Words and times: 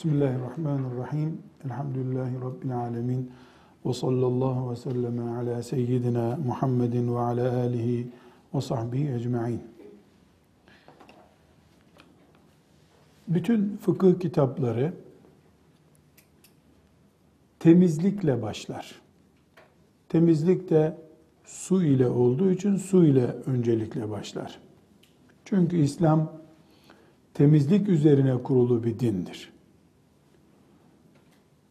Bismillahirrahmanirrahim. 0.00 1.42
Elhamdülillahi 1.64 2.34
Rabbil 2.34 2.76
alemin. 2.76 3.32
Ve 3.86 3.92
sallallahu 3.92 4.70
ve 4.70 4.76
sellem 4.76 5.28
ala 5.28 5.62
seyyidina 5.62 6.38
Muhammedin 6.46 7.14
ve 7.14 7.18
ala 7.18 7.56
alihi 7.56 8.08
ve 8.54 8.60
sahbihi 8.60 9.12
ecma'in. 9.12 9.62
Bütün 13.28 13.76
fıkıh 13.76 14.20
kitapları 14.20 14.92
temizlikle 17.58 18.42
başlar. 18.42 19.00
Temizlik 20.08 20.70
de 20.70 20.98
su 21.44 21.84
ile 21.84 22.08
olduğu 22.08 22.50
için 22.50 22.76
su 22.76 23.04
ile 23.04 23.26
öncelikle 23.26 24.10
başlar. 24.10 24.60
Çünkü 25.44 25.76
İslam 25.76 26.32
temizlik 27.34 27.88
üzerine 27.88 28.42
kurulu 28.42 28.84
bir 28.84 28.98
dindir. 28.98 29.59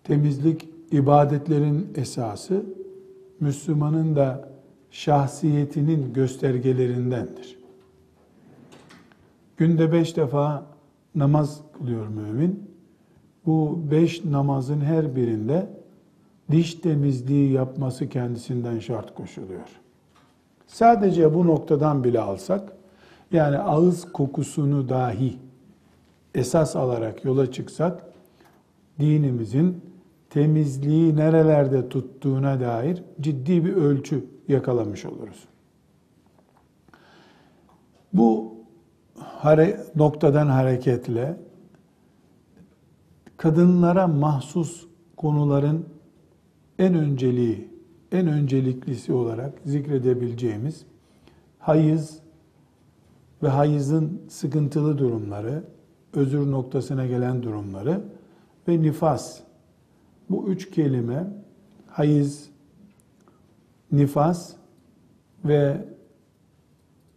Temizlik 0.09 0.69
ibadetlerin 0.91 1.93
esası, 1.95 2.65
Müslümanın 3.39 4.15
da 4.15 4.49
şahsiyetinin 4.91 6.13
göstergelerindendir. 6.13 7.59
Günde 9.57 9.91
beş 9.91 10.17
defa 10.17 10.65
namaz 11.15 11.61
kılıyor 11.77 12.07
mümin. 12.07 12.69
Bu 13.45 13.79
beş 13.91 14.25
namazın 14.25 14.81
her 14.81 15.15
birinde 15.15 15.69
diş 16.51 16.73
temizliği 16.73 17.51
yapması 17.51 18.09
kendisinden 18.09 18.79
şart 18.79 19.15
koşuluyor. 19.15 19.69
Sadece 20.67 21.33
bu 21.33 21.47
noktadan 21.47 22.03
bile 22.03 22.19
alsak, 22.19 22.73
yani 23.31 23.57
ağız 23.57 24.11
kokusunu 24.11 24.89
dahi 24.89 25.37
esas 26.35 26.75
alarak 26.75 27.25
yola 27.25 27.51
çıksak, 27.51 28.03
dinimizin 28.99 29.88
temizliği 30.29 31.15
nerelerde 31.15 31.89
tuttuğuna 31.89 32.59
dair 32.59 33.03
ciddi 33.21 33.65
bir 33.65 33.73
ölçü 33.73 34.25
yakalamış 34.47 35.05
oluruz. 35.05 35.47
Bu 38.13 38.53
noktadan 39.95 40.47
hareketle 40.47 41.37
kadınlara 43.37 44.07
mahsus 44.07 44.87
konuların 45.17 45.85
en 46.79 46.93
önceliği, 46.93 47.69
en 48.11 48.27
önceliklisi 48.27 49.13
olarak 49.13 49.53
zikredebileceğimiz 49.65 50.85
hayız 51.59 52.19
ve 53.43 53.47
hayızın 53.47 54.21
sıkıntılı 54.29 54.97
durumları, 54.97 55.63
özür 56.13 56.51
noktasına 56.51 57.05
gelen 57.05 57.43
durumları 57.43 58.01
ve 58.67 58.81
nifas. 58.81 59.39
Bu 60.29 60.47
üç 60.47 60.71
kelime 60.71 61.27
hayız, 61.87 62.49
nifas 63.91 64.55
ve 65.45 65.85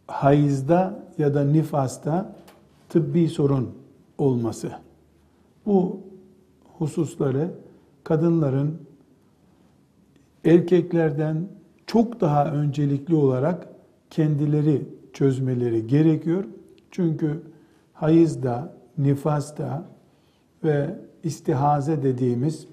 hayızda 0.06 1.04
ya 1.18 1.34
da 1.34 1.44
nifasta 1.44 2.36
tıbbi 2.88 3.28
sorun 3.28 3.74
olması. 4.18 4.72
Bu 5.66 6.00
hususları 6.78 7.50
kadınların 8.04 8.78
erkeklerden 10.44 11.48
çok 11.86 12.20
daha 12.20 12.52
öncelikli 12.52 13.14
olarak 13.14 13.68
kendileri 14.10 14.88
çözmeleri 15.12 15.86
gerekiyor. 15.86 16.44
Çünkü 16.90 17.42
hayızda, 17.92 18.74
nifasta 18.98 19.84
ve 20.64 20.98
istihaze 21.22 22.02
dediğimiz 22.02 22.66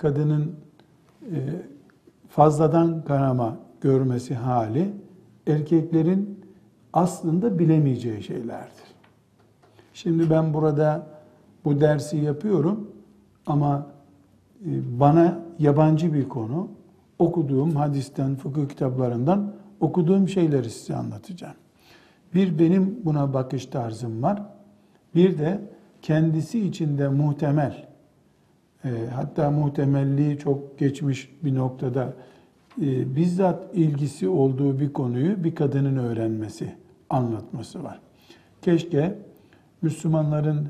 kadının 0.00 0.56
e, 1.22 1.36
fazladan 2.28 3.04
kanama 3.04 3.58
görmesi 3.80 4.34
hali 4.34 4.92
erkeklerin 5.46 6.40
aslında 6.92 7.58
bilemeyeceği 7.58 8.22
şeylerdir. 8.22 8.90
Şimdi 9.94 10.30
ben 10.30 10.54
burada 10.54 11.06
bu 11.64 11.80
dersi 11.80 12.16
yapıyorum 12.16 12.90
ama 13.46 13.86
e, 14.66 15.00
bana 15.00 15.38
yabancı 15.58 16.14
bir 16.14 16.28
konu 16.28 16.68
okuduğum 17.18 17.76
hadisten, 17.76 18.36
fıkıh 18.36 18.68
kitaplarından 18.68 19.52
okuduğum 19.80 20.28
şeyleri 20.28 20.70
size 20.70 20.96
anlatacağım. 20.96 21.56
Bir 22.34 22.58
benim 22.58 23.00
buna 23.04 23.34
bakış 23.34 23.66
tarzım 23.66 24.22
var. 24.22 24.42
Bir 25.14 25.38
de 25.38 25.60
kendisi 26.02 26.60
içinde 26.66 27.08
muhtemel, 27.08 27.89
hatta 29.14 29.50
muhtemelliği 29.50 30.38
çok 30.38 30.78
geçmiş 30.78 31.36
bir 31.44 31.54
noktada 31.54 32.12
e, 32.82 33.16
bizzat 33.16 33.74
ilgisi 33.74 34.28
olduğu 34.28 34.80
bir 34.80 34.92
konuyu 34.92 35.44
bir 35.44 35.54
kadının 35.54 35.96
öğrenmesi, 35.96 36.74
anlatması 37.10 37.84
var. 37.84 38.00
Keşke 38.62 39.18
Müslümanların 39.82 40.68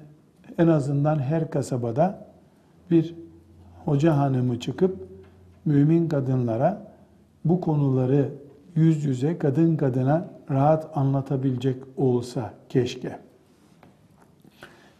en 0.59 0.66
azından 0.66 1.19
her 1.19 1.50
kasabada 1.50 2.26
bir 2.91 3.15
hoca 3.84 4.16
hanımı 4.16 4.60
çıkıp 4.60 5.09
mümin 5.65 6.09
kadınlara 6.09 6.93
bu 7.44 7.60
konuları 7.60 8.32
yüz 8.75 9.04
yüze 9.04 9.38
kadın 9.38 9.76
kadına 9.76 10.31
rahat 10.50 10.97
anlatabilecek 10.97 11.76
olsa 11.97 12.54
keşke. 12.69 13.19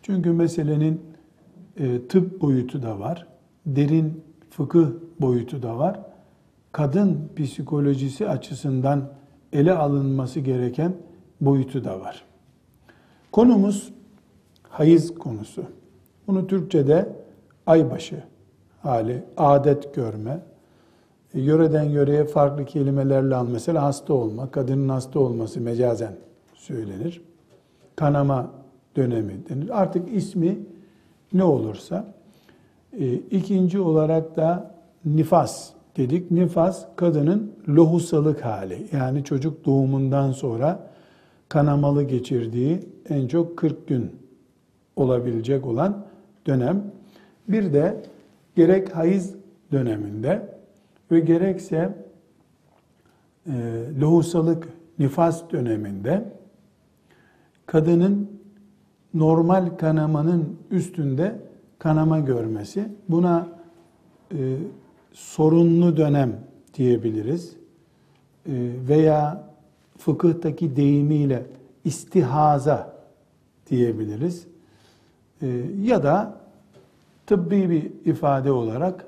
Çünkü 0.03 0.33
meselenin 0.33 1.10
e, 1.81 2.07
tıp 2.09 2.41
boyutu 2.41 2.83
da 2.83 3.01
var, 3.01 3.27
derin 3.67 4.25
fıkıh 4.51 4.87
boyutu 5.21 5.63
da 5.63 5.79
var. 5.79 6.01
Kadın 6.73 7.29
psikolojisi 7.37 8.29
açısından 8.29 9.09
ele 9.53 9.73
alınması 9.73 10.41
gereken 10.41 10.93
boyutu 11.41 11.85
da 11.85 12.01
var. 12.01 12.25
Konumuz 13.33 13.93
hayız 14.69 15.15
konusu. 15.15 15.63
Bunu 16.27 16.47
Türkçe'de 16.47 17.09
aybaşı 17.67 18.23
hali, 18.83 19.25
adet 19.37 19.95
görme, 19.95 20.41
e, 21.35 21.41
yöreden 21.41 21.83
yöreye 21.83 22.25
farklı 22.25 22.65
kelimelerle 22.65 23.35
al. 23.35 23.47
Mesela 23.53 23.83
hasta 23.83 24.15
olma, 24.15 24.51
kadının 24.51 24.89
hasta 24.89 25.21
olması 25.21 25.61
mecazen 25.61 26.13
söylenir. 26.55 27.23
Kanama 27.97 28.51
dönemi 28.97 29.49
denir. 29.49 29.81
Artık 29.83 30.17
ismi 30.17 30.59
ne 31.33 31.45
olursa. 31.45 32.15
E, 32.99 33.15
ikinci 33.15 33.81
olarak 33.81 34.37
da 34.37 34.75
nifas 35.05 35.71
dedik. 35.97 36.31
Nifas 36.31 36.87
kadının 36.97 37.53
lohusalık 37.69 38.45
hali. 38.45 38.87
Yani 38.93 39.25
çocuk 39.25 39.65
doğumundan 39.65 40.33
sonra 40.33 40.91
kanamalı 41.49 42.03
geçirdiği 42.03 42.81
en 43.09 43.27
çok 43.27 43.57
40 43.57 43.89
gün 43.89 44.11
olabilecek 44.97 45.67
olan 45.67 46.07
dönem. 46.47 46.85
Bir 47.49 47.73
de 47.73 48.03
gerek 48.57 48.97
hayız 48.97 49.35
döneminde 49.73 50.61
ve 51.11 51.21
gerekse 51.21 51.95
e, 53.47 53.53
lohusalık, 54.01 54.69
nifas 54.99 55.51
döneminde 55.53 56.33
kadının 57.67 58.40
normal 59.15 59.77
kanamanın 59.77 60.57
üstünde 60.71 61.41
kanama 61.79 62.19
görmesi. 62.21 62.89
Buna 63.09 63.49
e, 64.33 64.57
sorunlu 65.13 65.97
dönem 65.97 66.41
diyebiliriz. 66.75 67.57
E, 68.47 68.53
veya 68.89 69.51
fıkıhtaki 69.99 70.77
deyimiyle 70.77 71.47
istihaza 71.85 72.97
diyebiliriz. 73.71 74.47
E, 75.43 75.47
ya 75.83 76.03
da 76.03 76.41
tıbbi 77.27 77.71
bir 77.71 78.11
ifade 78.11 78.53
olarak 78.53 79.07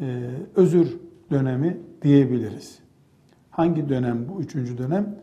e, 0.00 0.30
özür 0.56 0.96
dönemi 1.30 1.78
diyebiliriz. 2.02 2.78
Hangi 3.50 3.88
dönem 3.88 4.28
bu 4.28 4.40
üçüncü 4.40 4.78
dönem? 4.78 5.16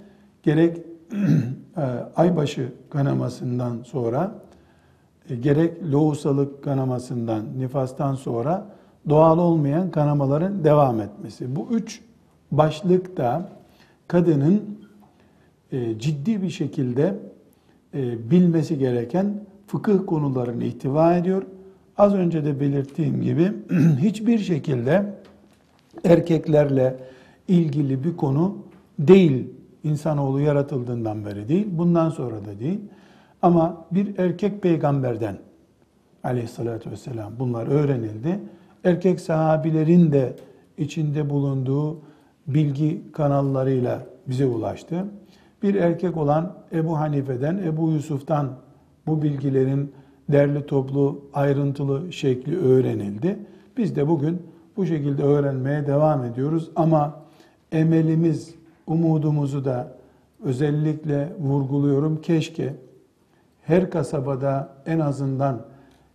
Gerek 0.44 0.78
aybaşı 2.16 2.72
kanamasından 2.90 3.78
sonra, 3.84 4.36
e, 5.30 5.36
gerek 5.36 5.84
lohusalık 5.92 6.64
kanamasından, 6.64 7.46
nifastan 7.58 8.16
sonra 8.16 8.68
doğal 9.10 9.38
olmayan 9.38 9.92
kanamaların 9.92 10.64
devam 10.64 11.02
etmesi. 11.02 11.56
Bu 11.56 11.68
üç 11.72 12.02
başlıkta 12.52 13.50
kadının 14.08 14.80
e, 15.72 16.00
ciddi 16.00 16.42
bir 16.42 16.50
şekilde 16.50 17.20
bilmesi 18.32 18.78
gereken 18.78 19.36
fıkıh 19.68 20.06
konularını 20.08 20.64
ihtiva 20.64 21.16
ediyor. 21.16 21.44
Az 21.98 22.14
önce 22.14 22.46
de 22.46 22.60
belirttiğim 22.60 23.22
gibi 23.22 23.52
hiçbir 24.00 24.40
şekilde 24.40 25.14
erkeklerle 26.04 26.98
ilgili 27.48 28.04
bir 28.04 28.18
konu 28.18 28.58
değil. 29.00 29.50
İnsanoğlu 29.84 30.40
yaratıldığından 30.40 31.26
beri 31.26 31.48
değil, 31.48 31.68
bundan 31.72 32.10
sonra 32.10 32.46
da 32.46 32.60
değil. 32.60 32.80
Ama 33.42 33.86
bir 33.92 34.18
erkek 34.18 34.62
peygamberden 34.62 35.38
aleyhissalatü 36.24 36.92
vesselam 36.92 37.34
bunlar 37.40 37.68
öğrenildi. 37.68 38.40
Erkek 38.84 39.20
sahabilerin 39.20 40.12
de 40.12 40.36
içinde 40.78 41.30
bulunduğu 41.30 42.02
bilgi 42.48 43.02
kanallarıyla 43.12 44.06
bize 44.28 44.46
ulaştı. 44.46 45.06
Bir 45.64 45.76
erkek 45.76 46.18
olan 46.18 46.54
Ebu 46.72 47.00
Hanife'den, 47.00 47.58
Ebu 47.58 47.92
Yusuf'tan 47.92 48.50
bu 49.08 49.22
bilgilerin 49.22 49.92
derli 50.30 50.66
toplu, 50.66 51.22
ayrıntılı 51.34 52.14
şekli 52.14 52.58
öğrenildi. 52.58 53.40
Biz 53.78 53.96
de 53.96 54.08
bugün 54.08 54.42
bu 54.78 54.86
şekilde 54.86 55.24
öğrenmeye 55.24 55.88
devam 55.88 56.24
ediyoruz 56.24 56.72
ama 56.76 57.20
emelimiz, 57.72 58.56
umudumuzu 58.88 59.66
da 59.66 59.96
özellikle 60.44 61.34
vurguluyorum. 61.40 62.22
Keşke 62.22 62.74
her 63.62 63.90
kasabada 63.90 64.70
en 64.86 65.00
azından 65.00 65.66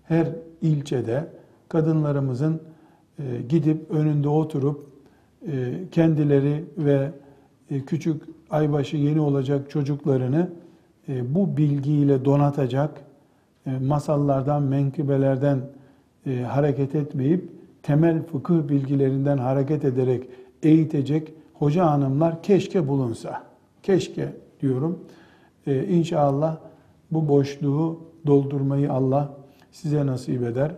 her 0.05 0.29
ilçede 0.63 1.27
kadınlarımızın 1.69 2.61
e, 3.19 3.23
gidip 3.49 3.91
önünde 3.91 4.29
oturup 4.29 4.87
e, 5.47 5.75
kendileri 5.93 6.65
ve 6.79 7.11
e, 7.71 7.81
küçük 7.81 8.23
aybaşı 8.51 8.97
yeni 8.97 9.21
olacak 9.21 9.71
çocuklarını 9.71 10.51
bu 11.09 11.57
bilgiyle 11.57 12.25
donatacak 12.25 13.01
masallardan, 13.81 14.63
menkıbelerden 14.63 15.61
hareket 16.47 16.95
etmeyip 16.95 17.51
temel 17.83 18.23
fıkıh 18.23 18.69
bilgilerinden 18.69 19.39
hareket 19.39 19.85
ederek 19.85 20.25
eğitecek 20.63 21.33
hoca 21.59 21.87
hanımlar 21.87 22.43
keşke 22.43 22.89
bulunsa. 22.89 23.43
Keşke 23.83 24.33
diyorum. 24.61 24.99
İnşallah 25.67 26.57
bu 27.11 27.29
boşluğu 27.29 28.01
doldurmayı 28.27 28.93
Allah 28.93 29.37
size 29.73 30.07
nasip 30.07 30.43
eder. 30.43 30.75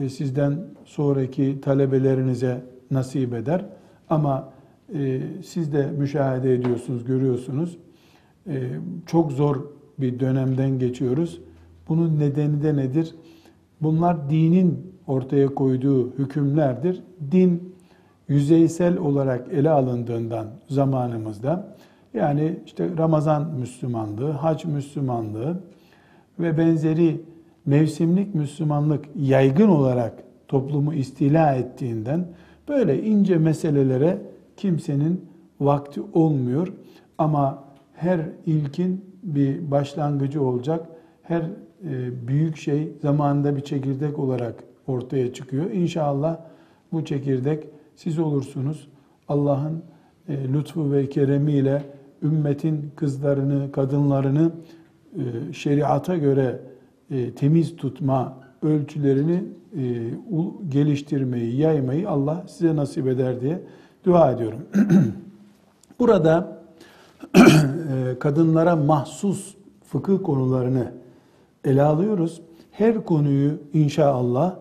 E, 0.00 0.08
sizden 0.08 0.58
sonraki 0.84 1.60
talebelerinize 1.60 2.64
nasip 2.90 3.34
eder. 3.34 3.66
Ama 4.10 4.52
e, 4.94 5.20
siz 5.44 5.72
de 5.72 5.86
müşahede 5.98 6.54
ediyorsunuz, 6.54 7.04
görüyorsunuz. 7.04 7.78
E, 8.46 8.70
çok 9.06 9.32
zor 9.32 9.56
bir 9.98 10.20
dönemden 10.20 10.78
geçiyoruz. 10.78 11.40
Bunun 11.88 12.18
nedeni 12.18 12.62
de 12.62 12.76
nedir? 12.76 13.14
Bunlar 13.82 14.30
dinin 14.30 14.94
ortaya 15.06 15.54
koyduğu 15.54 16.18
hükümlerdir. 16.18 17.02
Din 17.32 17.73
yüzeysel 18.28 18.98
olarak 18.98 19.52
ele 19.52 19.70
alındığından 19.70 20.46
zamanımızda 20.68 21.76
yani 22.14 22.58
işte 22.66 22.88
Ramazan 22.98 23.54
Müslümanlığı, 23.54 24.30
hac 24.30 24.64
Müslümanlığı 24.64 25.60
ve 26.38 26.58
benzeri 26.58 27.20
mevsimlik 27.66 28.34
Müslümanlık 28.34 29.04
yaygın 29.16 29.68
olarak 29.68 30.12
toplumu 30.48 30.94
istila 30.94 31.54
ettiğinden 31.54 32.26
böyle 32.68 33.02
ince 33.02 33.38
meselelere 33.38 34.18
kimsenin 34.56 35.24
vakti 35.60 36.02
olmuyor. 36.12 36.72
Ama 37.18 37.64
her 37.94 38.20
ilkin 38.46 39.04
bir 39.22 39.70
başlangıcı 39.70 40.42
olacak. 40.42 40.86
Her 41.22 41.40
e, 41.40 41.48
büyük 42.28 42.56
şey 42.56 42.92
zamanında 43.02 43.56
bir 43.56 43.60
çekirdek 43.60 44.18
olarak 44.18 44.64
ortaya 44.86 45.32
çıkıyor. 45.32 45.70
İnşallah 45.70 46.36
bu 46.92 47.04
çekirdek 47.04 47.66
siz 47.96 48.18
olursunuz. 48.18 48.88
Allah'ın 49.28 49.82
e, 50.28 50.52
lütfu 50.52 50.92
ve 50.92 51.08
keremiyle 51.08 51.82
ümmetin 52.22 52.90
kızlarını, 52.96 53.72
kadınlarını 53.72 54.50
e, 55.16 55.52
şeriata 55.52 56.16
göre 56.16 56.60
e, 57.10 57.30
temiz 57.30 57.76
tutma 57.76 58.38
ölçülerini 58.62 59.44
e, 59.76 60.10
geliştirmeyi, 60.68 61.56
yaymayı 61.56 62.10
Allah 62.10 62.44
size 62.48 62.76
nasip 62.76 63.06
eder 63.06 63.40
diye 63.40 63.60
dua 64.04 64.32
ediyorum. 64.32 64.60
Burada 65.98 66.62
kadınlara 68.20 68.76
mahsus 68.76 69.54
fıkıh 69.84 70.22
konularını 70.22 70.92
ele 71.64 71.82
alıyoruz. 71.82 72.40
Her 72.70 73.04
konuyu 73.04 73.58
inşallah 73.72 74.56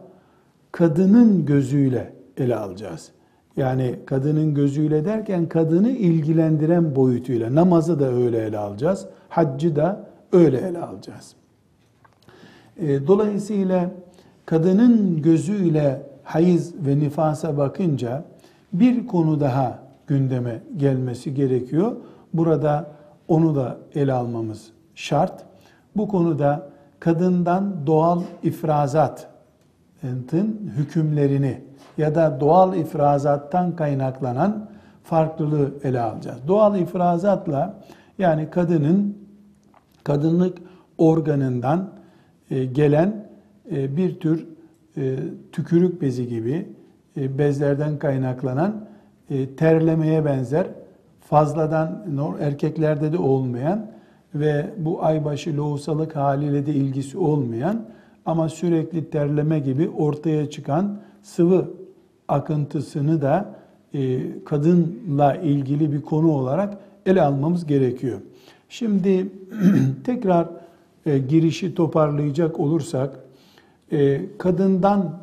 kadının 0.71 1.45
gözüyle 1.45 2.13
ele 2.37 2.55
alacağız. 2.55 3.11
Yani 3.57 3.99
kadının 4.05 4.53
gözüyle 4.53 5.05
derken 5.05 5.49
kadını 5.49 5.89
ilgilendiren 5.89 6.95
boyutuyla 6.95 7.55
namazı 7.55 7.99
da 7.99 8.13
öyle 8.13 8.37
ele 8.45 8.57
alacağız. 8.57 9.05
Haccı 9.29 9.75
da 9.75 10.05
öyle 10.31 10.57
ele 10.57 10.79
alacağız. 10.79 11.35
E, 12.77 13.07
dolayısıyla 13.07 13.91
kadının 14.45 15.21
gözüyle 15.21 16.01
hayız 16.23 16.73
ve 16.85 16.99
nifasa 16.99 17.57
bakınca 17.57 18.23
bir 18.73 19.07
konu 19.07 19.39
daha 19.39 19.79
gündeme 20.07 20.61
gelmesi 20.77 21.33
gerekiyor. 21.33 21.95
Burada 22.33 22.91
onu 23.27 23.55
da 23.55 23.77
ele 23.95 24.13
almamız 24.13 24.71
şart. 24.95 25.43
Bu 25.95 26.07
konuda 26.07 26.69
kadından 26.99 27.87
doğal 27.87 28.21
ifrazatın 28.43 29.27
hükümlerini 30.77 31.61
ya 31.97 32.15
da 32.15 32.39
doğal 32.39 32.75
ifrazattan 32.75 33.75
kaynaklanan 33.75 34.69
farklılığı 35.03 35.73
ele 35.83 36.01
alacağız. 36.01 36.37
Doğal 36.47 36.79
ifrazatla 36.79 37.79
yani 38.17 38.49
kadının 38.49 39.17
kadınlık 40.03 40.57
organından 40.97 41.89
e, 42.51 42.65
gelen 42.65 43.27
e, 43.71 43.97
bir 43.97 44.19
tür 44.19 44.47
e, 44.97 45.15
tükürük 45.51 46.01
bezi 46.01 46.27
gibi 46.27 46.67
bezlerden 47.17 47.97
kaynaklanan 47.97 48.85
terlemeye 49.57 50.25
benzer 50.25 50.67
fazladan 51.21 52.05
erkeklerde 52.39 53.11
de 53.11 53.17
olmayan 53.17 53.91
ve 54.35 54.65
bu 54.77 55.03
aybaşı 55.03 55.57
lohusalık 55.57 56.15
haliyle 56.15 56.65
de 56.65 56.73
ilgisi 56.73 57.17
olmayan 57.17 57.85
ama 58.25 58.49
sürekli 58.49 59.09
terleme 59.09 59.59
gibi 59.59 59.89
ortaya 59.89 60.49
çıkan 60.49 60.99
sıvı 61.21 61.71
akıntısını 62.33 63.21
da 63.21 63.55
kadınla 64.45 65.35
ilgili 65.35 65.93
bir 65.93 66.01
konu 66.01 66.31
olarak 66.31 66.77
ele 67.05 67.21
almamız 67.21 67.65
gerekiyor. 67.65 68.19
Şimdi 68.69 69.31
tekrar 70.03 70.47
e, 71.05 71.17
girişi 71.17 71.75
toparlayacak 71.75 72.59
olursak, 72.59 73.19
e, 73.91 74.21
kadından 74.37 75.19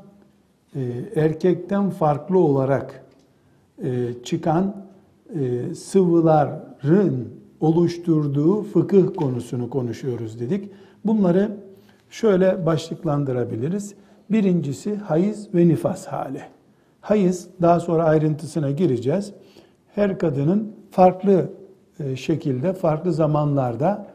e, 0.75 0.81
erkekten 1.17 1.91
farklı 1.91 2.39
olarak 2.39 3.05
e, 3.85 4.09
çıkan 4.25 4.77
e, 5.35 5.75
sıvıların 5.75 7.29
oluşturduğu 7.61 8.63
fıkıh 8.63 9.15
konusunu 9.17 9.71
konuşuyoruz 9.71 10.41
dedik. 10.41 10.71
Bunları 11.05 11.57
şöyle 12.11 12.67
başlıklandırabiliriz. 12.67 13.95
Birincisi 14.31 14.97
hayız 14.97 15.55
ve 15.55 15.69
nifas 15.69 16.07
hali. 16.07 16.43
Hayız, 17.01 17.49
daha 17.63 17.81
sonra 17.81 18.05
ayrıntısına 18.05 18.71
gireceğiz. 18.71 19.33
Her 19.95 20.19
kadının 20.19 20.73
farklı 20.91 21.51
e, 22.01 22.17
şekilde, 22.17 22.73
farklı 22.73 23.13
zamanlarda 23.13 24.07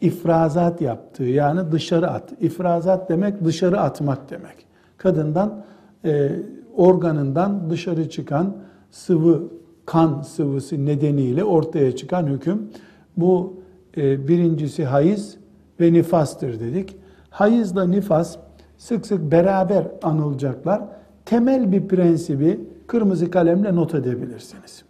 ifrazat 0.00 0.80
yaptığı 0.80 1.24
yani 1.24 1.72
dışarı 1.72 2.10
at. 2.10 2.32
İfrazat 2.40 3.08
demek 3.08 3.44
dışarı 3.44 3.80
atmak 3.80 4.30
demek. 4.30 4.66
Kadından 4.96 5.64
e, 6.04 6.32
organından 6.76 7.70
dışarı 7.70 8.10
çıkan 8.10 8.56
sıvı 8.90 9.42
kan 9.86 10.22
sıvısı 10.22 10.86
nedeniyle 10.86 11.44
ortaya 11.44 11.96
çıkan 11.96 12.26
hüküm. 12.26 12.70
Bu 13.16 13.60
e, 13.96 14.28
birincisi 14.28 14.84
hayız 14.84 15.36
ve 15.80 15.92
nifastır 15.92 16.60
dedik. 16.60 16.96
Hayızla 17.30 17.84
nifas 17.84 18.36
sık 18.78 19.06
sık 19.06 19.32
beraber 19.32 19.86
anılacaklar. 20.02 20.82
Temel 21.30 21.72
bir 21.72 21.88
prensibi 21.88 22.60
kırmızı 22.86 23.30
kalemle 23.30 23.76
not 23.76 23.94
edebilirsiniz. 23.94 24.82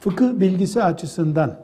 Fıkıh 0.00 0.40
bilgisi 0.40 0.82
açısından 0.82 1.56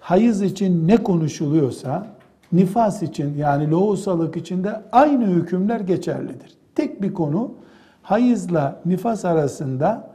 hayız 0.00 0.42
için 0.42 0.88
ne 0.88 0.96
konuşuluyorsa 0.96 2.06
nifas 2.52 3.02
için 3.02 3.36
yani 3.36 3.70
lohusalık 3.70 4.36
için 4.36 4.64
de 4.64 4.82
aynı 4.92 5.26
hükümler 5.26 5.80
geçerlidir. 5.80 6.54
Tek 6.74 7.02
bir 7.02 7.14
konu 7.14 7.54
hayızla 8.02 8.80
nifas 8.86 9.24
arasında 9.24 10.10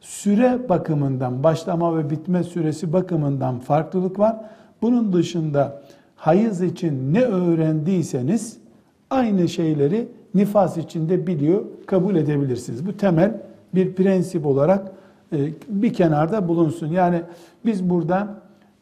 süre 0.00 0.68
bakımından, 0.68 1.42
başlama 1.42 1.98
ve 1.98 2.10
bitme 2.10 2.44
süresi 2.44 2.92
bakımından 2.92 3.58
farklılık 3.58 4.18
var. 4.18 4.36
Bunun 4.82 5.12
dışında 5.12 5.82
hayız 6.16 6.62
için 6.62 7.14
ne 7.14 7.22
öğrendiyseniz 7.22 8.56
aynı 9.10 9.48
şeyleri 9.48 10.08
nifas 10.34 10.76
için 10.76 11.08
de 11.08 11.26
biliyor, 11.26 11.64
kabul 11.86 12.16
edebilirsiniz. 12.16 12.86
Bu 12.86 12.96
temel 12.96 13.40
bir 13.74 13.94
prensip 13.94 14.46
olarak 14.46 14.92
e, 15.32 15.48
bir 15.68 15.92
kenarda 15.92 16.48
bulunsun. 16.48 16.86
Yani 16.86 17.22
biz 17.64 17.90
burada 17.90 18.34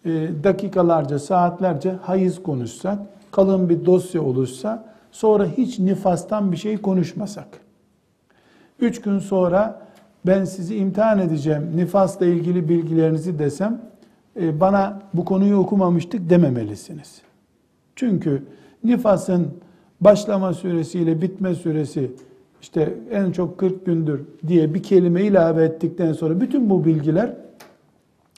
e, 0.04 0.10
dakikalarca, 0.44 1.18
saatlerce 1.18 1.92
hayız 2.02 2.42
konuşsak, 2.42 2.98
kalın 3.30 3.68
bir 3.68 3.86
dosya 3.86 4.22
olursa 4.22 4.84
sonra 5.12 5.46
hiç 5.46 5.78
nifastan 5.78 6.52
bir 6.52 6.56
şey 6.56 6.76
konuşmasak. 6.76 7.48
Üç 8.80 9.00
gün 9.00 9.18
sonra 9.18 9.82
ben 10.26 10.44
sizi 10.44 10.76
imtihan 10.76 11.18
edeceğim, 11.18 11.70
nifasla 11.76 12.26
ilgili 12.26 12.68
bilgilerinizi 12.68 13.38
desem, 13.38 13.80
e, 14.40 14.60
bana 14.60 15.00
bu 15.14 15.24
konuyu 15.24 15.56
okumamıştık 15.56 16.30
dememelisiniz. 16.30 17.22
Çünkü 17.96 18.42
nifasın 18.84 19.48
başlama 20.04 20.54
süresiyle 20.54 21.22
bitme 21.22 21.54
süresi 21.54 22.10
işte 22.62 22.94
en 23.10 23.32
çok 23.32 23.58
40 23.58 23.86
gündür 23.86 24.20
diye 24.48 24.74
bir 24.74 24.82
kelime 24.82 25.22
ilave 25.22 25.64
ettikten 25.64 26.12
sonra 26.12 26.40
bütün 26.40 26.70
bu 26.70 26.84
bilgiler 26.84 27.34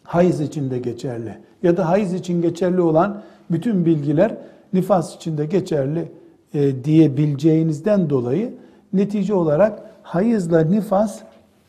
hayız 0.04 0.40
için 0.40 0.70
de 0.70 0.78
geçerli. 0.78 1.38
Ya 1.62 1.76
da 1.76 1.88
hayız 1.88 2.14
için 2.14 2.42
geçerli 2.42 2.80
olan 2.80 3.22
bütün 3.50 3.86
bilgiler 3.86 4.36
nifas 4.72 5.16
için 5.16 5.38
de 5.38 5.46
geçerli 5.46 6.08
e, 6.54 6.84
diyebileceğinizden 6.84 8.10
dolayı 8.10 8.54
netice 8.92 9.34
olarak 9.34 9.82
hayızla 10.02 10.60
nifas 10.60 11.20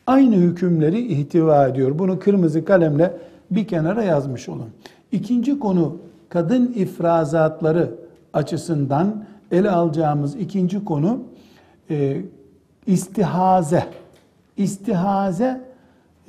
aynı 0.06 0.36
hükümleri 0.36 1.06
ihtiva 1.06 1.68
ediyor. 1.68 1.98
Bunu 1.98 2.18
kırmızı 2.18 2.64
kalemle 2.64 3.12
bir 3.50 3.66
kenara 3.66 4.02
yazmış 4.02 4.48
olun. 4.48 4.68
İkinci 5.12 5.58
konu 5.58 5.96
kadın 6.28 6.72
ifrazatları 6.72 7.94
açısından 8.32 9.24
ele 9.50 9.70
alacağımız 9.70 10.36
ikinci 10.36 10.84
konu 10.84 11.20
e, 11.90 12.22
istihaze. 12.86 13.86
İstihaze 14.56 15.60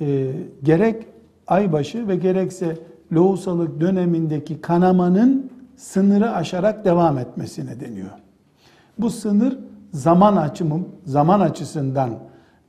e, 0.00 0.32
gerek 0.62 1.06
aybaşı 1.46 2.08
ve 2.08 2.16
gerekse 2.16 2.78
lohusalık 3.12 3.80
dönemindeki 3.80 4.60
kanamanın 4.60 5.50
sınırı 5.76 6.30
aşarak 6.30 6.84
devam 6.84 7.18
etmesine 7.18 7.80
deniyor. 7.80 8.10
Bu 8.98 9.10
sınır 9.10 9.58
zaman 9.92 10.36
açımı, 10.36 10.80
zaman 11.04 11.40
açısından 11.40 12.10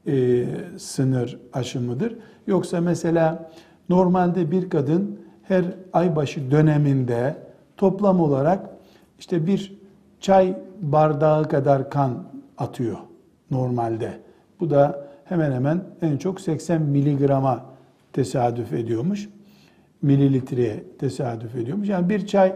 e, 0.07 0.45
sınır 0.77 1.39
aşımıdır. 1.53 2.15
Yoksa 2.47 2.81
mesela 2.81 3.51
normalde 3.89 4.51
bir 4.51 4.69
kadın 4.69 5.19
her 5.43 5.65
aybaşı 5.93 6.51
döneminde 6.51 7.35
toplam 7.77 8.19
olarak 8.19 8.69
işte 9.19 9.47
bir 9.47 9.78
çay 10.19 10.57
bardağı 10.81 11.47
kadar 11.47 11.89
kan 11.89 12.23
atıyor 12.57 12.97
normalde. 13.51 14.19
Bu 14.59 14.69
da 14.69 15.07
hemen 15.25 15.51
hemen 15.51 15.83
en 16.01 16.17
çok 16.17 16.41
80 16.41 16.81
miligrama 16.81 17.65
tesadüf 18.13 18.73
ediyormuş. 18.73 19.29
Mililitreye 20.01 20.83
tesadüf 20.99 21.55
ediyormuş. 21.55 21.89
Yani 21.89 22.09
bir 22.09 22.27
çay 22.27 22.55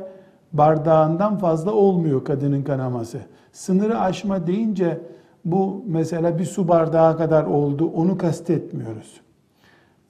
bardağından 0.53 1.37
fazla 1.37 1.71
olmuyor 1.71 2.25
kadının 2.25 2.63
kanaması. 2.63 3.19
Sınırı 3.51 3.99
aşma 3.99 4.47
deyince 4.47 5.01
bu 5.45 5.83
mesela 5.87 6.39
bir 6.39 6.45
su 6.45 6.67
bardağı 6.67 7.17
kadar 7.17 7.43
oldu 7.43 7.91
onu 7.95 8.17
kastetmiyoruz. 8.17 9.21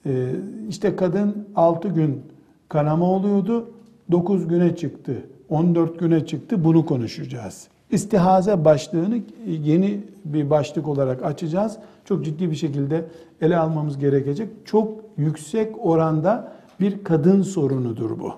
Ee, 0.05 0.31
işte 0.69 0.95
kadın 0.95 1.47
6 1.55 1.87
gün 1.87 2.21
kanama 2.69 3.05
oluyordu 3.05 3.71
9 4.11 4.47
güne 4.47 4.75
çıktı 4.75 5.13
14 5.53 5.99
güne 5.99 6.25
çıktı 6.25 6.63
bunu 6.63 6.85
konuşacağız. 6.85 7.67
İstihaze 7.91 8.65
başlığını 8.65 9.19
yeni 9.47 10.01
bir 10.25 10.49
başlık 10.49 10.87
olarak 10.87 11.25
açacağız. 11.25 11.77
Çok 12.05 12.25
ciddi 12.25 12.51
bir 12.51 12.55
şekilde 12.55 13.05
ele 13.41 13.57
almamız 13.57 13.97
gerekecek. 13.97 14.49
Çok 14.65 14.91
yüksek 15.17 15.85
oranda 15.85 16.51
bir 16.79 17.03
kadın 17.03 17.41
sorunudur 17.41 18.19
bu. 18.19 18.33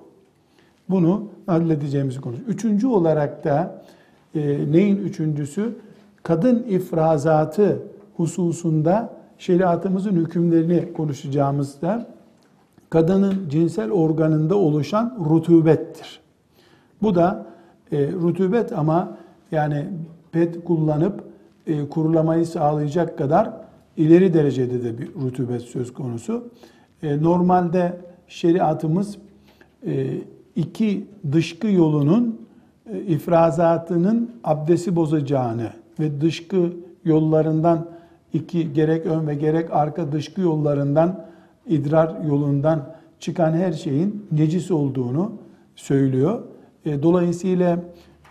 Bunu 0.90 1.28
halledeceğimizi 1.46 2.22
konuşuyoruz. 2.22 2.56
Üçüncü 2.56 2.88
olarak 2.88 3.44
da 3.44 3.82
e, 4.36 4.72
neyin 4.72 4.98
üçüncüsü? 4.98 5.76
Kadın 6.24 6.64
ifrazatı 6.70 7.80
hususunda 8.18 9.14
şeriatımızın 9.38 10.16
hükümlerini 10.16 10.94
konuşacağımızda 10.94 12.08
kadının 12.90 13.50
cinsel 13.50 13.92
organında 13.92 14.56
oluşan 14.56 15.18
rutubettir. 15.30 16.25
Bu 17.06 17.16
da 17.16 17.46
e, 17.92 18.12
rutubet 18.12 18.74
ama 18.74 19.18
yani 19.52 19.86
pet 20.32 20.64
kullanıp 20.64 21.24
e, 21.68 21.90
kurulamayı 21.90 22.46
sağlayacak 22.46 23.18
kadar 23.18 23.52
ileri 23.98 24.34
derecede 24.34 24.84
de 24.84 24.98
bir 24.98 25.14
rutubet 25.14 25.62
söz 25.62 25.94
konusu. 25.94 26.48
E, 27.04 27.22
normalde 27.22 28.02
şeriatımız 28.28 29.18
e, 29.86 30.08
iki 30.56 31.08
dışkı 31.32 31.68
yolunun 31.68 32.42
e, 32.94 33.00
ifrazatının 33.00 34.32
abdesti 34.44 34.96
bozacağını 34.96 35.70
ve 36.00 36.22
dışkı 36.22 36.74
yollarından 37.04 37.86
iki 38.34 38.74
gerek 38.74 39.06
ön 39.06 39.28
ve 39.28 39.36
gerek 39.36 39.72
arka 39.72 40.12
dışkı 40.12 40.42
yollarından 40.42 41.26
idrar 41.68 42.24
yolundan 42.24 42.90
çıkan 43.20 43.54
her 43.54 43.72
şeyin 43.72 44.26
necis 44.32 44.72
olduğunu 44.72 45.32
söylüyor. 45.76 46.42
E, 46.86 47.04
dolayısıyla 47.04 47.80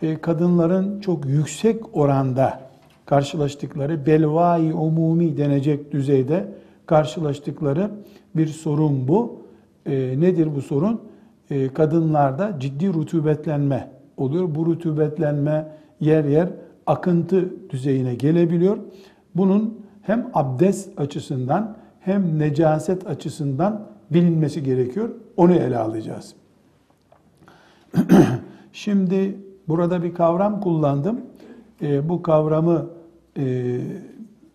e, 0.03 0.21
kadınların 0.21 1.01
çok 1.01 1.27
yüksek 1.27 1.97
oranda 1.97 2.61
karşılaştıkları 3.07 4.07
belvai 4.07 4.73
umumi 4.73 5.37
denecek 5.37 5.93
düzeyde 5.93 6.49
karşılaştıkları 6.87 7.91
bir 8.37 8.47
sorun 8.47 9.09
bu. 9.09 9.43
E, 9.87 10.21
nedir 10.21 10.49
bu 10.57 10.63
sorun? 10.63 11.01
Kadınlarda 11.75 12.57
ciddi 12.61 12.89
rutubetlenme 12.95 13.91
oluyor. 14.17 14.55
Bu 14.55 14.67
rutubetlenme 14.67 15.69
yer 16.01 16.25
yer 16.25 16.49
akıntı 16.87 17.71
düzeyine 17.71 18.15
gelebiliyor. 18.15 18.79
Bunun 19.35 19.81
hem 20.03 20.31
abdest 20.35 21.01
açısından 21.01 21.77
hem 22.01 22.39
necaset 22.39 23.07
açısından 23.07 23.87
bilinmesi 24.11 24.63
gerekiyor. 24.63 25.09
Onu 25.37 25.55
ele 25.55 25.79
alacağız. 25.79 26.35
Şimdi 28.73 29.39
burada 29.69 30.03
bir 30.03 30.15
kavram 30.15 30.61
kullandım. 30.61 31.21
E, 31.83 32.09
bu 32.09 32.23
kavramı 32.23 32.87
e, 33.39 33.77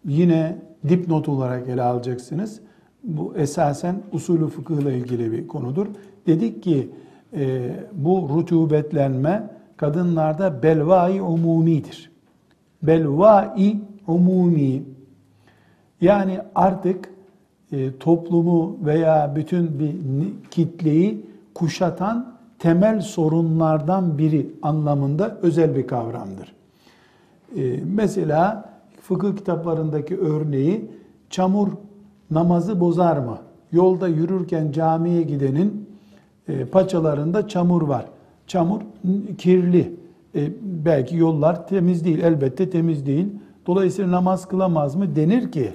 yine 0.06 0.58
dipnot 0.90 1.30
olarak 1.30 1.70
ele 1.70 1.82
alacaksınız. 1.82 2.60
Bu 3.04 3.36
esasen 3.36 3.96
usulü 4.12 4.48
fıkıhla 4.48 4.92
ilgili 4.92 5.32
bir 5.32 5.48
konudur. 5.48 5.88
Dedik 6.28 6.64
ki 6.64 6.90
e, 7.34 7.72
bu 7.94 8.30
rutubetlenme 8.34 9.50
kadınlarda 9.78 10.64
belvai 10.64 11.22
umumidir. 11.22 12.12
Belvai 12.84 13.82
umumi 14.08 14.84
yani 16.02 16.40
artık 16.56 17.10
e, 17.72 17.98
toplumu 17.98 18.78
veya 18.86 19.34
bütün 19.36 19.80
bir 19.80 19.96
kitleyi 20.52 21.26
kuşatan 21.54 22.39
temel 22.60 23.02
sorunlardan 23.02 24.18
biri 24.18 24.50
anlamında 24.62 25.38
özel 25.42 25.76
bir 25.76 25.88
kavramdır. 25.88 26.54
E, 27.58 27.80
mesela 27.96 28.70
fıkıh 29.02 29.38
kitaplarındaki 29.38 30.18
örneği 30.18 30.92
çamur 31.30 31.68
namazı 32.32 32.80
bozar 32.80 33.18
mı? 33.18 33.38
Yolda 33.72 34.08
yürürken 34.08 34.72
camiye 34.72 35.22
gidenin 35.22 35.90
e, 36.48 36.66
paçalarında 36.66 37.48
çamur 37.48 37.82
var. 37.82 38.06
Çamur 38.48 38.82
kirli. 39.38 39.94
E, 40.36 40.50
belki 40.62 41.16
yollar 41.16 41.68
temiz 41.68 42.06
değil, 42.06 42.20
elbette 42.20 42.70
temiz 42.70 43.06
değil. 43.06 43.28
Dolayısıyla 43.68 44.12
namaz 44.12 44.48
kılamaz 44.48 44.96
mı? 44.96 45.16
Denir 45.16 45.52
ki 45.52 45.72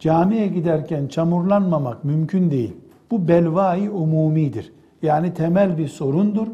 camiye 0.00 0.46
giderken 0.46 1.06
çamurlanmamak 1.06 2.04
mümkün 2.04 2.50
değil. 2.50 2.72
Bu 3.10 3.28
belvai 3.28 3.90
umumidir. 3.90 4.72
Yani 5.02 5.34
temel 5.34 5.78
bir 5.78 5.88
sorundur. 5.88 6.46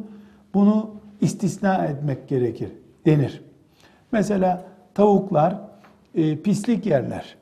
Bunu 0.54 0.90
istisna 1.20 1.84
etmek 1.84 2.28
gerekir 2.28 2.68
denir. 3.06 3.42
Mesela 4.12 4.64
tavuklar 4.94 5.60
e, 6.14 6.36
pislik 6.36 6.86
yerler. 6.86 7.36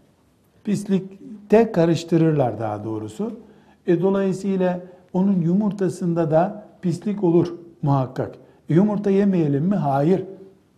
Pislikte 0.64 1.73
karıştırırlar 1.73 2.61
daha 2.61 2.85
doğrusu. 2.85 3.40
E, 3.87 4.02
dolayısıyla 4.02 4.80
onun 5.12 5.40
yumurtasında 5.40 6.30
da 6.30 6.66
pislik 6.82 7.25
olur 7.25 7.54
muhakkak. 7.82 8.35
E, 8.68 8.75
yumurta 8.75 9.11
yemeyelim 9.11 9.64
mi? 9.64 9.75
Hayır. 9.75 10.25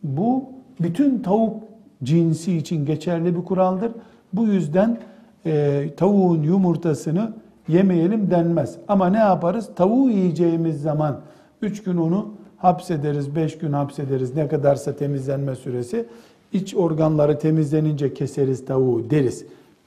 Bu 0.02 0.44
bütün 0.80 1.22
tavuk 1.22 1.62
cinsi 2.02 2.56
için 2.56 2.86
geçerli 2.86 3.36
bir 3.36 3.44
kuraldır. 3.44 3.92
Bu 4.32 4.46
yüzden 4.46 4.98
e, 5.46 5.84
tavuğun 5.96 6.42
yumurtasını 6.42 7.32
yemeyelim 7.68 8.30
denmez. 8.30 8.76
Ama 8.88 9.06
ne 9.06 9.18
yaparız? 9.18 9.71
Tavuğu 9.76 10.11
yiyeceğimiz 10.11 10.83
zaman 10.83 11.21
3 11.62 11.83
gün 11.83 11.97
onu 11.97 12.28
hapsederiz, 12.56 13.37
5 13.37 13.59
gün 13.59 13.73
hapsederiz 13.73 14.37
ne 14.37 14.49
kadarsa 14.49 14.97
temizlenme 14.97 15.54
süresi. 15.54 16.06
İç 16.52 16.75
organları 16.75 17.38
temizlenince 17.38 18.14
keseriz 18.14 18.64
tavuğu 18.64 19.11
deriz. 19.11 19.44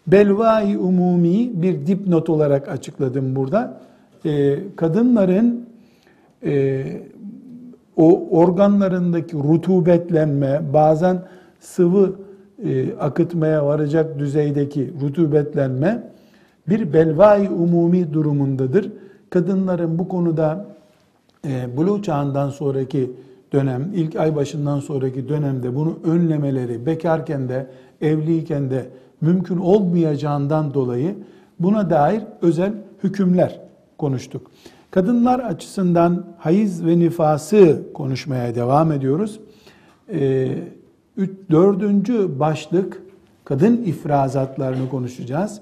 Belvai 0.07 0.77
umumi 0.77 1.61
bir 1.61 1.87
dipnot 1.87 2.29
olarak 2.29 2.69
açıkladım 2.69 3.35
burada. 3.35 3.81
Ee, 4.25 4.59
kadınların 4.75 5.65
e, 6.45 6.85
o 7.97 8.27
organlarındaki 8.29 9.35
rutubetlenme, 9.37 10.61
bazen 10.73 11.21
sıvı 11.59 12.15
e, 12.63 12.93
akıtmaya 12.99 13.65
varacak 13.65 14.19
düzeydeki 14.19 14.93
rutubetlenme 15.01 16.03
bir 16.69 16.93
belvai 16.93 17.49
umumi 17.49 18.13
durumundadır. 18.13 18.91
Kadınların 19.29 19.99
bu 19.99 20.07
konuda 20.07 20.65
e, 21.47 21.77
buluğ 21.77 22.01
çağından 22.01 22.49
sonraki 22.49 23.11
dönem, 23.53 23.91
ilk 23.95 24.15
ay 24.15 24.35
başından 24.35 24.79
sonraki 24.79 25.29
dönemde 25.29 25.75
bunu 25.75 25.99
önlemeleri, 26.03 26.85
bekarken 26.85 27.49
de, 27.49 27.67
evliyken 28.01 28.69
de 28.69 28.89
mümkün 29.21 29.57
olmayacağından 29.57 30.73
dolayı 30.73 31.15
buna 31.59 31.89
dair 31.89 32.23
özel 32.41 32.73
hükümler 33.03 33.59
konuştuk. 33.97 34.51
Kadınlar 34.91 35.39
açısından 35.39 36.25
hayız 36.37 36.85
ve 36.85 36.99
nifası 36.99 37.81
konuşmaya 37.93 38.55
devam 38.55 38.91
ediyoruz. 38.91 39.39
Ee, 40.11 40.49
dördüncü 41.51 42.39
başlık 42.39 43.01
kadın 43.45 43.77
ifrazatlarını 43.77 44.89
konuşacağız. 44.89 45.61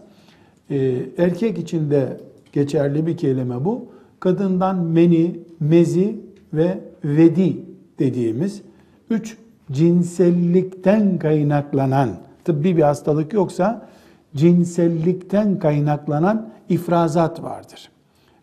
Ee, 0.69 1.01
erkek 1.17 1.57
için 1.57 1.91
de 1.91 2.17
geçerli 2.53 3.07
bir 3.07 3.17
kelime 3.17 3.65
bu. 3.65 3.85
Kadından 4.19 4.77
meni, 4.77 5.39
mezi 5.59 6.19
ve 6.53 6.79
vedi 7.03 7.57
dediğimiz 7.99 8.61
üç 9.09 9.37
cinsellikten 9.71 11.17
kaynaklanan 11.17 12.09
tıbbi 12.45 12.77
bir 12.77 12.81
hastalık 12.81 13.33
yoksa 13.33 13.87
cinsellikten 14.35 15.59
kaynaklanan 15.59 16.49
ifrazat 16.69 17.43
vardır. 17.43 17.89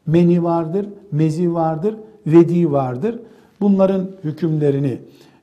Meni 0.06 0.42
vardır, 0.42 0.88
mezi 1.12 1.54
vardır, 1.54 1.96
vedi 2.26 2.72
vardır. 2.72 3.18
Bunların 3.60 4.10
hükümlerini 4.24 4.98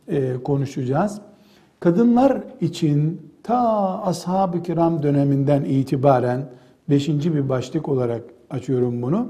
e, 0.08 0.34
konuşacağız. 0.44 1.22
Kadınlar 1.80 2.44
için 2.62 3.22
ta 3.44 3.58
ashab-ı 4.04 4.64
kiram 4.64 5.04
döneminden 5.04 5.64
itibaren 5.64 6.42
beşinci 6.89 7.36
bir 7.36 7.50
başlık 7.50 7.89
olarak 7.89 8.22
açıyorum 8.50 9.01
bunu. 9.01 9.27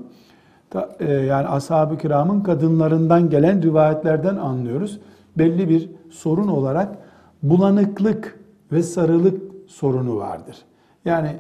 E, 1.00 1.12
yani 1.14 1.48
ashab-ı 1.48 1.98
kiramın 1.98 2.42
kadınlarından 2.42 3.30
gelen 3.30 3.62
rivayetlerden 3.62 4.36
anlıyoruz. 4.36 5.00
Belli 5.38 5.70
bir 5.70 5.90
sorun 6.10 6.48
olarak 6.48 6.98
bulanıklık 7.44 8.40
ve 8.72 8.84
sarılık 8.84 9.42
sorunu 9.68 10.18
vardır. 10.18 10.58
Yani 11.06 11.36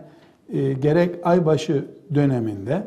e, 0.53 0.73
gerek 0.73 1.15
aybaşı 1.23 1.85
döneminde 2.15 2.83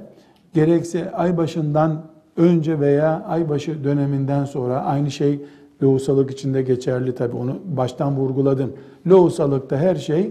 gerekse 0.55 1.13
aybaşından 1.13 2.03
önce 2.37 2.81
veya 2.81 3.25
aybaşı 3.29 3.85
döneminden 3.85 4.45
sonra 4.45 4.81
aynı 4.85 5.11
şey 5.11 5.41
lohusalık 5.83 6.31
içinde 6.31 6.63
geçerli 6.63 7.15
tabi 7.15 7.37
onu 7.37 7.59
baştan 7.65 8.17
vurguladım. 8.17 8.73
Lohusalıkta 9.07 9.77
her 9.77 9.97
şey 9.97 10.31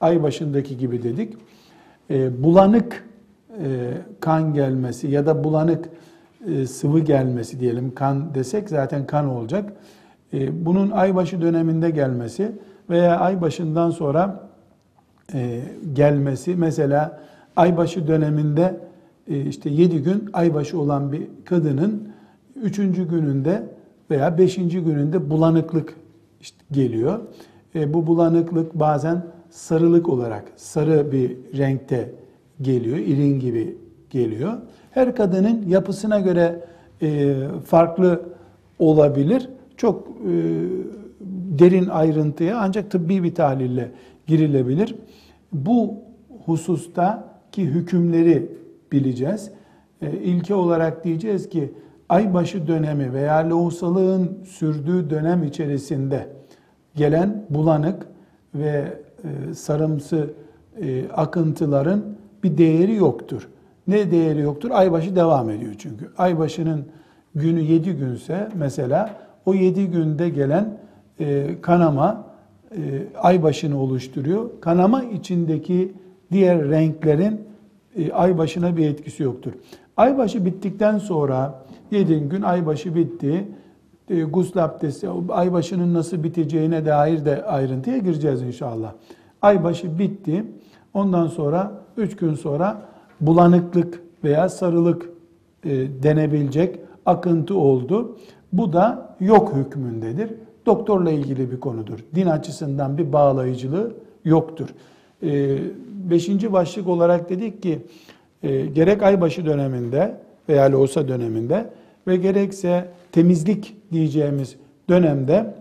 ay 0.00 0.22
başındaki 0.22 0.78
gibi 0.78 1.02
dedik. 1.02 1.34
E, 2.10 2.42
bulanık 2.42 3.04
e, 3.64 3.90
kan 4.20 4.54
gelmesi 4.54 5.08
ya 5.08 5.26
da 5.26 5.44
bulanık 5.44 5.88
e, 6.46 6.66
sıvı 6.66 7.00
gelmesi 7.00 7.60
diyelim 7.60 7.94
kan 7.94 8.34
desek 8.34 8.68
zaten 8.68 9.06
kan 9.06 9.28
olacak. 9.28 9.72
Bunun 10.52 10.90
aybaşı 10.90 11.42
döneminde 11.42 11.90
gelmesi 11.90 12.52
veya 12.90 13.18
ay 13.18 13.40
başından 13.40 13.90
sonra 13.90 14.48
gelmesi 15.92 16.56
mesela 16.56 17.20
aybaşı 17.56 18.08
döneminde 18.08 18.80
işte 19.26 19.70
7 19.70 20.02
gün 20.02 20.30
aybaşı 20.32 20.78
olan 20.80 21.12
bir 21.12 21.28
kadının 21.44 22.08
3. 22.62 22.76
gününde 22.76 23.62
veya 24.10 24.38
5. 24.38 24.56
gününde 24.56 25.30
bulanıklık 25.30 25.94
işte 26.40 26.64
geliyor. 26.70 27.20
Bu 27.74 28.06
bulanıklık 28.06 28.74
bazen 28.74 29.22
sarılık 29.52 30.08
olarak 30.08 30.52
sarı 30.56 31.12
bir 31.12 31.36
renkte 31.58 32.10
geliyor, 32.62 32.96
irin 32.96 33.40
gibi 33.40 33.76
geliyor. 34.10 34.52
Her 34.90 35.16
kadının 35.16 35.68
yapısına 35.68 36.20
göre 36.20 36.64
e, 37.02 37.34
farklı 37.66 38.22
olabilir. 38.78 39.48
Çok 39.76 40.08
e, 40.08 40.32
derin 41.58 41.88
ayrıntıya 41.88 42.58
ancak 42.58 42.90
tıbbi 42.90 43.22
bir 43.22 43.34
tahlille 43.34 43.90
girilebilir. 44.26 44.94
Bu 45.52 45.94
hususta 46.44 47.38
ki 47.52 47.64
hükümleri 47.64 48.48
bileceğiz. 48.92 49.50
E, 50.02 50.10
ilke 50.10 50.54
olarak 50.54 51.04
diyeceğiz 51.04 51.48
ki 51.48 51.72
aybaşı 52.08 52.66
dönemi 52.66 53.12
veya 53.12 53.48
lohusalığın 53.48 54.38
sürdüğü 54.44 55.10
dönem 55.10 55.44
içerisinde 55.44 56.28
gelen 56.94 57.44
bulanık 57.50 58.06
ve 58.54 58.84
sarımsı 59.54 60.30
e, 60.80 61.08
akıntıların 61.08 62.04
bir 62.42 62.58
değeri 62.58 62.94
yoktur. 62.94 63.48
Ne 63.86 64.10
değeri 64.10 64.40
yoktur? 64.40 64.70
Aybaşı 64.70 65.16
devam 65.16 65.50
ediyor 65.50 65.74
çünkü. 65.78 66.10
Aybaşının 66.18 66.84
günü 67.34 67.60
7 67.60 67.92
günse 67.92 68.48
mesela 68.54 69.16
o 69.46 69.54
7 69.54 69.86
günde 69.86 70.28
gelen 70.28 70.78
e, 71.20 71.46
kanama 71.62 72.26
e, 72.70 72.78
aybaşını 73.18 73.80
oluşturuyor. 73.80 74.50
Kanama 74.60 75.04
içindeki 75.04 75.92
diğer 76.32 76.68
renklerin 76.68 77.40
e, 77.96 78.12
aybaşına 78.12 78.76
bir 78.76 78.88
etkisi 78.88 79.22
yoktur. 79.22 79.52
Aybaşı 79.96 80.44
bittikten 80.44 80.98
sonra 80.98 81.64
7 81.90 82.20
gün 82.20 82.42
aybaşı 82.42 82.94
bitti. 82.94 83.48
E, 84.10 84.22
gusül 84.22 84.64
abdesti, 84.64 85.08
aybaşının 85.28 85.94
nasıl 85.94 86.22
biteceğine 86.22 86.86
dair 86.86 87.24
de 87.24 87.44
ayrıntıya 87.44 87.98
gireceğiz 87.98 88.42
inşallah. 88.42 88.92
Aybaşı 89.42 89.98
bitti. 89.98 90.44
Ondan 90.94 91.26
sonra 91.26 91.72
3 91.96 92.16
gün 92.16 92.34
sonra 92.34 92.82
bulanıklık 93.20 94.02
veya 94.24 94.48
sarılık 94.48 95.08
e, 95.64 95.70
denebilecek 96.02 96.78
akıntı 97.06 97.54
oldu. 97.54 98.16
Bu 98.52 98.72
da 98.72 99.16
yok 99.20 99.52
hükmündedir. 99.54 100.30
Doktorla 100.66 101.10
ilgili 101.10 101.50
bir 101.52 101.60
konudur. 101.60 101.98
Din 102.14 102.26
açısından 102.26 102.98
bir 102.98 103.12
bağlayıcılığı 103.12 103.92
yoktur. 104.24 104.68
E, 105.22 105.58
beşinci 106.10 106.52
başlık 106.52 106.88
olarak 106.88 107.30
dedik 107.30 107.62
ki 107.62 107.78
e, 108.42 108.66
gerek 108.66 109.02
aybaşı 109.02 109.46
döneminde 109.46 110.16
veya 110.48 110.72
loğusa 110.72 111.08
döneminde 111.08 111.70
ve 112.06 112.16
gerekse 112.16 112.88
temizlik 113.12 113.76
diyeceğimiz 113.92 114.56
dönemde 114.88 115.54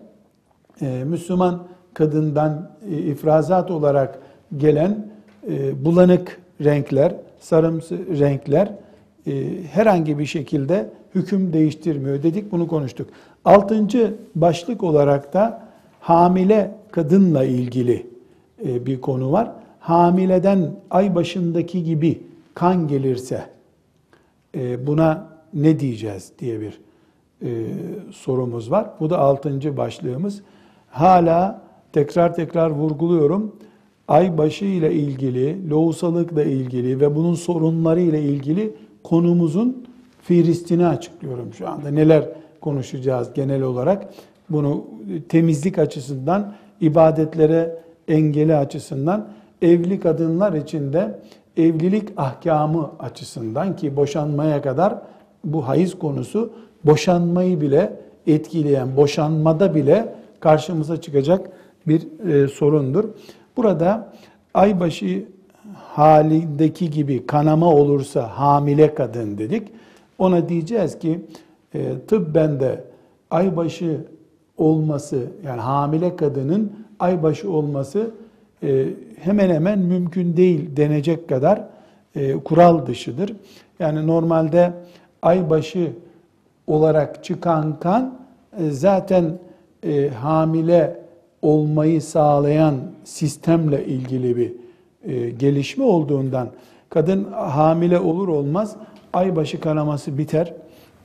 e, 0.82 1.04
Müslüman 1.04 1.67
kadından 1.93 2.71
e, 2.91 2.97
ifrazat 2.97 3.71
olarak 3.71 4.19
gelen 4.58 5.08
e, 5.49 5.86
bulanık 5.86 6.39
renkler, 6.63 7.15
sarımsı 7.39 8.19
renkler 8.19 8.71
e, 9.27 9.63
herhangi 9.71 10.19
bir 10.19 10.25
şekilde 10.25 10.89
hüküm 11.15 11.54
değiştirmiyor 11.54 12.23
dedik 12.23 12.51
bunu 12.51 12.67
konuştuk. 12.67 13.10
Altıncı 13.45 14.13
başlık 14.36 14.84
olarak 14.84 15.34
da 15.34 15.67
hamile 15.99 16.71
kadınla 16.91 17.43
ilgili 17.43 18.08
e, 18.65 18.86
bir 18.86 19.01
konu 19.01 19.32
var. 19.32 19.51
Hamileden 19.80 20.71
ay 20.89 21.15
başındaki 21.15 21.84
gibi 21.84 22.21
kan 22.54 22.88
gelirse 22.88 23.43
e, 24.56 24.88
buna 24.88 25.31
ne 25.54 25.80
diyeceğiz 25.80 26.32
diye 26.40 26.62
bir 26.62 26.82
e, 27.42 27.50
sorumuz 28.12 28.72
var. 28.72 28.90
Bu 29.00 29.10
da 29.10 29.20
altıncı 29.20 29.78
başlığımız. 29.78 30.42
Hala 30.90 31.62
tekrar 31.94 32.36
tekrar 32.36 32.70
vurguluyorum. 32.70 33.56
Ay 34.08 34.38
başı 34.38 34.66
ile 34.66 34.94
ilgili, 34.94 35.70
lohusalıkla 35.70 36.44
ilgili 36.44 37.00
ve 37.00 37.16
bunun 37.16 37.34
sorunları 37.34 38.02
ile 38.02 38.22
ilgili 38.22 38.74
konumuzun 39.04 39.86
fihristini 40.22 40.88
açıklıyorum 40.88 41.54
şu 41.54 41.70
anda. 41.70 41.90
Neler 41.90 42.30
konuşacağız 42.62 43.34
genel 43.34 43.62
olarak? 43.62 44.14
Bunu 44.50 44.86
temizlik 45.30 45.78
açısından, 45.78 46.54
ibadetlere 46.82 47.80
engeli 48.08 48.56
açısından, 48.56 49.30
evli 49.62 50.00
kadınlar 50.00 50.54
için 50.54 50.94
de 50.94 51.20
evlilik 51.58 52.10
ahkamı 52.18 52.92
açısından 53.00 53.76
ki 53.76 53.96
boşanmaya 53.96 54.62
kadar 54.62 55.02
bu 55.43 55.67
hayız 55.67 55.99
konusu 55.99 56.51
boşanmayı 56.86 57.62
bile 57.62 57.93
etkileyen, 58.27 58.97
boşanmada 58.97 59.75
bile 59.75 60.15
karşımıza 60.39 61.01
çıkacak 61.01 61.49
bir 61.88 62.30
e, 62.30 62.47
sorundur. 62.47 63.06
Burada 63.58 64.13
aybaşı 64.54 65.25
halindeki 65.75 66.89
gibi 66.89 67.25
kanama 67.25 67.73
olursa 67.73 68.27
hamile 68.27 68.95
kadın 68.95 69.38
dedik. 69.38 69.67
Ona 70.19 70.49
diyeceğiz 70.49 70.99
ki 70.99 71.19
e, 71.73 71.80
tıbben 72.08 72.60
de 72.60 72.84
aybaşı 73.32 73.97
olması 74.58 75.25
yani 75.45 75.62
hamile 75.62 76.15
kadının 76.15 76.71
aybaşı 76.99 77.51
olması 77.51 78.12
e, 78.63 78.86
hemen 79.19 79.49
hemen 79.49 79.80
mümkün 79.80 80.38
değil 80.38 80.77
denecek 80.77 81.30
kadar 81.30 81.63
e, 82.15 82.34
kural 82.34 82.86
dışıdır. 82.86 83.34
Yani 83.80 84.08
normalde 84.08 84.73
aybaşı 85.21 85.93
olarak 86.67 87.23
çıkan 87.23 87.79
kan 87.79 88.19
e, 88.60 88.69
zaten 88.71 89.39
e, 89.84 90.10
hamile 90.10 91.01
olmayı 91.41 92.01
sağlayan 92.01 92.75
sistemle 93.03 93.86
ilgili 93.86 94.38
bir 94.38 94.53
e, 95.03 95.29
gelişme 95.29 95.84
olduğundan 95.84 96.49
kadın 96.89 97.31
hamile 97.31 97.99
olur 97.99 98.27
olmaz 98.27 98.75
aybaşı 99.13 99.60
kanaması 99.60 100.17
biter. 100.17 100.53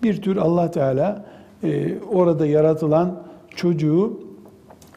Bir 0.02 0.22
tür 0.22 0.36
Allah 0.36 0.70
Teala 0.70 1.24
e, 1.62 1.98
orada 2.12 2.46
yaratılan 2.46 3.22
çocuğu 3.54 4.20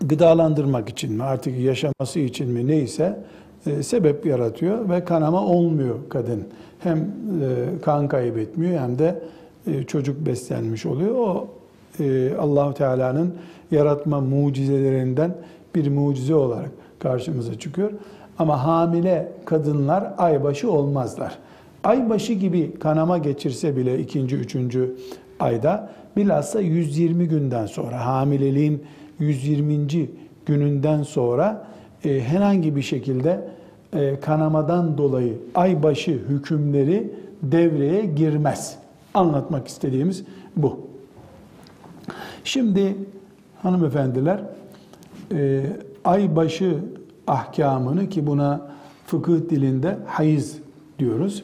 gıdalandırmak 0.02 0.90
için 0.90 1.14
mi 1.14 1.24
artık 1.24 1.60
yaşaması 1.60 2.20
için 2.20 2.50
mi 2.50 2.68
neyse 2.68 3.20
e, 3.66 3.84
sebep 3.84 4.26
yaratıyor 4.26 4.90
ve 4.90 5.06
kanama 5.06 5.46
olmuyor 5.46 5.96
kadın. 6.10 6.48
Hem 6.80 6.98
e, 6.98 7.82
kan 7.82 8.08
kaybetmiyor 8.08 8.80
hem 8.80 9.00
de 9.00 9.20
e, 9.68 9.84
çocuk 9.84 10.26
beslenmiş 10.26 10.86
oluyor. 10.86 11.16
O 11.16 11.48
e, 12.00 12.36
Allahu 12.36 12.74
Teala'nın 12.74 13.34
yaratma 13.72 14.22
mucizelerinden 14.22 15.36
bir 15.76 15.90
mucize 15.90 16.36
olarak 16.36 16.70
karşımıza 17.00 17.60
çıkıyor. 17.60 17.92
Ama 18.40 18.66
hamile 18.66 19.32
kadınlar 19.46 20.14
aybaşı 20.18 20.72
olmazlar. 20.72 21.38
Aybaşı 21.84 22.34
gibi 22.34 22.80
kanama 22.80 23.18
geçirse 23.18 23.78
bile 23.78 24.00
ikinci, 24.00 24.36
üçüncü 24.36 24.96
ayda 25.40 25.90
bilhassa 26.18 26.62
120 26.62 27.28
günden 27.28 27.66
sonra 27.66 28.06
hamileliğin 28.06 28.84
120. 29.20 29.88
gününden 30.46 31.04
sonra 31.04 31.68
e, 32.06 32.22
herhangi 32.22 32.76
bir 32.76 32.82
şekilde 32.82 33.50
e, 33.94 34.20
kanamadan 34.20 34.98
dolayı 34.98 35.38
aybaşı 35.56 36.12
hükümleri 36.12 37.14
devreye 37.44 38.06
girmez. 38.06 38.78
Anlatmak 39.14 39.68
istediğimiz 39.68 40.24
bu. 40.56 40.80
Şimdi 42.44 42.96
hanımefendiler 43.62 44.40
e, 45.34 45.66
aybaşı 46.06 46.78
ahkamını 47.28 48.10
ki 48.10 48.28
buna 48.28 48.72
fıkıh 49.06 49.50
dilinde 49.50 49.98
hayız 50.06 50.58
diyoruz. 51.00 51.44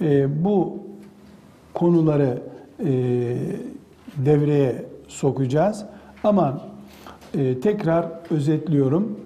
E, 0.00 0.44
bu 0.44 0.78
konuları 1.74 2.42
devreye 4.16 4.84
sokacağız. 5.08 5.84
Ama 6.24 6.60
tekrar 7.62 8.08
özetliyorum. 8.30 9.18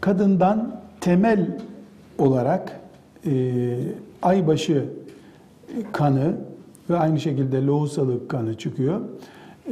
Kadından 0.00 0.80
temel 1.00 1.58
olarak 2.18 2.80
e, 3.26 3.76
aybaşı 4.22 4.84
kanı 5.92 6.34
ve 6.90 6.98
aynı 6.98 7.20
şekilde 7.20 7.66
lohusalık 7.66 8.28
kanı 8.28 8.58
çıkıyor. 8.58 9.00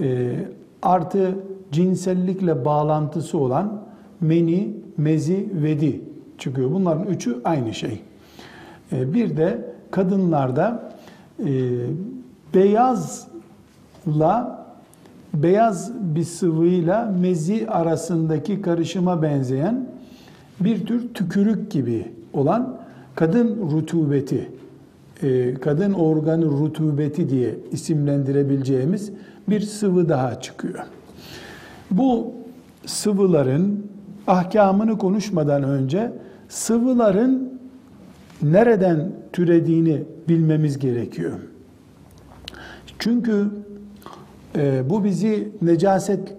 E, 0.02 0.34
artı 0.82 1.34
cinsellikle 1.72 2.64
bağlantısı 2.64 3.38
olan 3.38 3.82
meni, 4.20 4.76
mezi, 4.96 5.48
vedi 5.52 6.00
çıkıyor. 6.38 6.70
Bunların 6.72 7.06
üçü 7.06 7.40
aynı 7.44 7.74
şey. 7.74 8.00
E, 8.92 9.14
bir 9.14 9.36
de 9.36 9.74
kadınlarda 9.90 10.92
e, 11.38 11.50
beyazla 12.54 13.42
beyaz 15.34 15.92
bir 16.00 16.24
sıvıyla 16.24 17.14
mezi 17.20 17.70
arasındaki 17.70 18.62
karışıma 18.62 19.22
benzeyen 19.22 19.88
bir 20.60 20.86
tür 20.86 21.14
tükürük 21.14 21.70
gibi 21.70 22.12
olan 22.32 22.78
kadın 23.14 23.70
rutubeti, 23.70 24.48
e, 25.22 25.54
kadın 25.54 25.92
organı 25.92 26.44
rutubeti 26.44 27.28
diye 27.28 27.54
isimlendirebileceğimiz 27.72 29.12
bir 29.48 29.60
sıvı 29.60 30.08
daha 30.08 30.40
çıkıyor. 30.40 30.84
Bu 31.90 32.32
sıvıların 32.86 33.86
ahkamını 34.26 34.98
konuşmadan 34.98 35.62
önce 35.62 36.12
sıvıların 36.48 37.52
nereden 38.42 39.12
türediğini 39.32 40.02
bilmemiz 40.28 40.78
gerekiyor. 40.78 41.32
Çünkü 42.98 43.46
e, 44.56 44.90
bu 44.90 45.04
bizi 45.04 45.52
necaset 45.62 46.34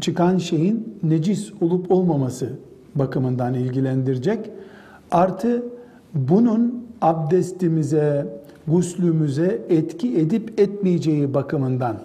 çıkan 0.00 0.38
şeyin 0.38 0.98
necis 1.02 1.52
olup 1.60 1.90
olmaması 1.90 2.48
bakımından 2.94 3.54
ilgilendirecek. 3.54 4.50
Artı 5.14 5.62
bunun 6.14 6.86
abdestimize, 7.02 8.26
guslümüze 8.68 9.62
etki 9.68 10.18
edip 10.18 10.60
etmeyeceği 10.60 11.34
bakımından 11.34 11.96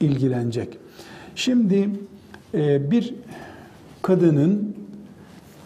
ilgilenecek. 0.00 0.78
Şimdi 1.34 1.90
e, 2.54 2.90
bir 2.90 3.14
kadının 4.02 4.76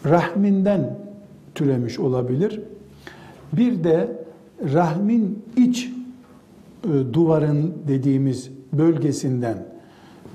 rahminden 0.07 0.99
türemiş 1.55 1.99
olabilir. 1.99 2.61
Bir 3.53 3.85
de 3.85 4.09
rahmin 4.75 5.43
iç 5.57 5.93
e, 6.85 6.89
duvarın 7.13 7.75
dediğimiz 7.89 8.51
bölgesinden 8.73 9.67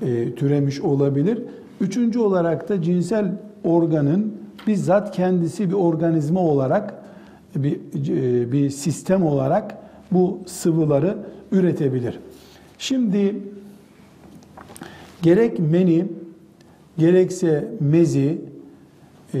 e, 0.02 0.34
türemiş 0.34 0.80
olabilir. 0.80 1.42
Üçüncü 1.80 2.18
olarak 2.18 2.68
da 2.68 2.82
cinsel 2.82 3.32
organın 3.64 4.43
bizzat 4.66 5.16
kendisi 5.16 5.68
bir 5.68 5.74
organizma 5.74 6.40
olarak 6.40 6.94
bir, 7.56 7.76
e, 7.76 8.52
bir 8.52 8.70
sistem 8.70 9.26
olarak 9.26 9.78
bu 10.12 10.38
sıvıları 10.46 11.16
üretebilir. 11.52 12.18
Şimdi 12.78 13.36
gerek 15.22 15.58
meni 15.58 16.06
gerekse 16.98 17.68
mezi 17.80 18.40
e, 19.34 19.40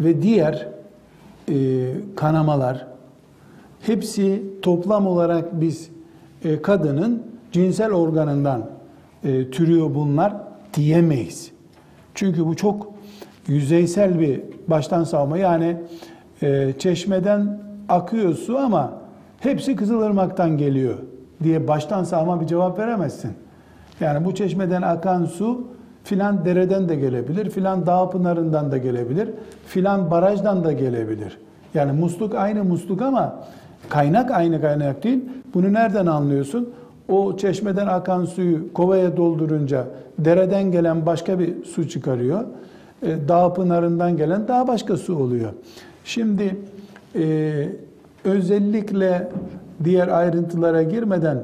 ve 0.00 0.22
diğer 0.22 0.68
e, 1.48 1.54
kanamalar 2.16 2.86
hepsi 3.80 4.42
toplam 4.62 5.06
olarak 5.06 5.60
biz 5.60 5.88
e, 6.44 6.62
kadının 6.62 7.22
cinsel 7.52 7.92
organından 7.92 8.70
e, 9.24 9.50
türüyor 9.50 9.94
bunlar 9.94 10.34
diyemeyiz. 10.74 11.50
Çünkü 12.14 12.46
bu 12.46 12.56
çok 12.56 12.91
yüzeysel 13.48 14.20
bir 14.20 14.40
baştan 14.68 15.04
savma. 15.04 15.38
Yani 15.38 15.76
e, 16.42 16.72
çeşmeden 16.78 17.58
akıyor 17.88 18.34
su 18.34 18.58
ama 18.58 18.92
hepsi 19.40 19.76
Kızılırmak'tan 19.76 20.58
geliyor 20.58 20.94
diye 21.42 21.68
baştan 21.68 22.04
savma 22.04 22.40
bir 22.40 22.46
cevap 22.46 22.78
veremezsin. 22.78 23.32
Yani 24.00 24.24
bu 24.24 24.34
çeşmeden 24.34 24.82
akan 24.82 25.24
su 25.24 25.66
filan 26.04 26.44
dereden 26.44 26.88
de 26.88 26.96
gelebilir, 26.96 27.50
filan 27.50 27.86
dağ 27.86 28.10
pınarından 28.10 28.72
da 28.72 28.78
gelebilir, 28.78 29.30
filan 29.66 30.10
barajdan 30.10 30.64
da 30.64 30.72
gelebilir. 30.72 31.38
Yani 31.74 31.92
musluk 31.92 32.34
aynı 32.34 32.64
musluk 32.64 33.02
ama 33.02 33.36
kaynak 33.88 34.30
aynı 34.30 34.60
kaynak 34.60 35.04
değil. 35.04 35.24
Bunu 35.54 35.72
nereden 35.72 36.06
anlıyorsun? 36.06 36.72
O 37.08 37.36
çeşmeden 37.36 37.86
akan 37.86 38.24
suyu 38.24 38.72
kovaya 38.72 39.16
doldurunca 39.16 39.84
dereden 40.18 40.72
gelen 40.72 41.06
başka 41.06 41.38
bir 41.38 41.64
su 41.64 41.88
çıkarıyor. 41.88 42.44
E, 43.02 43.28
dağ 43.28 43.52
pınarından 43.52 44.16
gelen 44.16 44.48
daha 44.48 44.68
başka 44.68 44.96
su 44.96 45.16
oluyor. 45.16 45.52
Şimdi 46.04 46.56
e, 47.14 47.68
özellikle 48.24 49.28
diğer 49.84 50.08
ayrıntılara 50.08 50.82
girmeden 50.82 51.42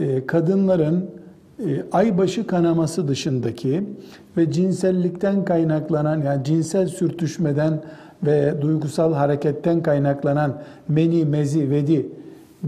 e, 0.00 0.26
kadınların 0.26 1.10
e, 1.66 1.82
aybaşı 1.92 2.46
kanaması 2.46 3.08
dışındaki 3.08 3.84
ve 4.36 4.52
cinsellikten 4.52 5.44
kaynaklanan 5.44 6.22
yani 6.22 6.44
cinsel 6.44 6.86
sürtüşmeden 6.86 7.82
ve 8.22 8.54
duygusal 8.60 9.12
hareketten 9.12 9.82
kaynaklanan 9.82 10.62
meni, 10.88 11.24
mezi, 11.24 11.70
vedi 11.70 12.08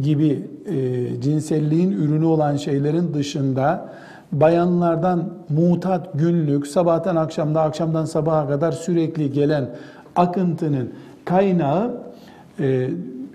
gibi 0.02 0.42
e, 0.66 1.06
cinselliğin 1.20 1.92
ürünü 1.92 2.24
olan 2.24 2.56
şeylerin 2.56 3.14
dışında 3.14 3.92
bayanlardan 4.32 5.28
mutat 5.48 6.08
günlük 6.14 6.66
sabahtan 6.66 7.16
akşamda 7.16 7.62
akşamdan 7.62 8.04
sabaha 8.04 8.48
kadar 8.48 8.72
sürekli 8.72 9.32
gelen 9.32 9.70
akıntının 10.16 10.90
kaynağı 11.24 11.96
e, 12.60 12.90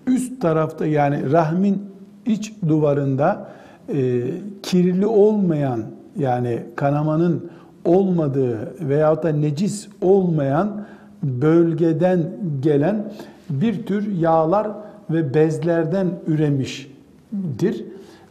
üst 0.07 0.41
tarafta 0.41 0.85
yani 0.85 1.31
rahmin 1.31 1.83
iç 2.25 2.53
duvarında 2.67 3.47
e, 3.93 4.23
kirli 4.63 5.05
olmayan 5.07 5.83
yani 6.17 6.63
kanamanın 6.75 7.49
olmadığı 7.85 8.89
veyahut 8.89 9.23
da 9.23 9.29
necis 9.29 9.87
olmayan 10.01 10.85
bölgeden 11.23 12.23
gelen 12.59 13.11
bir 13.49 13.85
tür 13.85 14.11
yağlar 14.17 14.67
ve 15.09 15.33
bezlerden 15.33 16.07
üremiştir. 16.27 17.85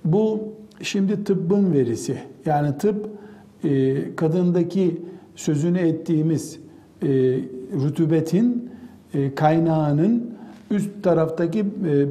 Bu 0.05 0.53
şimdi 0.82 1.24
tıbbın 1.24 1.72
verisi. 1.72 2.18
Yani 2.46 2.78
tıp 2.78 3.08
e, 3.64 3.96
kadındaki 4.16 5.02
sözünü 5.37 5.78
ettiğimiz 5.78 6.58
e, 7.02 7.08
rütubetin 7.84 8.70
e, 9.14 9.34
kaynağının 9.34 10.30
üst 10.70 11.02
taraftaki 11.02 11.64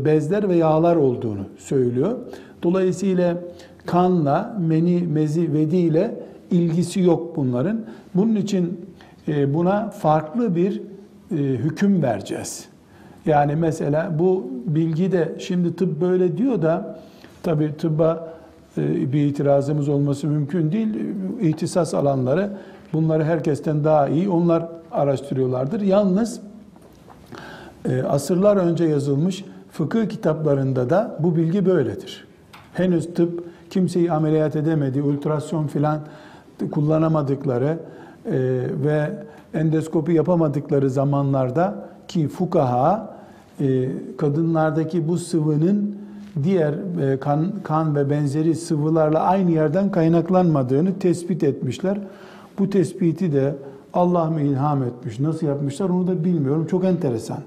bezler 0.06 0.50
ve 0.50 0.56
yağlar 0.56 0.96
olduğunu 0.96 1.46
söylüyor. 1.58 2.18
Dolayısıyla 2.64 3.38
kanla, 3.86 4.58
meni, 4.68 5.02
mezi, 5.08 5.54
vedi 5.54 5.76
ile 5.76 6.20
ilgisi 6.52 7.02
yok 7.02 7.36
bunların. 7.36 7.86
Bunun 8.16 8.36
için 8.36 8.82
buna 9.28 9.90
farklı 9.90 10.56
bir 10.56 10.82
hüküm 11.32 12.04
vereceğiz. 12.04 12.66
Yani 13.26 13.56
mesela 13.56 14.20
bu 14.20 14.52
bilgi 14.66 15.12
de 15.12 15.36
şimdi 15.40 15.76
tıp 15.76 16.02
böyle 16.02 16.38
diyor 16.38 16.62
da 16.62 17.00
tabii 17.44 17.78
tıbba 17.78 18.33
bir 18.78 19.26
itirazımız 19.26 19.90
olması 19.90 20.28
mümkün 20.28 20.72
değil. 20.72 20.96
İhtisas 21.42 21.94
alanları 21.94 22.50
bunları 22.94 23.24
herkesten 23.24 23.84
daha 23.84 24.08
iyi 24.08 24.30
onlar 24.30 24.68
araştırıyorlardır. 24.92 25.82
Yalnız 25.82 26.40
asırlar 28.08 28.58
önce 28.58 28.86
yazılmış 28.86 29.46
fıkıh 29.72 30.10
kitaplarında 30.10 30.90
da 30.90 31.18
bu 31.20 31.36
bilgi 31.36 31.66
böyledir. 31.66 32.28
Henüz 32.74 33.14
tıp 33.14 33.44
kimseyi 33.70 34.12
ameliyat 34.12 34.56
edemedi, 34.56 35.02
ultrasyon 35.02 35.68
filan 35.68 36.00
kullanamadıkları 36.72 37.78
ve 38.84 39.12
endoskopi 39.54 40.14
yapamadıkları 40.14 40.90
zamanlarda 40.90 41.90
ki 42.08 42.28
fukaha 42.28 43.16
e, 43.60 43.90
kadınlardaki 44.18 45.08
bu 45.08 45.18
sıvının 45.18 45.96
diğer 46.44 46.74
e, 47.02 47.20
kan, 47.20 47.52
kan 47.64 47.96
ve 47.96 48.10
benzeri 48.10 48.56
sıvılarla 48.56 49.20
aynı 49.20 49.52
yerden 49.52 49.92
kaynaklanmadığını 49.92 51.00
tespit 51.00 51.44
etmişler. 51.44 51.98
Bu 52.60 52.70
tespiti 52.70 53.34
de 53.34 53.56
Allah 53.94 54.26
mı 54.26 54.42
ilham 54.42 54.84
etmiş, 54.84 55.20
nasıl 55.20 55.48
yapmışlar 55.48 55.90
onu 55.90 56.08
da 56.08 56.24
bilmiyorum. 56.24 56.68
Çok 56.72 56.86
enteresan. 56.86 57.40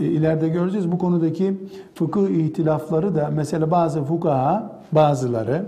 E, 0.00 0.04
ileride 0.04 0.48
göreceğiz 0.48 0.92
bu 0.92 0.98
konudaki 0.98 1.54
fıkıh 1.94 2.28
ihtilafları 2.28 3.14
da 3.14 3.30
mesela 3.34 3.70
bazı 3.70 4.04
fukaha 4.04 4.70
bazıları 4.92 5.64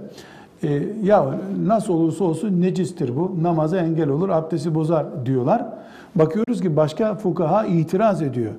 e, 0.62 0.82
ya 1.02 1.34
nasıl 1.66 1.94
olursa 1.94 2.24
olsun 2.24 2.60
necistir 2.60 3.16
bu, 3.16 3.36
namaza 3.42 3.76
engel 3.76 4.08
olur, 4.08 4.28
abdesti 4.28 4.74
bozar 4.74 5.26
diyorlar. 5.26 5.66
Bakıyoruz 6.14 6.60
ki 6.60 6.76
başka 6.76 7.14
fukaha 7.14 7.66
itiraz 7.66 8.22
ediyor. 8.22 8.52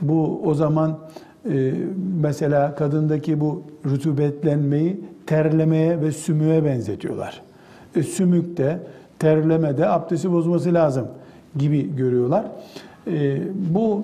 Bu 0.00 0.40
o 0.44 0.54
zaman 0.54 0.98
e, 1.52 1.74
mesela 2.22 2.74
kadındaki 2.74 3.40
bu 3.40 3.62
rutubetlenmeyi 3.84 5.00
terlemeye 5.26 6.00
ve 6.00 6.12
sümüğe 6.12 6.64
benzetiyorlar. 6.64 7.42
E, 7.96 8.02
sümükte, 8.02 8.78
terlemede 9.18 9.88
abdesti 9.88 10.32
bozması 10.32 10.74
lazım 10.74 11.06
gibi 11.56 11.96
görüyorlar. 11.96 12.44
E, 13.06 13.42
bu 13.74 14.02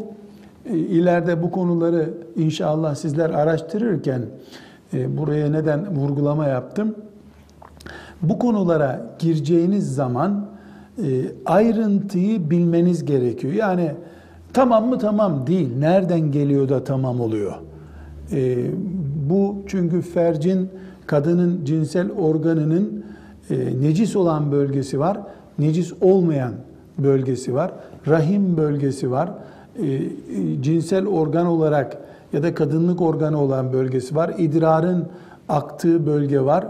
e, 0.67 0.77
ileride 0.77 1.43
bu 1.43 1.51
konuları 1.51 2.11
inşallah 2.37 2.95
sizler 2.95 3.31
araştırırken 3.31 4.23
e, 4.95 5.19
buraya 5.19 5.51
neden 5.51 5.97
vurgulama 5.97 6.47
yaptım? 6.47 6.95
Bu 8.23 8.39
konulara 8.39 9.07
gireceğiniz 9.19 9.95
zaman 9.95 10.47
e, 10.99 11.05
ayrıntıyı 11.47 12.51
bilmeniz 12.51 13.05
gerekiyor. 13.05 13.53
Yani 13.53 13.93
tamam 14.53 14.89
mı 14.89 14.99
tamam 14.99 15.47
değil. 15.47 15.69
Nereden 15.79 16.33
geliyor 16.33 16.69
da 16.69 16.85
tamam 16.85 17.21
oluyor? 17.21 17.53
E, 18.33 18.57
bu 19.31 19.57
çünkü 19.67 20.03
fercin 20.03 20.69
kadının 21.07 21.65
cinsel 21.65 22.13
organının 22.13 23.05
e, 23.51 23.81
necis 23.81 24.17
olan 24.17 24.53
bölgesi 24.53 25.01
var, 25.01 25.19
necis 25.59 25.93
olmayan 26.01 26.53
bölgesi 26.99 27.55
var, 27.55 27.73
rahim 28.09 28.57
bölgesi 28.57 29.11
var, 29.11 29.31
cinsel 30.61 31.07
organ 31.07 31.47
olarak 31.47 31.99
ya 32.33 32.43
da 32.43 32.55
kadınlık 32.55 33.01
organı 33.01 33.41
olan 33.41 33.73
bölgesi 33.73 34.17
var, 34.17 34.35
idrarın 34.39 35.07
aktığı 35.49 36.07
bölge 36.07 36.41
var, 36.41 36.67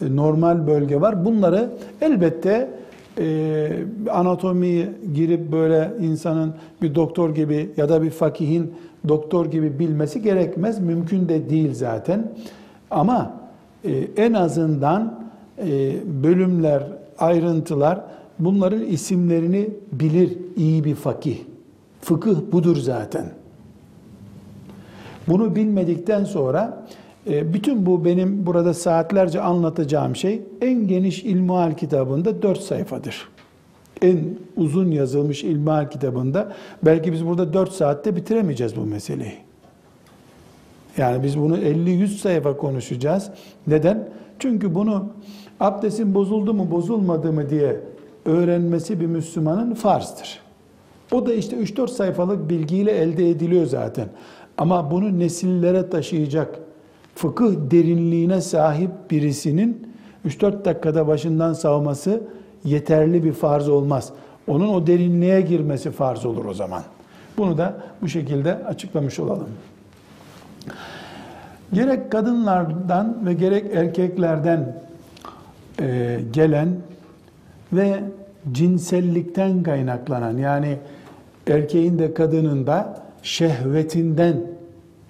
normal 0.00 0.66
bölge 0.66 1.00
var. 1.00 1.24
Bunları 1.24 1.70
elbette 2.00 2.70
e, 3.18 3.70
anatomiye 4.10 4.88
girip 5.14 5.52
böyle 5.52 5.92
insanın 6.00 6.54
bir 6.82 6.94
doktor 6.94 7.34
gibi 7.34 7.70
ya 7.76 7.88
da 7.88 8.02
bir 8.02 8.10
fakihin 8.10 8.74
doktor 9.08 9.46
gibi 9.46 9.78
bilmesi 9.78 10.22
gerekmez. 10.22 10.80
Mümkün 10.80 11.28
de 11.28 11.50
değil 11.50 11.74
zaten. 11.74 12.32
Ama 12.90 13.32
e, 13.84 14.08
en 14.16 14.32
azından 14.32 15.20
e, 15.58 15.92
bölümler, 16.22 16.82
ayrıntılar 17.18 18.00
bunların 18.38 18.82
isimlerini 18.82 19.70
bilir 19.92 20.38
iyi 20.56 20.84
bir 20.84 20.94
fakih. 20.94 21.38
Fıkıh 22.00 22.36
budur 22.52 22.76
zaten. 22.76 23.24
Bunu 25.28 25.56
bilmedikten 25.56 26.24
sonra 26.24 26.86
bütün 27.26 27.86
bu 27.86 28.04
benim 28.04 28.46
burada 28.46 28.74
saatlerce 28.74 29.40
anlatacağım 29.40 30.16
şey 30.16 30.42
en 30.60 30.86
geniş 30.86 31.24
ilmihal 31.24 31.72
kitabında 31.72 32.42
dört 32.42 32.60
sayfadır. 32.60 33.28
En 34.02 34.18
uzun 34.56 34.90
yazılmış 34.90 35.44
ilmihal 35.44 35.90
kitabında 35.90 36.52
belki 36.82 37.12
biz 37.12 37.26
burada 37.26 37.52
dört 37.52 37.72
saatte 37.72 38.16
bitiremeyeceğiz 38.16 38.76
bu 38.76 38.80
meseleyi. 38.80 39.34
Yani 40.96 41.22
biz 41.22 41.38
bunu 41.38 41.56
50-100 41.56 42.06
sayfa 42.06 42.56
konuşacağız. 42.56 43.30
Neden? 43.66 44.08
Çünkü 44.38 44.74
bunu 44.74 45.06
abdestin 45.60 46.14
bozuldu 46.14 46.54
mu 46.54 46.70
bozulmadı 46.70 47.32
mı 47.32 47.50
diye 47.50 47.80
öğrenmesi 48.24 49.00
bir 49.00 49.06
Müslümanın 49.06 49.74
farzdır. 49.74 50.40
O 51.12 51.26
da 51.26 51.34
işte 51.34 51.56
3-4 51.56 51.88
sayfalık 51.88 52.50
bilgiyle 52.50 52.90
elde 52.90 53.30
ediliyor 53.30 53.66
zaten. 53.66 54.08
Ama 54.58 54.90
bunu 54.90 55.18
nesillere 55.18 55.90
taşıyacak 55.90 56.58
fıkıh 57.14 57.54
derinliğine 57.70 58.40
sahip 58.40 58.90
birisinin 59.10 59.88
3-4 60.26 60.64
dakikada 60.64 61.06
başından 61.06 61.52
savması 61.52 62.22
yeterli 62.64 63.24
bir 63.24 63.32
farz 63.32 63.68
olmaz. 63.68 64.12
Onun 64.46 64.68
o 64.68 64.86
derinliğe 64.86 65.40
girmesi 65.40 65.90
farz 65.90 66.26
olur 66.26 66.44
o 66.44 66.54
zaman. 66.54 66.82
Bunu 67.38 67.58
da 67.58 67.76
bu 68.02 68.08
şekilde 68.08 68.54
açıklamış 68.54 69.20
olalım. 69.20 69.48
Gerek 71.72 72.12
kadınlardan 72.12 73.26
ve 73.26 73.32
gerek 73.32 73.74
erkeklerden 73.74 74.76
e, 75.80 76.20
gelen 76.32 76.68
ve 77.72 78.00
cinsellikten 78.52 79.62
kaynaklanan 79.62 80.38
yani 80.38 80.78
erkeğin 81.46 81.98
de 81.98 82.14
kadının 82.14 82.66
da 82.66 83.02
şehvetinden 83.22 84.36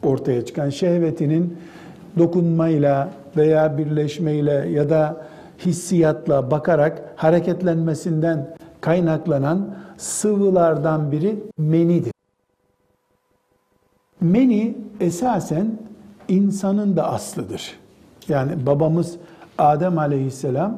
ortaya 0.02 0.44
çıkan 0.44 0.70
şehvetinin 0.70 1.56
dokunmayla 2.18 3.08
veya 3.36 3.78
birleşmeyle 3.78 4.52
ya 4.52 4.90
da 4.90 5.16
hissiyatla 5.58 6.50
bakarak 6.50 7.02
hareketlenmesinden 7.16 8.56
kaynaklanan 8.80 9.74
sıvılardan 9.96 11.12
biri 11.12 11.36
menidir. 11.58 12.12
Meni 14.20 14.78
esasen 15.00 15.78
insanın 16.28 16.96
da 16.96 17.12
aslıdır. 17.12 17.78
Yani 18.28 18.66
babamız 18.66 19.16
Adem 19.58 19.98
aleyhisselam 19.98 20.76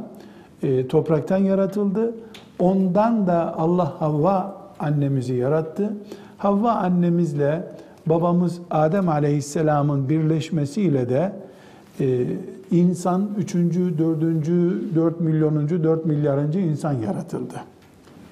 e, 0.62 0.88
topraktan 0.88 1.38
yaratıldı. 1.38 2.14
Ondan 2.58 3.26
da 3.26 3.58
Allah 3.58 4.00
Havva 4.00 4.56
annemizi 4.78 5.34
yarattı. 5.34 5.92
Havva 6.38 6.72
annemizle 6.72 7.68
babamız 8.06 8.60
Adem 8.70 9.08
Aleyhisselam'ın 9.08 10.08
birleşmesiyle 10.08 11.08
de 11.08 11.32
e, 12.00 12.26
insan 12.70 13.30
üçüncü, 13.38 13.98
dördüncü, 13.98 14.80
dört 14.94 15.20
milyonuncu, 15.20 15.84
dört 15.84 16.06
milyarıncı 16.06 16.58
insan 16.58 16.92
yaratıldı. 16.92 17.54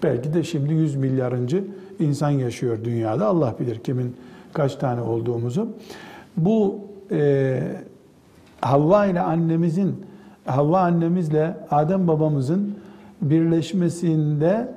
Belki 0.02 0.34
de 0.34 0.42
şimdi 0.42 0.72
yüz 0.72 0.96
milyarıncı 0.96 1.64
insan 2.00 2.30
yaşıyor 2.30 2.78
dünyada. 2.84 3.26
Allah 3.26 3.54
bilir 3.60 3.78
kimin 3.78 4.16
kaç 4.52 4.76
tane 4.76 5.00
olduğumuzu. 5.00 5.68
Bu 6.36 6.80
e, 7.10 7.60
Havva 8.60 9.06
ile 9.06 9.20
annemizin, 9.20 9.94
Havva 10.44 10.80
annemizle 10.80 11.56
Adem 11.70 12.08
babamızın 12.08 12.74
birleşmesinde 13.22 14.68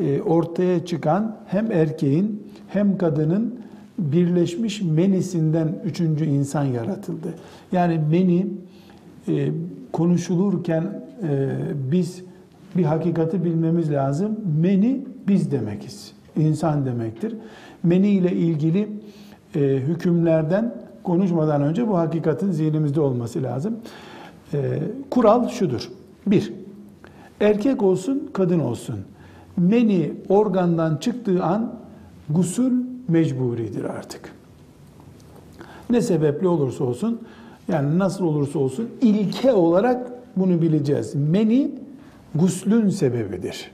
e, 0.00 0.22
ortaya 0.22 0.86
çıkan 0.86 1.36
hem 1.46 1.72
erkeğin 1.72 2.52
hem 2.68 2.98
kadının 2.98 3.62
birleşmiş 4.02 4.82
menisinden 4.82 5.68
üçüncü 5.84 6.24
insan 6.24 6.64
yaratıldı. 6.64 7.34
Yani 7.72 8.00
meni 8.10 8.46
e, 9.28 9.48
konuşulurken 9.92 10.82
e, 11.28 11.48
biz 11.92 12.22
bir 12.76 12.84
hakikati 12.84 13.44
bilmemiz 13.44 13.92
lazım. 13.92 14.38
Meni 14.60 15.04
biz 15.28 15.50
demekiz. 15.50 16.12
İnsan 16.36 16.86
demektir. 16.86 17.34
Meni 17.82 18.08
ile 18.08 18.32
ilgili 18.32 18.88
e, 19.54 19.60
hükümlerden 19.60 20.74
konuşmadan 21.02 21.62
önce 21.62 21.88
bu 21.88 21.98
hakikatin 21.98 22.50
zihnimizde 22.50 23.00
olması 23.00 23.42
lazım. 23.42 23.76
E, 24.54 24.78
kural 25.10 25.48
şudur. 25.48 25.88
Bir, 26.26 26.52
erkek 27.40 27.82
olsun, 27.82 28.30
kadın 28.32 28.60
olsun. 28.60 28.96
Meni 29.56 30.12
organdan 30.28 30.96
çıktığı 30.96 31.44
an 31.44 31.74
gusül 32.30 32.72
mecburidir 33.08 33.84
artık. 33.84 34.32
Ne 35.90 36.00
sebeple 36.00 36.48
olursa 36.48 36.84
olsun, 36.84 37.20
yani 37.68 37.98
nasıl 37.98 38.24
olursa 38.24 38.58
olsun 38.58 38.88
ilke 39.00 39.52
olarak 39.52 40.12
bunu 40.36 40.62
bileceğiz. 40.62 41.14
Meni 41.14 41.70
guslün 42.34 42.88
sebebidir. 42.88 43.70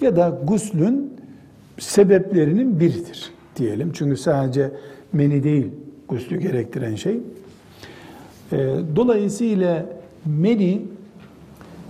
Ya 0.00 0.16
da 0.16 0.38
guslün 0.44 1.12
sebeplerinin 1.78 2.80
biridir 2.80 3.30
diyelim. 3.56 3.92
Çünkü 3.94 4.16
sadece 4.16 4.70
meni 5.12 5.42
değil 5.42 5.66
guslü 6.08 6.40
gerektiren 6.40 6.94
şey. 6.94 7.20
Ee, 8.52 8.74
dolayısıyla 8.96 9.86
meni 10.26 10.82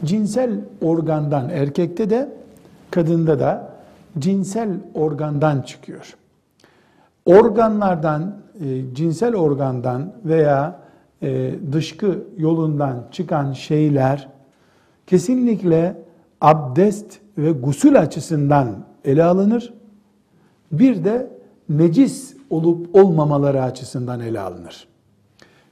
cinsel 0.04 0.50
organdan 0.82 1.48
erkekte 1.50 2.10
de 2.10 2.28
kadında 2.90 3.40
da 3.40 3.75
cinsel 4.18 4.68
organdan 4.94 5.62
çıkıyor. 5.62 6.16
Organlardan, 7.24 8.36
e, 8.60 8.94
cinsel 8.94 9.34
organdan 9.34 10.12
veya 10.24 10.80
e, 11.22 11.54
dışkı 11.72 12.24
yolundan 12.38 13.04
çıkan 13.12 13.52
şeyler 13.52 14.28
kesinlikle 15.06 16.02
abdest 16.40 17.18
ve 17.38 17.52
gusül 17.52 18.00
açısından 18.00 18.84
ele 19.04 19.24
alınır. 19.24 19.74
Bir 20.72 21.04
de 21.04 21.30
necis 21.68 22.36
olup 22.50 22.94
olmamaları 22.96 23.62
açısından 23.62 24.20
ele 24.20 24.40
alınır. 24.40 24.88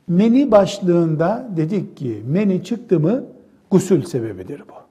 Meni 0.09 0.51
başlığında 0.51 1.49
dedik 1.57 1.97
ki 1.97 2.23
meni 2.27 2.65
çıktı 2.65 3.01
mı 3.01 3.25
gusül 3.71 4.05
sebebidir 4.05 4.63
bu. 4.69 4.84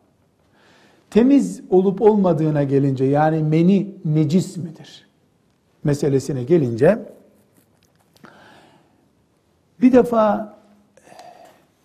Temiz 1.14 1.62
olup 1.70 2.02
olmadığına 2.02 2.64
gelince 2.64 3.06
yani 3.06 3.44
meni 3.44 3.96
necis 4.06 4.58
midir? 4.58 5.08
Meselesine 5.84 6.44
gelince 6.44 7.00
bir 9.82 9.92
defa 9.92 10.56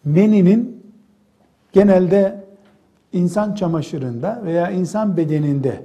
meninin 0.05 0.83
genelde 1.73 2.45
insan 3.13 3.55
çamaşırında 3.55 4.43
veya 4.45 4.71
insan 4.71 5.17
bedeninde 5.17 5.83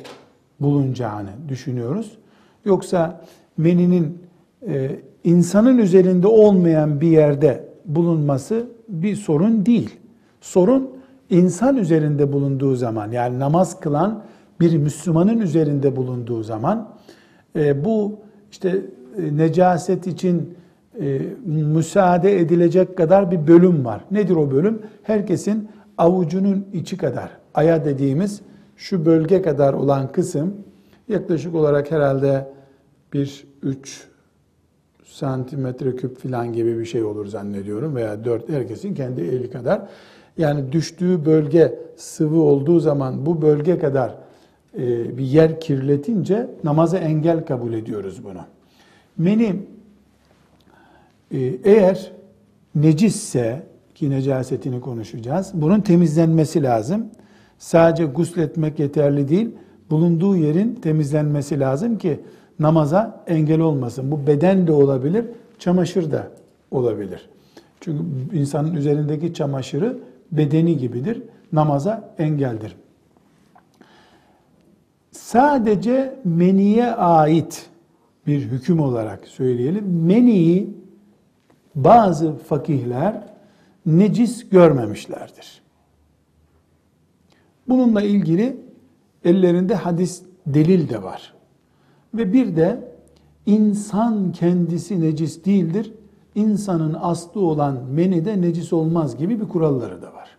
bulunacağını 0.59 1.29
düşünüyoruz. 1.49 2.17
Yoksa 2.65 3.21
meninin 3.57 4.23
e, 4.67 4.99
insanın 5.23 5.77
üzerinde 5.77 6.27
olmayan 6.27 7.01
bir 7.01 7.07
yerde 7.07 7.69
bulunması 7.85 8.67
bir 8.87 9.15
sorun 9.15 9.65
değil. 9.65 9.99
Sorun 10.41 10.92
insan 11.33 11.77
üzerinde 11.77 12.33
bulunduğu 12.33 12.75
zaman 12.75 13.11
yani 13.11 13.39
namaz 13.39 13.79
kılan 13.79 14.23
bir 14.59 14.77
Müslümanın 14.77 15.39
üzerinde 15.39 15.95
bulunduğu 15.95 16.43
zaman 16.43 16.89
e, 17.55 17.85
bu 17.85 18.19
işte 18.51 18.81
e, 19.17 19.37
necaset 19.37 20.07
için 20.07 20.57
e, 21.01 21.21
müsaade 21.45 22.39
edilecek 22.39 22.97
kadar 22.97 23.31
bir 23.31 23.47
bölüm 23.47 23.85
var. 23.85 24.01
Nedir 24.11 24.35
o 24.35 24.51
bölüm? 24.51 24.81
Herkesin 25.03 25.69
avucunun 25.97 26.65
içi 26.73 26.97
kadar, 26.97 27.29
aya 27.53 27.85
dediğimiz 27.85 28.41
şu 28.77 29.05
bölge 29.05 29.41
kadar 29.41 29.73
olan 29.73 30.11
kısım 30.11 30.53
yaklaşık 31.07 31.55
olarak 31.55 31.91
herhalde 31.91 32.47
bir 33.13 33.47
3 33.63 34.07
santimetre 35.05 35.95
küp 35.95 36.17
falan 36.17 36.53
gibi 36.53 36.79
bir 36.79 36.85
şey 36.85 37.03
olur 37.03 37.25
zannediyorum 37.25 37.95
veya 37.95 38.25
4 38.25 38.49
herkesin 38.49 38.95
kendi 38.95 39.21
eli 39.21 39.49
kadar. 39.51 39.81
Yani 40.37 40.71
düştüğü 40.71 41.25
bölge 41.25 41.79
sıvı 41.95 42.41
olduğu 42.41 42.79
zaman 42.79 43.25
bu 43.25 43.41
bölge 43.41 43.79
kadar 43.79 44.15
e, 44.77 45.17
bir 45.17 45.23
yer 45.23 45.59
kirletince 45.59 46.47
namaza 46.63 46.97
engel 46.97 47.45
kabul 47.45 47.73
ediyoruz 47.73 48.23
bunu. 48.23 48.41
Meni 49.17 49.55
e, 51.31 51.39
eğer 51.63 52.11
necisse 52.75 53.63
ki 53.95 54.09
necasetini 54.09 54.81
konuşacağız. 54.81 55.51
Bunun 55.53 55.81
temizlenmesi 55.81 56.63
lazım. 56.63 57.05
Sadece 57.57 58.05
gusletmek 58.05 58.79
yeterli 58.79 59.29
değil. 59.29 59.49
Bulunduğu 59.89 60.35
yerin 60.37 60.75
temizlenmesi 60.75 61.59
lazım 61.59 61.97
ki 61.97 62.19
namaza 62.59 63.23
engel 63.27 63.59
olmasın. 63.59 64.11
Bu 64.11 64.27
beden 64.27 64.67
de 64.67 64.71
olabilir, 64.71 65.25
çamaşır 65.59 66.11
da 66.11 66.27
olabilir. 66.71 67.29
Çünkü 67.81 68.03
insanın 68.33 68.75
üzerindeki 68.75 69.33
çamaşırı 69.33 69.97
bedeni 70.37 70.77
gibidir. 70.77 71.23
Namaza 71.51 72.13
engeldir. 72.17 72.75
Sadece 75.11 76.19
meniye 76.23 76.91
ait 76.91 77.69
bir 78.27 78.41
hüküm 78.41 78.79
olarak 78.79 79.27
söyleyelim. 79.27 80.05
Meniyi 80.05 80.77
bazı 81.75 82.35
fakihler 82.35 83.23
necis 83.85 84.49
görmemişlerdir. 84.49 85.61
Bununla 87.67 88.01
ilgili 88.01 88.57
ellerinde 89.25 89.75
hadis 89.75 90.23
delil 90.47 90.89
de 90.89 91.03
var. 91.03 91.33
Ve 92.13 92.33
bir 92.33 92.55
de 92.55 92.91
insan 93.45 94.31
kendisi 94.31 95.01
necis 95.01 95.45
değildir. 95.45 95.93
İnsanın 96.35 96.97
aslı 97.01 97.41
olan 97.41 97.79
meni 97.91 98.25
de 98.25 98.41
necis 98.41 98.73
olmaz 98.73 99.17
gibi 99.17 99.39
bir 99.41 99.47
kuralları 99.47 100.01
da 100.01 100.13
var. 100.13 100.29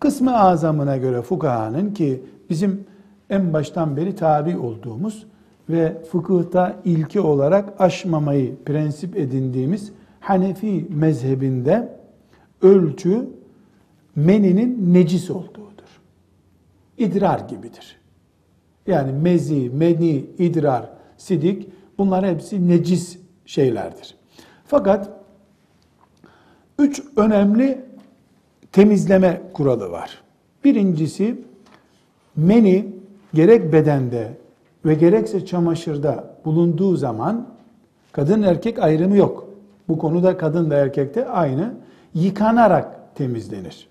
Kısmı 0.00 0.38
azamına 0.38 0.96
göre 0.96 1.22
fukahanın 1.22 1.94
ki 1.94 2.22
bizim 2.50 2.84
en 3.30 3.52
baştan 3.52 3.96
beri 3.96 4.16
tabi 4.16 4.58
olduğumuz 4.58 5.26
ve 5.68 6.04
fıkıhta 6.04 6.76
ilki 6.84 7.20
olarak 7.20 7.80
aşmamayı 7.80 8.56
prensip 8.64 9.16
edindiğimiz 9.16 9.92
Hanefi 10.20 10.86
mezhebinde 10.90 11.98
ölçü 12.62 13.28
meninin 14.16 14.94
necis 14.94 15.30
olduğudur. 15.30 16.00
İdrar 16.98 17.38
gibidir. 17.48 17.98
Yani 18.86 19.12
mezi, 19.12 19.70
meni, 19.70 20.24
idrar, 20.38 20.90
sidik 21.16 21.68
bunlar 21.98 22.26
hepsi 22.26 22.68
necis 22.68 23.18
şeylerdir. 23.48 24.14
Fakat 24.66 25.10
üç 26.78 27.02
önemli 27.16 27.84
temizleme 28.72 29.42
kuralı 29.52 29.90
var. 29.90 30.22
Birincisi 30.64 31.44
meni 32.36 32.86
gerek 33.34 33.72
bedende 33.72 34.32
ve 34.84 34.94
gerekse 34.94 35.46
çamaşırda 35.46 36.34
bulunduğu 36.44 36.96
zaman 36.96 37.48
kadın 38.12 38.42
erkek 38.42 38.78
ayrımı 38.78 39.16
yok. 39.16 39.48
Bu 39.88 39.98
konuda 39.98 40.36
kadın 40.36 40.70
da 40.70 40.76
erkek 40.76 41.14
de 41.14 41.28
aynı. 41.28 41.74
Yıkanarak 42.14 43.14
temizlenir. 43.14 43.88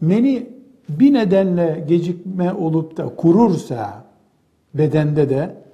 Meni 0.00 0.50
bir 0.88 1.12
nedenle 1.12 1.84
gecikme 1.88 2.52
olup 2.52 2.96
da 2.96 3.16
kurursa 3.16 4.04
bedende 4.74 5.30
de 5.30 5.65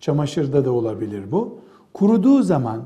çamaşırda 0.00 0.64
da 0.64 0.72
olabilir 0.72 1.22
bu. 1.32 1.58
Kuruduğu 1.94 2.42
zaman 2.42 2.82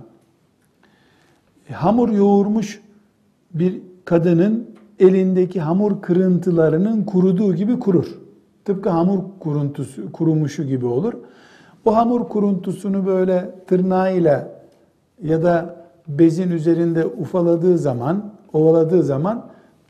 hamur 1.72 2.08
yoğurmuş 2.08 2.80
bir 3.54 3.80
kadının 4.04 4.66
elindeki 4.98 5.60
hamur 5.60 6.02
kırıntılarının 6.02 7.02
kuruduğu 7.02 7.54
gibi 7.54 7.78
kurur. 7.78 8.18
Tıpkı 8.64 8.88
hamur 8.90 9.18
kuruntusu, 9.40 10.12
kurumuşu 10.12 10.64
gibi 10.64 10.86
olur. 10.86 11.12
O 11.84 11.96
hamur 11.96 12.28
kuruntusunu 12.28 13.06
böyle 13.06 13.50
tırnağıyla 13.66 14.48
ya 15.22 15.42
da 15.42 15.84
bezin 16.08 16.50
üzerinde 16.50 17.06
ufaladığı 17.06 17.78
zaman, 17.78 18.32
ovaladığı 18.52 19.02
zaman 19.02 19.46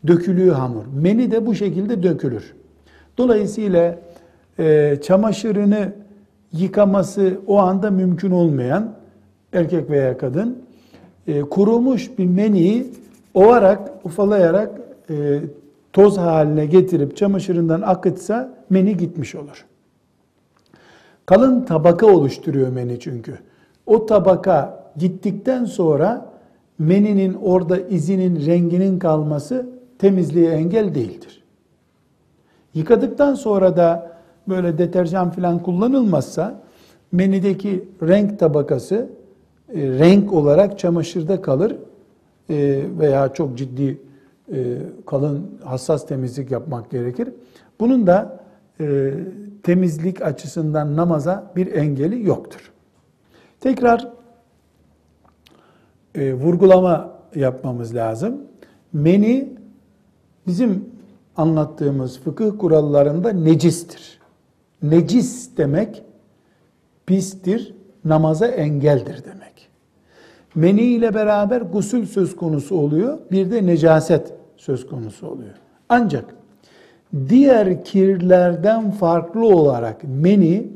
dökülüyor 0.06 0.54
hamur. 0.54 0.84
Meni 0.94 1.30
de 1.30 1.46
bu 1.46 1.54
şekilde 1.54 2.02
dökülür. 2.02 2.54
Dolayısıyla 3.18 3.98
e, 4.58 4.96
çamaşırını 5.02 5.92
yıkaması 6.58 7.40
o 7.46 7.58
anda 7.58 7.90
mümkün 7.90 8.30
olmayan 8.30 8.94
erkek 9.52 9.90
veya 9.90 10.18
kadın 10.18 10.58
e, 11.26 11.40
kurumuş 11.40 12.18
bir 12.18 12.26
meniyi 12.26 12.86
ovarak, 13.34 13.90
ufalayarak 14.04 14.80
e, 15.10 15.40
toz 15.92 16.18
haline 16.18 16.66
getirip 16.66 17.16
çamaşırından 17.16 17.82
akıtsa 17.82 18.54
meni 18.70 18.96
gitmiş 18.96 19.34
olur. 19.34 19.66
Kalın 21.26 21.64
tabaka 21.64 22.06
oluşturuyor 22.06 22.68
meni 22.68 23.00
çünkü. 23.00 23.38
O 23.86 24.06
tabaka 24.06 24.84
gittikten 24.96 25.64
sonra 25.64 26.26
meninin 26.78 27.34
orada 27.34 27.78
izinin 27.78 28.46
renginin 28.46 28.98
kalması 28.98 29.66
temizliğe 29.98 30.50
engel 30.50 30.94
değildir. 30.94 31.42
Yıkadıktan 32.74 33.34
sonra 33.34 33.76
da 33.76 34.13
böyle 34.48 34.78
deterjan 34.78 35.30
falan 35.30 35.62
kullanılmazsa 35.62 36.62
menideki 37.12 37.88
renk 38.02 38.38
tabakası 38.38 39.08
e, 39.74 39.80
renk 39.88 40.32
olarak 40.32 40.78
çamaşırda 40.78 41.42
kalır 41.42 41.76
e, 42.50 42.84
veya 42.98 43.32
çok 43.32 43.58
ciddi 43.58 43.98
e, 44.52 44.78
kalın 45.06 45.50
hassas 45.64 46.06
temizlik 46.06 46.50
yapmak 46.50 46.90
gerekir. 46.90 47.28
Bunun 47.80 48.06
da 48.06 48.44
e, 48.80 49.14
temizlik 49.62 50.22
açısından 50.22 50.96
namaza 50.96 51.52
bir 51.56 51.72
engeli 51.72 52.26
yoktur. 52.26 52.72
Tekrar 53.60 54.08
e, 56.14 56.34
vurgulama 56.34 57.14
yapmamız 57.34 57.94
lazım. 57.94 58.40
Meni 58.92 59.52
bizim 60.46 60.84
anlattığımız 61.36 62.20
fıkıh 62.20 62.58
kurallarında 62.58 63.32
necistir. 63.32 64.13
Necis 64.84 65.56
demek 65.56 66.02
pistir, 67.06 67.74
namaza 68.04 68.46
engeldir 68.46 69.24
demek. 69.24 69.68
Meni 70.54 70.82
ile 70.82 71.14
beraber 71.14 71.60
gusül 71.60 72.06
söz 72.06 72.36
konusu 72.36 72.76
oluyor, 72.76 73.18
bir 73.30 73.50
de 73.50 73.66
necaset 73.66 74.32
söz 74.56 74.86
konusu 74.86 75.26
oluyor. 75.26 75.54
Ancak 75.88 76.24
diğer 77.28 77.84
kirlerden 77.84 78.90
farklı 78.90 79.46
olarak 79.46 80.02
meni 80.04 80.66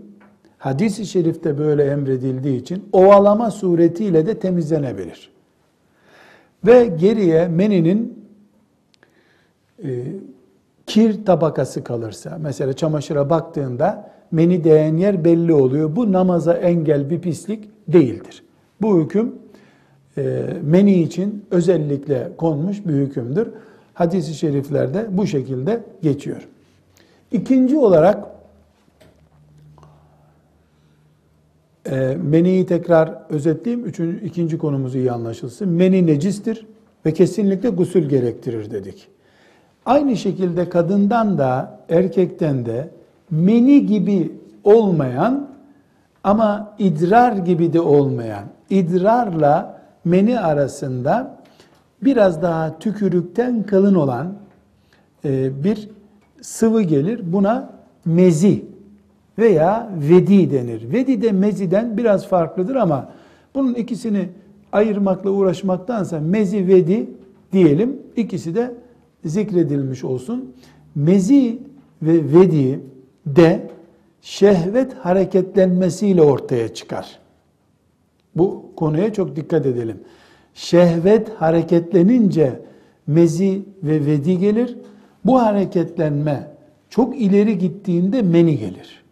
hadis-i 0.59 1.06
şerifte 1.06 1.59
böyle 1.59 1.84
emredildiği 1.84 2.61
için 2.61 2.88
ovalama 2.92 3.50
suretiyle 3.50 4.26
de 4.26 4.38
temizlenebilir. 4.38 5.30
Ve 6.66 6.86
geriye 6.86 7.48
meninin 7.48 8.24
e, 9.84 10.04
kir 10.89 11.24
tabakası 11.24 11.84
kalırsa, 11.84 12.39
mesela 12.41 12.72
çamaşıra 12.72 13.30
baktığında 13.30 14.11
meni 14.30 14.64
değen 14.64 14.97
yer 14.97 15.24
belli 15.24 15.55
oluyor. 15.55 15.97
Bu 15.97 16.12
namaza 16.12 16.55
engel 16.55 17.11
bir 17.11 17.20
pislik 17.20 17.68
değildir. 17.89 18.43
Bu 18.82 19.01
hüküm 19.01 19.34
e, 20.18 20.47
meni 20.62 21.03
için 21.03 21.45
özellikle 21.51 22.32
konmuş 22.36 22.86
bir 22.86 22.93
hükümdür. 22.93 23.49
Hadis-i 23.95 24.34
şeriflerde 24.34 25.07
bu 25.11 25.26
şekilde 25.26 25.82
geçiyor. 26.03 26.49
İkinci 27.32 27.76
olarak 27.76 28.26
e, 31.91 32.16
meniyi 32.22 32.66
tekrar 32.66 33.18
özetleyeyim. 33.30 33.86
Üçüncü, 33.86 34.24
ikinci 34.24 34.59
konumuz 34.59 34.95
iyi 34.95 35.12
anlaşılsın. 35.12 35.68
Meni 35.68 36.07
necistir 36.07 36.66
ve 37.07 37.12
kesinlikle 37.12 37.68
gusül 37.68 38.09
gerektirir 38.09 38.70
dedik. 38.70 39.09
Aynı 39.89 40.16
şekilde 40.16 40.68
kadından 40.68 41.39
da 41.39 41.78
erkekten 41.89 42.66
de 42.66 42.91
meni 43.30 43.86
gibi 43.86 44.32
olmayan 44.64 45.49
ama 46.24 46.74
idrar 46.78 47.32
gibi 47.32 47.72
de 47.72 47.80
olmayan, 47.80 48.45
idrarla 48.70 49.80
meni 50.05 50.41
arasında 50.41 51.36
biraz 52.03 52.43
daha 52.43 52.78
tükürükten 52.78 53.62
kalın 53.62 53.95
olan 53.95 54.34
e, 55.24 55.64
bir 55.64 55.89
sıvı 56.41 56.82
gelir. 56.82 57.32
Buna 57.32 57.70
mezi 58.05 58.64
veya 59.39 59.91
vedi 60.11 60.51
denir. 60.51 60.93
Vedi 60.93 61.22
de 61.22 61.32
meziden 61.32 61.97
biraz 61.97 62.26
farklıdır 62.26 62.76
ama 62.76 63.09
bunun 63.55 63.74
ikisini 63.74 64.28
ayırmakla 64.72 65.30
uğraşmaktansa 65.30 66.20
mezi 66.20 66.68
vedi 66.68 67.11
diyelim. 67.53 67.97
İkisi 68.16 68.55
de 68.55 68.74
zikredilmiş 69.24 70.04
olsun. 70.04 70.52
Mezi 70.94 71.58
ve 72.02 72.40
vedi 72.40 72.80
de 73.26 73.70
şehvet 74.22 74.94
hareketlenmesiyle 74.94 76.22
ortaya 76.22 76.74
çıkar. 76.74 77.18
Bu 78.36 78.72
konuya 78.76 79.12
çok 79.12 79.36
dikkat 79.36 79.66
edelim. 79.66 80.00
Şehvet 80.54 81.28
hareketlenince 81.28 82.60
mezi 83.06 83.62
ve 83.82 84.06
vedi 84.06 84.38
gelir. 84.38 84.76
Bu 85.24 85.42
hareketlenme 85.42 86.50
çok 86.90 87.20
ileri 87.20 87.58
gittiğinde 87.58 88.22
meni 88.22 88.58
gelir. 88.58 89.04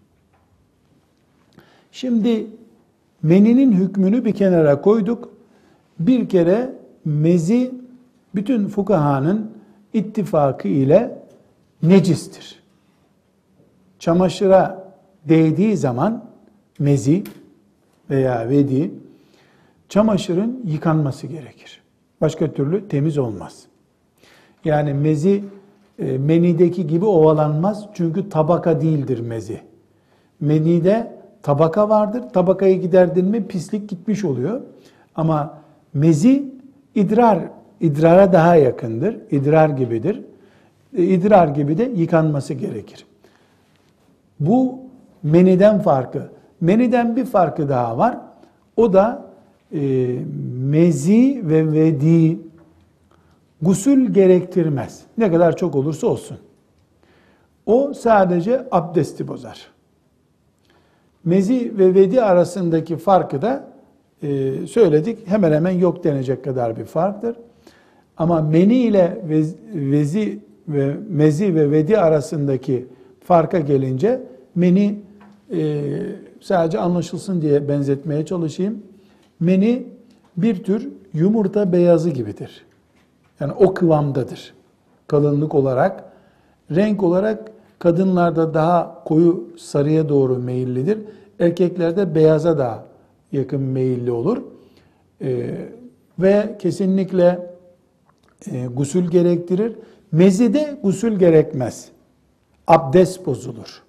Şimdi 1.92 2.46
meninin 3.22 3.72
hükmünü 3.72 4.24
bir 4.24 4.32
kenara 4.32 4.80
koyduk. 4.80 5.32
Bir 6.00 6.28
kere 6.28 6.72
mezi 7.04 7.74
bütün 8.34 8.68
fukahanın 8.68 9.55
ittifakı 9.97 10.68
ile 10.68 11.18
necistir. 11.82 12.62
Çamaşıra 13.99 14.92
değdiği 15.28 15.76
zaman 15.76 16.24
mezi 16.78 17.24
veya 18.11 18.49
vedi 18.49 18.90
çamaşırın 19.88 20.62
yıkanması 20.66 21.26
gerekir. 21.26 21.80
Başka 22.20 22.53
türlü 22.53 22.88
temiz 22.88 23.18
olmaz. 23.18 23.62
Yani 24.64 24.94
mezi 24.94 25.44
e, 25.99 26.18
menideki 26.18 26.86
gibi 26.86 27.05
ovalanmaz 27.05 27.86
çünkü 27.94 28.28
tabaka 28.28 28.80
değildir 28.80 29.20
mezi. 29.20 29.61
Menide 30.40 31.12
tabaka 31.42 31.88
vardır. 31.88 32.22
Tabakayı 32.32 32.80
giderdin 32.80 33.24
mi 33.24 33.47
pislik 33.47 33.88
gitmiş 33.88 34.24
oluyor. 34.24 34.61
Ama 35.14 35.59
mezi 35.94 36.55
idrar, 36.94 37.38
idrara 37.81 38.33
daha 38.33 38.57
yakındır. 38.57 39.16
İdrar 39.31 39.68
gibidir. 39.68 40.22
E, 40.97 41.05
idrar 41.05 41.49
gibi 41.49 41.79
de 41.79 41.85
yıkanması 41.85 42.55
gerekir. 42.55 43.07
Bu 44.41 44.79
meniden 45.22 45.79
farkı. 45.79 46.29
Meniden 46.61 47.16
bir 47.16 47.24
farkı 47.24 47.68
daha 47.68 47.99
var. 47.99 48.18
O 48.77 48.93
da 48.93 49.27
e, 49.72 49.81
mezi 50.57 51.43
ve 51.45 51.72
vedi 51.72 52.39
gusül 53.62 54.12
gerektirmez. 54.12 55.03
Ne 55.18 55.31
kadar 55.31 55.57
çok 55.57 55.74
olursa 55.74 56.07
olsun. 56.07 56.39
O 57.66 57.95
sadece 57.95 58.66
abdesti 58.70 59.29
bozar. 59.29 59.66
Mezi 61.24 61.79
ve 61.79 61.95
vedi 61.95 62.22
arasındaki 62.22 62.97
farkı 62.97 63.43
da 63.43 63.68
e, 64.22 64.53
söyledik. 64.66 65.29
Hemen 65.29 65.53
hemen 65.53 65.70
yok 65.70 66.05
denecek 66.05 66.45
kadar 66.45 66.77
bir 66.77 66.85
farktır. 66.85 67.37
Ama 68.16 68.42
meni 68.42 68.76
ile 68.76 69.22
vezi 69.74 70.38
ve 70.68 70.96
mezi 71.10 71.54
ve 71.54 71.70
vedi 71.70 71.98
arasındaki 71.98 72.86
farka 73.24 73.58
gelince 73.58 74.22
meni 74.54 74.98
e, 75.52 75.82
sadece 76.40 76.78
anlaşılsın 76.78 77.42
diye 77.42 77.68
benzetmeye 77.68 78.26
çalışayım. 78.26 78.82
Meni 79.40 79.86
bir 80.36 80.64
tür 80.64 80.88
yumurta 81.14 81.72
beyazı 81.72 82.10
gibidir. 82.10 82.64
Yani 83.40 83.52
o 83.52 83.74
kıvamdadır. 83.74 84.54
Kalınlık 85.06 85.54
olarak, 85.54 86.04
renk 86.70 87.02
olarak 87.02 87.50
kadınlarda 87.78 88.54
daha 88.54 89.04
koyu 89.04 89.48
sarıya 89.58 90.08
doğru 90.08 90.38
meyillidir. 90.38 90.98
Erkeklerde 91.40 92.14
beyaza 92.14 92.58
daha 92.58 92.84
yakın 93.32 93.60
meyilli 93.60 94.10
olur. 94.10 94.42
Ee, 95.22 95.50
ve 96.18 96.56
kesinlikle 96.58 97.55
e, 98.51 98.66
gusül 98.66 99.11
gerektirir. 99.11 99.72
Mezide 100.12 100.78
gusül 100.82 101.18
gerekmez. 101.18 101.89
Abdest 102.66 103.26
bozulur. 103.26 103.82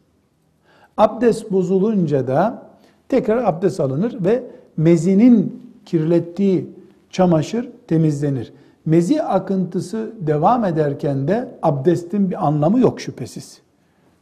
Abdest 0.98 1.52
bozulunca 1.52 2.28
da 2.28 2.70
tekrar 3.10 3.44
abdest 3.44 3.80
alınır 3.80 4.26
ve 4.26 4.44
mezinin 4.78 5.64
kirlettiği 5.86 6.70
çamaşır 7.10 7.70
temizlenir. 7.88 8.54
Mezi 8.86 9.24
akıntısı 9.24 10.12
devam 10.20 10.66
ederken 10.66 11.28
de 11.28 11.48
abdestin 11.62 12.30
bir 12.30 12.48
anlamı 12.48 12.80
yok 12.80 13.02
şüphesiz. 13.02 13.62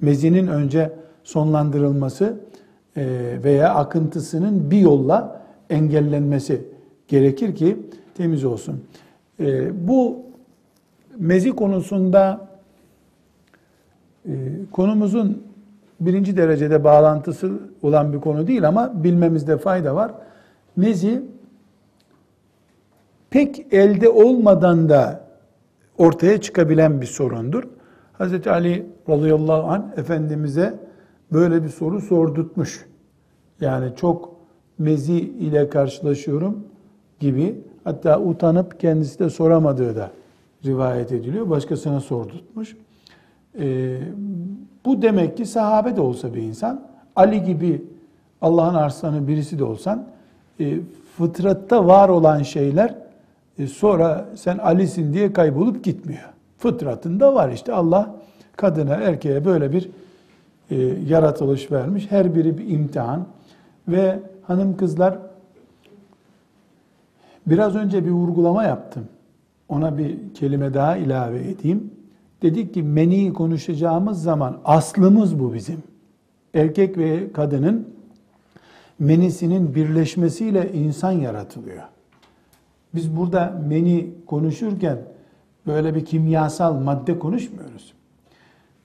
Mezinin 0.01 0.47
önce 0.47 0.91
sonlandırılması 1.23 2.37
e, 2.97 3.05
veya 3.43 3.75
akıntısının 3.75 4.71
bir 4.71 4.77
yolla 4.77 5.41
engellenmesi 5.69 6.61
gerekir 7.07 7.55
ki 7.55 7.77
temiz 8.17 8.45
olsun. 8.45 8.81
E, 9.39 9.71
bu 9.87 10.17
mezi 11.17 11.51
konusunda 11.51 12.47
e, 14.25 14.31
konumuzun 14.71 15.43
birinci 15.99 16.37
derecede 16.37 16.83
bağlantısı 16.83 17.59
olan 17.81 18.13
bir 18.13 18.19
konu 18.19 18.47
değil 18.47 18.67
ama 18.67 19.03
bilmemizde 19.03 19.57
fayda 19.57 19.95
var. 19.95 20.11
Mezi 20.75 21.21
pek 23.29 23.73
elde 23.73 24.09
olmadan 24.09 24.89
da 24.89 25.25
ortaya 25.97 26.41
çıkabilen 26.41 27.01
bir 27.01 27.05
sorundur. 27.05 27.63
Hz. 28.19 28.47
Ali 28.47 28.85
radıyallahu 29.09 29.67
anh 29.67 29.97
Efendimiz'e 29.97 30.73
böyle 31.31 31.63
bir 31.63 31.69
soru 31.69 32.01
sordurtmuş. 32.01 32.85
Yani 33.61 33.95
çok 33.95 34.35
mezi 34.77 35.19
ile 35.19 35.69
karşılaşıyorum 35.69 36.67
gibi 37.19 37.61
hatta 37.85 38.19
utanıp 38.19 38.79
kendisi 38.79 39.19
de 39.19 39.29
soramadığı 39.29 39.95
da 39.95 40.11
rivayet 40.65 41.11
ediliyor. 41.11 41.49
Başkasına 41.49 41.99
sordurtmuş. 41.99 42.75
Ee, 43.59 43.97
bu 44.85 45.01
demek 45.01 45.37
ki 45.37 45.45
sahabe 45.45 45.95
de 45.95 46.01
olsa 46.01 46.33
bir 46.33 46.41
insan, 46.41 46.87
Ali 47.15 47.43
gibi 47.43 47.85
Allah'ın 48.41 48.75
arslanı 48.75 49.27
birisi 49.27 49.59
de 49.59 49.63
olsan, 49.63 50.07
e, 50.59 50.77
fıtratta 51.17 51.87
var 51.87 52.09
olan 52.09 52.43
şeyler 52.43 52.95
e, 53.59 53.67
sonra 53.67 54.25
sen 54.35 54.57
Ali'sin 54.57 55.13
diye 55.13 55.33
kaybolup 55.33 55.83
gitmiyor. 55.83 56.29
Fıtratında 56.57 57.35
var 57.35 57.51
işte 57.51 57.73
Allah 57.73 58.15
kadına 58.55 58.95
erkeğe 58.95 59.45
böyle 59.45 59.71
bir 59.71 59.89
e, 60.71 60.75
yaratılış 61.07 61.71
vermiş. 61.71 62.11
Her 62.11 62.35
biri 62.35 62.57
bir 62.57 62.69
imtihan 62.69 63.25
ve 63.87 64.19
hanım 64.43 64.77
kızlar 64.77 65.17
biraz 67.47 67.75
önce 67.75 68.05
bir 68.05 68.11
vurgulama 68.11 68.63
yaptım. 68.63 69.07
Ona 69.69 69.97
bir 69.97 70.33
kelime 70.33 70.73
daha 70.73 70.97
ilave 70.97 71.49
edeyim. 71.49 71.91
Dedik 72.41 72.73
ki 72.73 72.83
meni 72.83 73.33
konuşacağımız 73.33 74.23
zaman 74.23 74.57
aslımız 74.65 75.39
bu 75.39 75.53
bizim. 75.53 75.83
Erkek 76.53 76.97
ve 76.97 77.31
kadının 77.31 77.95
menisinin 78.99 79.75
birleşmesiyle 79.75 80.73
insan 80.73 81.11
yaratılıyor. 81.11 81.83
Biz 82.95 83.17
burada 83.17 83.61
meni 83.67 84.09
konuşurken 84.25 84.97
böyle 85.67 85.95
bir 85.95 86.05
kimyasal 86.05 86.73
madde 86.73 87.19
konuşmuyoruz. 87.19 87.93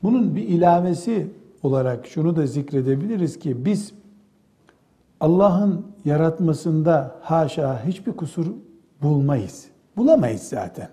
Bunun 0.03 0.37
bir 0.37 0.43
ilavesi 0.43 1.27
olarak 1.63 2.07
şunu 2.07 2.37
da 2.37 2.47
zikredebiliriz 2.47 3.39
ki 3.39 3.65
biz 3.65 3.93
Allah'ın 5.21 5.87
yaratmasında 6.05 7.15
haşa 7.21 7.85
hiçbir 7.85 8.13
kusur 8.13 8.47
bulmayız. 9.03 9.67
Bulamayız 9.97 10.43
zaten. 10.43 10.89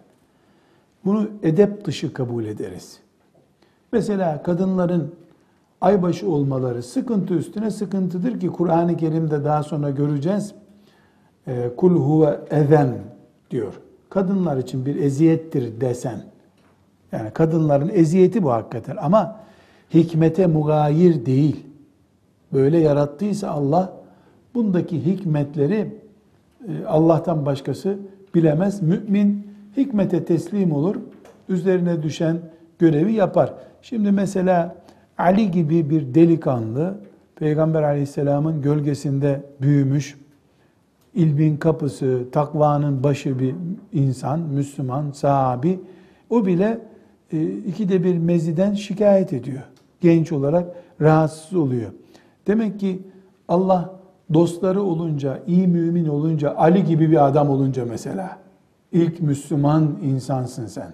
Bunu 1.06 1.30
edep 1.44 1.86
dışı 1.86 2.14
kabul 2.14 2.46
ederiz. 2.46 3.00
Mesela 3.92 4.44
kadınların 4.44 5.16
aybaşı 5.82 6.30
olmaları 6.30 6.84
sıkıntı 6.84 7.34
üstüne 7.34 7.72
sıkıntıdır 7.72 8.40
ki 8.40 8.48
Kur'an-ı 8.48 8.98
Kerim'de 8.98 9.44
daha 9.44 9.64
sonra 9.64 9.90
göreceğiz. 9.90 10.54
Ee, 11.48 11.72
Kul 11.78 11.96
huve 11.96 12.40
ezen 12.50 12.98
diyor. 13.52 13.74
Kadınlar 14.10 14.58
için 14.58 14.86
bir 14.86 14.96
eziyettir 14.96 15.82
desen. 15.82 16.22
Yani 17.12 17.32
kadınların 17.32 17.90
eziyeti 17.94 18.44
bu 18.44 18.52
hakikaten 18.52 18.98
ama 19.02 19.40
hikmete 19.94 20.48
mugayir 20.48 21.26
değil. 21.26 21.66
Böyle 22.54 22.78
yarattıysa 22.78 23.50
Allah 23.50 23.97
bundaki 24.56 25.06
hikmetleri 25.06 25.88
e, 26.68 26.86
Allah'tan 26.86 27.46
başkası 27.46 27.98
bilemez. 28.36 28.82
Mümin 28.82 29.48
hikmete 29.78 30.26
teslim 30.26 30.72
olur. 30.72 30.96
Üzerine 31.50 32.04
düşen 32.04 32.38
görevi 32.80 33.14
yapar. 33.14 33.54
Şimdi 33.82 34.12
mesela 34.12 34.76
Ali 35.18 35.52
gibi 35.52 35.90
bir 35.90 36.14
delikanlı 36.14 36.98
Peygamber 37.36 37.84
aleyhisselamın 37.84 38.62
gölgesinde 38.62 39.44
büyümüş, 39.62 40.18
ilmin 41.14 41.58
kapısı, 41.58 42.26
takvanın 42.32 43.04
başı 43.04 43.40
bir 43.40 43.56
insan, 43.94 44.40
Müslüman, 44.40 45.12
sahabi, 45.12 45.80
o 46.30 46.46
bile 46.46 46.80
e, 47.34 47.44
ikide 47.44 48.04
bir 48.04 48.18
meziden 48.18 48.74
şikayet 48.74 49.34
ediyor. 49.34 49.64
Genç 50.02 50.32
olarak 50.32 50.68
rahatsız 51.02 51.58
oluyor. 51.58 51.92
Demek 52.48 52.80
ki 52.80 53.00
Allah 53.48 53.97
dostları 54.34 54.82
olunca, 54.82 55.40
iyi 55.48 55.68
mümin 55.68 56.08
olunca, 56.08 56.56
Ali 56.56 56.86
gibi 56.86 57.12
bir 57.12 57.28
adam 57.28 57.50
olunca 57.50 57.86
mesela, 57.86 58.38
ilk 58.92 59.22
Müslüman 59.22 59.98
insansın 60.04 60.66
sen. 60.66 60.94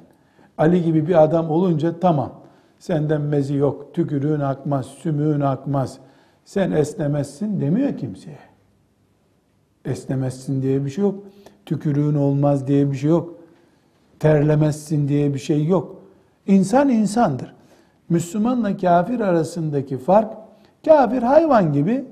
Ali 0.57 0.83
gibi 0.83 1.07
bir 1.07 1.23
adam 1.23 1.49
olunca 1.49 1.99
tamam, 1.99 2.31
senden 2.79 3.21
mezi 3.21 3.55
yok, 3.55 3.93
tükürüğün 3.93 4.39
akmaz, 4.39 4.85
sümüğün 4.85 5.41
akmaz, 5.41 5.97
sen 6.45 6.71
esnemezsin 6.71 7.61
demiyor 7.61 7.97
kimseye. 7.97 8.39
Esnemezsin 9.85 10.61
diye 10.61 10.85
bir 10.85 10.89
şey 10.89 11.03
yok. 11.03 11.23
Tükürüğün 11.65 12.15
olmaz 12.15 12.67
diye 12.67 12.91
bir 12.91 12.97
şey 12.97 13.09
yok. 13.09 13.35
Terlemezsin 14.19 15.07
diye 15.07 15.33
bir 15.33 15.39
şey 15.39 15.65
yok. 15.65 15.95
İnsan 16.47 16.89
insandır. 16.89 17.53
Müslümanla 18.09 18.77
kafir 18.77 19.19
arasındaki 19.19 19.97
fark, 19.97 20.33
kafir 20.85 21.23
hayvan 21.23 21.73
gibi 21.73 22.05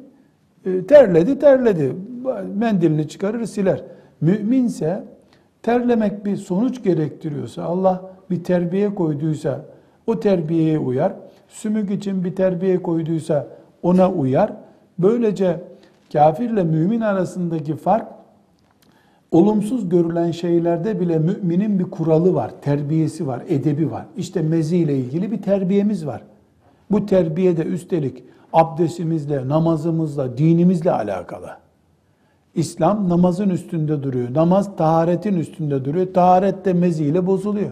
terledi 0.63 1.39
terledi, 1.39 1.95
mendilini 2.55 3.07
çıkarır 3.07 3.45
siler. 3.45 3.83
Müminse 4.21 5.03
terlemek 5.63 6.25
bir 6.25 6.35
sonuç 6.35 6.83
gerektiriyorsa, 6.83 7.63
Allah 7.63 8.11
bir 8.29 8.43
terbiye 8.43 8.95
koyduysa 8.95 9.65
o 10.07 10.19
terbiyeye 10.19 10.79
uyar. 10.79 11.13
Sümük 11.47 11.91
için 11.91 12.23
bir 12.23 12.35
terbiye 12.35 12.81
koyduysa 12.81 13.47
ona 13.83 14.11
uyar. 14.11 14.53
Böylece 14.99 15.59
kafirle 16.13 16.63
mümin 16.63 17.01
arasındaki 17.01 17.75
fark 17.75 18.07
olumsuz 19.31 19.89
görülen 19.89 20.31
şeylerde 20.31 20.99
bile 20.99 21.19
müminin 21.19 21.79
bir 21.79 21.83
kuralı 21.83 22.33
var, 22.33 22.51
terbiyesi 22.61 23.27
var, 23.27 23.43
edebi 23.47 23.91
var. 23.91 24.05
İşte 24.17 24.41
mezi 24.41 24.77
ile 24.77 24.97
ilgili 24.97 25.31
bir 25.31 25.41
terbiyemiz 25.41 26.05
var. 26.07 26.23
Bu 26.91 27.05
terbiye 27.05 27.57
de 27.57 27.63
üstelik 27.63 28.23
abdestimizle, 28.53 29.47
namazımızla, 29.47 30.37
dinimizle 30.37 30.91
alakalı. 30.91 31.49
İslam 32.55 33.09
namazın 33.09 33.49
üstünde 33.49 34.03
duruyor. 34.03 34.33
Namaz 34.33 34.75
taharetin 34.75 35.33
üstünde 35.33 35.85
duruyor. 35.85 36.13
Taharet 36.13 36.65
de 36.65 36.73
mezi 36.73 37.05
ile 37.05 37.27
bozuluyor. 37.27 37.71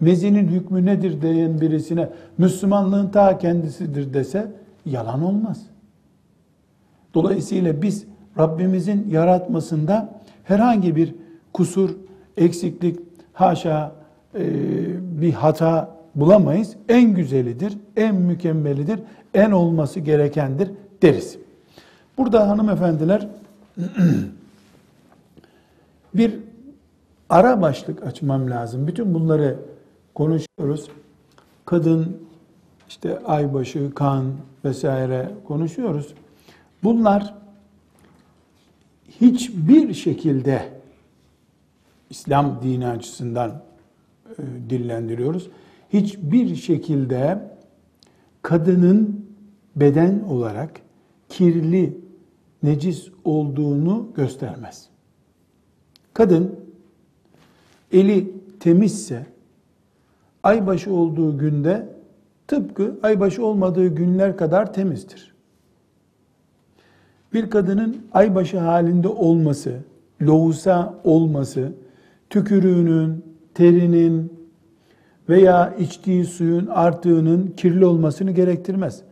Mezinin 0.00 0.48
hükmü 0.48 0.86
nedir 0.86 1.22
diyen 1.22 1.60
birisine 1.60 2.08
Müslümanlığın 2.38 3.08
ta 3.08 3.38
kendisidir 3.38 4.14
dese 4.14 4.52
yalan 4.86 5.22
olmaz. 5.22 5.62
Dolayısıyla 7.14 7.82
biz 7.82 8.06
Rabbimizin 8.38 9.10
yaratmasında 9.10 10.20
herhangi 10.44 10.96
bir 10.96 11.14
kusur, 11.52 11.90
eksiklik, 12.36 13.00
haşa 13.32 13.92
e, 14.34 14.42
bir 15.20 15.32
hata 15.32 16.01
bulamayız. 16.14 16.76
En 16.88 17.14
güzelidir, 17.14 17.78
en 17.96 18.14
mükemmelidir, 18.14 19.00
en 19.34 19.50
olması 19.50 20.00
gerekendir 20.00 20.70
deriz. 21.02 21.38
Burada 22.18 22.48
hanımefendiler 22.48 23.28
bir 26.14 26.38
ara 27.28 27.62
başlık 27.62 28.06
açmam 28.06 28.50
lazım. 28.50 28.86
Bütün 28.86 29.14
bunları 29.14 29.58
konuşuyoruz. 30.14 30.88
Kadın, 31.64 32.16
işte 32.88 33.18
aybaşı, 33.18 33.94
kan 33.94 34.32
vesaire 34.64 35.30
konuşuyoruz. 35.44 36.14
Bunlar 36.82 37.34
hiçbir 39.20 39.94
şekilde 39.94 40.68
İslam 42.10 42.62
dini 42.62 42.88
açısından 42.88 43.62
e, 44.28 44.42
dillendiriyoruz. 44.70 45.48
Hiçbir 45.92 46.56
şekilde 46.56 47.38
kadının 48.42 49.26
beden 49.76 50.20
olarak 50.20 50.80
kirli, 51.28 51.98
necis 52.62 53.08
olduğunu 53.24 54.08
göstermez. 54.14 54.88
Kadın 56.14 56.60
eli 57.92 58.34
temizse 58.60 59.26
aybaşı 60.42 60.92
olduğu 60.92 61.38
günde 61.38 61.88
tıpkı 62.48 62.98
aybaşı 63.02 63.46
olmadığı 63.46 63.86
günler 63.86 64.36
kadar 64.36 64.72
temizdir. 64.72 65.34
Bir 67.32 67.50
kadının 67.50 68.06
aybaşı 68.12 68.58
halinde 68.58 69.08
olması, 69.08 69.78
lohusa 70.22 71.00
olması, 71.04 71.72
tükürüğünün, 72.30 73.24
terinin 73.54 74.41
veya 75.28 75.74
içtiği 75.78 76.24
suyun 76.24 76.66
arttığının 76.66 77.54
kirli 77.56 77.86
olmasını 77.86 78.30
gerektirmez. 78.30 79.02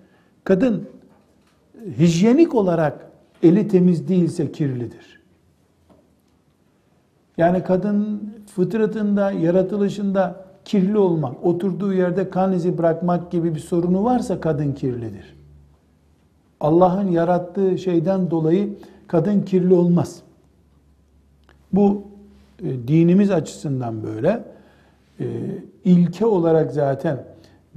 Kadın 0.44 0.88
hijyenik 1.98 2.54
olarak 2.54 3.10
eli 3.42 3.68
temiz 3.68 4.08
değilse 4.08 4.52
kirlidir. 4.52 5.20
Yani 7.36 7.64
kadın 7.64 8.32
fıtratında, 8.54 9.30
yaratılışında 9.30 10.44
kirli 10.64 10.98
olmak, 10.98 11.44
oturduğu 11.44 11.92
yerde 11.92 12.30
kan 12.30 12.52
izi 12.52 12.78
bırakmak 12.78 13.30
gibi 13.30 13.54
bir 13.54 13.60
sorunu 13.60 14.04
varsa 14.04 14.40
kadın 14.40 14.72
kirlidir. 14.72 15.36
Allah'ın 16.60 17.08
yarattığı 17.08 17.78
şeyden 17.78 18.30
dolayı 18.30 18.74
kadın 19.06 19.42
kirli 19.42 19.74
olmaz. 19.74 20.22
Bu 21.72 22.02
e, 22.62 22.88
dinimiz 22.88 23.30
açısından 23.30 24.02
böyle. 24.02 24.44
E, 25.20 25.26
ilke 25.84 26.26
olarak 26.26 26.72
zaten 26.72 27.24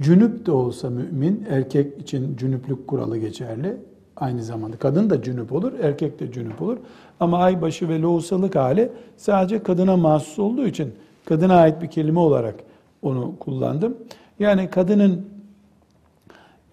cünüp 0.00 0.46
de 0.46 0.52
olsa 0.52 0.90
mümin, 0.90 1.46
erkek 1.50 2.00
için 2.00 2.36
cünüplük 2.36 2.88
kuralı 2.88 3.18
geçerli. 3.18 3.76
Aynı 4.16 4.42
zamanda 4.42 4.76
kadın 4.76 5.10
da 5.10 5.22
cünüp 5.22 5.52
olur, 5.52 5.72
erkek 5.82 6.20
de 6.20 6.32
cünüp 6.32 6.62
olur. 6.62 6.76
Ama 7.20 7.38
aybaşı 7.38 7.88
ve 7.88 8.00
lohusalık 8.00 8.56
hali 8.56 8.88
sadece 9.16 9.62
kadına 9.62 9.96
mahsus 9.96 10.38
olduğu 10.38 10.66
için 10.66 10.92
kadına 11.24 11.56
ait 11.56 11.82
bir 11.82 11.86
kelime 11.86 12.18
olarak 12.18 12.54
onu 13.02 13.34
kullandım. 13.40 13.96
Yani 14.38 14.70
kadının 14.70 15.26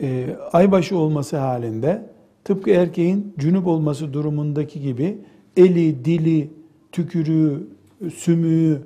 e, 0.02 0.36
aybaşı 0.54 0.98
olması 0.98 1.38
halinde 1.38 2.06
tıpkı 2.44 2.70
erkeğin 2.70 3.34
cünüp 3.40 3.68
olması 3.68 4.14
durumundaki 4.14 4.82
gibi 4.82 5.18
eli, 5.58 6.06
dili, 6.06 6.50
tükürüğü, 6.92 7.68
sümüğü, 8.16 8.82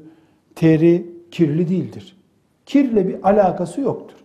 teri 0.56 1.15
kirli 1.36 1.70
değildir. 1.70 2.16
Kirle 2.66 3.08
bir 3.08 3.30
alakası 3.30 3.82
yoktur. 3.82 4.18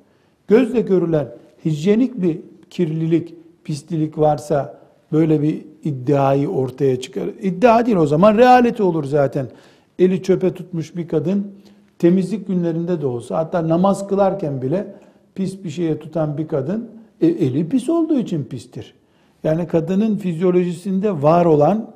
Gözle 0.49 0.81
görülen 0.81 1.29
hijyenik 1.65 2.23
bir 2.23 2.41
kirlilik, 2.71 3.35
pislilik 3.65 4.19
varsa 4.19 4.81
böyle 5.13 5.43
bir 5.43 5.65
iddiayı 5.85 6.49
ortaya 6.49 7.01
çıkar. 7.01 7.29
İddia 7.43 7.87
değil 7.87 7.97
o 7.97 8.07
zaman 8.07 8.39
realite 8.39 8.83
olur 8.83 9.05
zaten. 9.05 9.47
eli 9.99 10.23
çöpe 10.23 10.55
tutmuş 10.55 10.97
bir 10.97 11.09
kadın 11.09 11.53
temizlik 11.99 12.47
günlerinde 12.47 13.01
de 13.01 13.07
olsa 13.07 13.39
hatta 13.39 13.69
namaz 13.69 14.09
kılarken 14.09 14.63
bile 14.63 14.95
pis 15.35 15.65
bir 15.65 15.71
şeye 15.71 15.99
tutan 15.99 16.39
bir 16.39 16.49
kadın 16.49 16.91
e, 17.21 17.27
eli 17.27 17.69
pis 17.69 17.89
olduğu 17.89 18.19
için 18.19 18.45
pistir. 18.45 18.95
Yani 19.45 19.67
kadının 19.67 20.17
fizyolojisinde 20.17 21.23
var 21.23 21.45
olan 21.45 21.91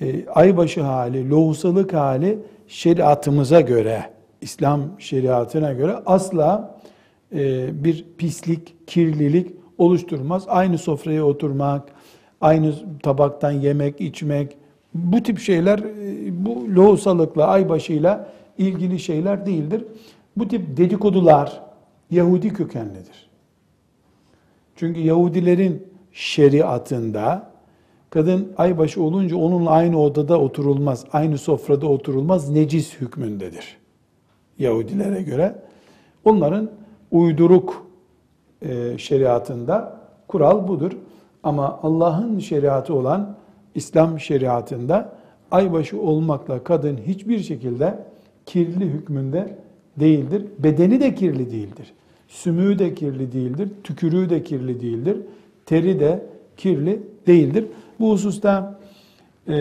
e, 0.00 0.28
aybaşı 0.28 0.82
hali, 0.82 1.30
lohusalık 1.30 1.92
hali 1.94 2.38
şeriatımıza 2.68 3.60
göre, 3.60 4.15
İslam 4.40 4.80
şeriatına 4.98 5.72
göre 5.72 5.96
asla 6.06 6.78
e, 7.34 7.68
bir 7.84 8.04
pislik, 8.18 8.86
kirlilik 8.86 9.52
oluşturmaz. 9.78 10.44
Aynı 10.48 10.78
sofraya 10.78 11.24
oturmak, 11.24 11.82
aynı 12.40 12.74
tabaktan 13.02 13.50
yemek, 13.50 14.00
içmek, 14.00 14.56
bu 14.94 15.22
tip 15.22 15.38
şeyler 15.38 15.78
e, 15.78 16.44
bu 16.44 16.74
lohusalıkla, 16.76 17.46
aybaşıyla 17.46 18.28
ilgili 18.58 18.98
şeyler 18.98 19.46
değildir. 19.46 19.84
Bu 20.36 20.48
tip 20.48 20.76
dedikodular 20.76 21.62
Yahudi 22.10 22.52
kökenlidir. 22.52 23.28
Çünkü 24.76 25.00
Yahudilerin 25.00 25.86
şeriatında 26.12 27.50
kadın 28.10 28.52
aybaşı 28.56 29.02
olunca 29.02 29.36
onunla 29.36 29.70
aynı 29.70 30.00
odada 30.00 30.40
oturulmaz, 30.40 31.04
aynı 31.12 31.38
sofrada 31.38 31.86
oturulmaz, 31.86 32.50
necis 32.50 33.00
hükmündedir. 33.00 33.76
Yahudilere 34.58 35.22
göre. 35.22 35.54
Onların 36.24 36.70
uyduruk 37.10 37.86
e, 38.62 38.98
şeriatında 38.98 40.00
kural 40.28 40.68
budur. 40.68 40.92
Ama 41.42 41.80
Allah'ın 41.82 42.38
şeriatı 42.38 42.94
olan 42.94 43.36
İslam 43.74 44.20
şeriatında 44.20 45.12
aybaşı 45.50 46.00
olmakla 46.00 46.64
kadın 46.64 46.96
hiçbir 47.06 47.38
şekilde 47.38 47.98
kirli 48.46 48.84
hükmünde 48.84 49.58
değildir. 50.00 50.44
Bedeni 50.58 51.00
de 51.00 51.14
kirli 51.14 51.50
değildir. 51.50 51.92
Sümüğü 52.28 52.78
de 52.78 52.94
kirli 52.94 53.32
değildir. 53.32 53.68
Tükürüğü 53.84 54.30
de 54.30 54.42
kirli 54.42 54.80
değildir. 54.80 55.16
Teri 55.66 56.00
de 56.00 56.26
kirli 56.56 57.02
değildir. 57.26 57.66
Bu 58.00 58.12
hususta 58.12 58.78
e, 59.48 59.54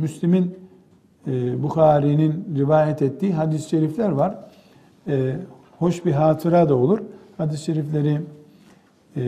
Müslim'in, 0.00 0.54
e, 1.28 1.62
Bukhari'nin 1.62 2.56
rivayet 2.56 3.02
ettiği 3.02 3.32
hadis-i 3.32 3.68
şerifler 3.68 4.08
var. 4.08 4.38
E, 5.08 5.36
hoş 5.78 6.04
bir 6.04 6.12
hatıra 6.12 6.68
da 6.68 6.74
olur. 6.74 6.98
Hadis-i 7.36 7.64
şerifleri 7.64 8.20
e, 9.16 9.22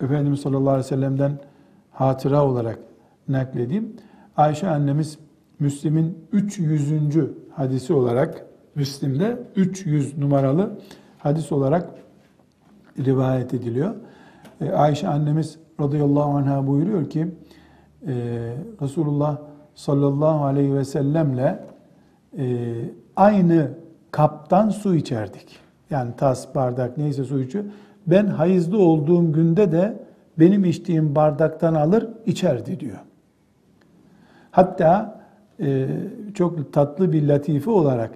Efendimiz 0.00 0.40
sallallahu 0.40 0.70
aleyhi 0.70 0.84
ve 0.84 0.88
sellem'den 0.88 1.38
hatıra 1.92 2.44
olarak 2.44 2.78
nakledeyim. 3.28 3.96
Ayşe 4.36 4.68
annemiz 4.68 5.18
Müslim'in 5.58 6.18
300. 6.32 6.92
hadisi 7.50 7.92
olarak 7.92 8.46
Müslim'de 8.74 9.42
300 9.56 10.18
numaralı 10.18 10.78
hadis 11.18 11.52
olarak 11.52 11.90
rivayet 12.98 13.54
ediliyor. 13.54 13.94
E, 14.60 14.70
Ayşe 14.70 15.08
annemiz 15.08 15.58
radıyallahu 15.80 16.30
anh'a 16.30 16.66
buyuruyor 16.66 17.10
ki 17.10 17.26
Resulullah 18.82 19.38
sallallahu 19.80 20.44
aleyhi 20.44 20.74
ve 20.74 20.84
sellemle 20.84 21.64
e, 22.38 22.44
aynı 23.16 23.70
kaptan 24.10 24.68
su 24.68 24.94
içerdik. 24.94 25.56
Yani 25.90 26.10
tas, 26.16 26.54
bardak 26.54 26.98
neyse 26.98 27.24
su 27.24 27.40
içiyor. 27.40 27.64
Ben 28.06 28.26
hayızlı 28.26 28.78
olduğum 28.78 29.32
günde 29.32 29.72
de 29.72 29.96
benim 30.38 30.64
içtiğim 30.64 31.14
bardaktan 31.14 31.74
alır 31.74 32.08
içerdi 32.26 32.80
diyor. 32.80 32.98
Hatta 34.50 35.20
e, 35.60 35.86
çok 36.34 36.72
tatlı 36.72 37.12
bir 37.12 37.28
latife 37.28 37.70
olarak 37.70 38.10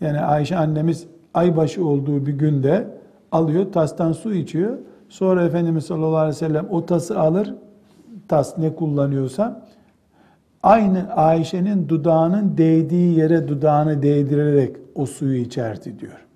yani 0.00 0.20
Ayşe 0.20 0.56
annemiz 0.56 1.06
aybaşı 1.34 1.86
olduğu 1.86 2.26
bir 2.26 2.32
günde 2.32 2.86
alıyor 3.32 3.72
tastan 3.72 4.12
su 4.12 4.34
içiyor. 4.34 4.78
Sonra 5.08 5.44
Efendimiz 5.44 5.84
sallallahu 5.84 6.16
aleyhi 6.16 6.36
ve 6.36 6.38
sellem 6.38 6.66
o 6.70 6.86
tası 6.86 7.20
alır, 7.20 7.54
tas 8.28 8.58
ne 8.58 8.74
kullanıyorsa 8.74 9.69
aynı 10.62 11.14
Ayşe'nin 11.14 11.88
dudağının 11.88 12.58
değdiği 12.58 13.18
yere 13.18 13.48
dudağını 13.48 14.02
değdirerek 14.02 14.76
o 14.94 15.06
suyu 15.06 15.36
içerdi 15.36 15.98
diyor. 15.98 16.26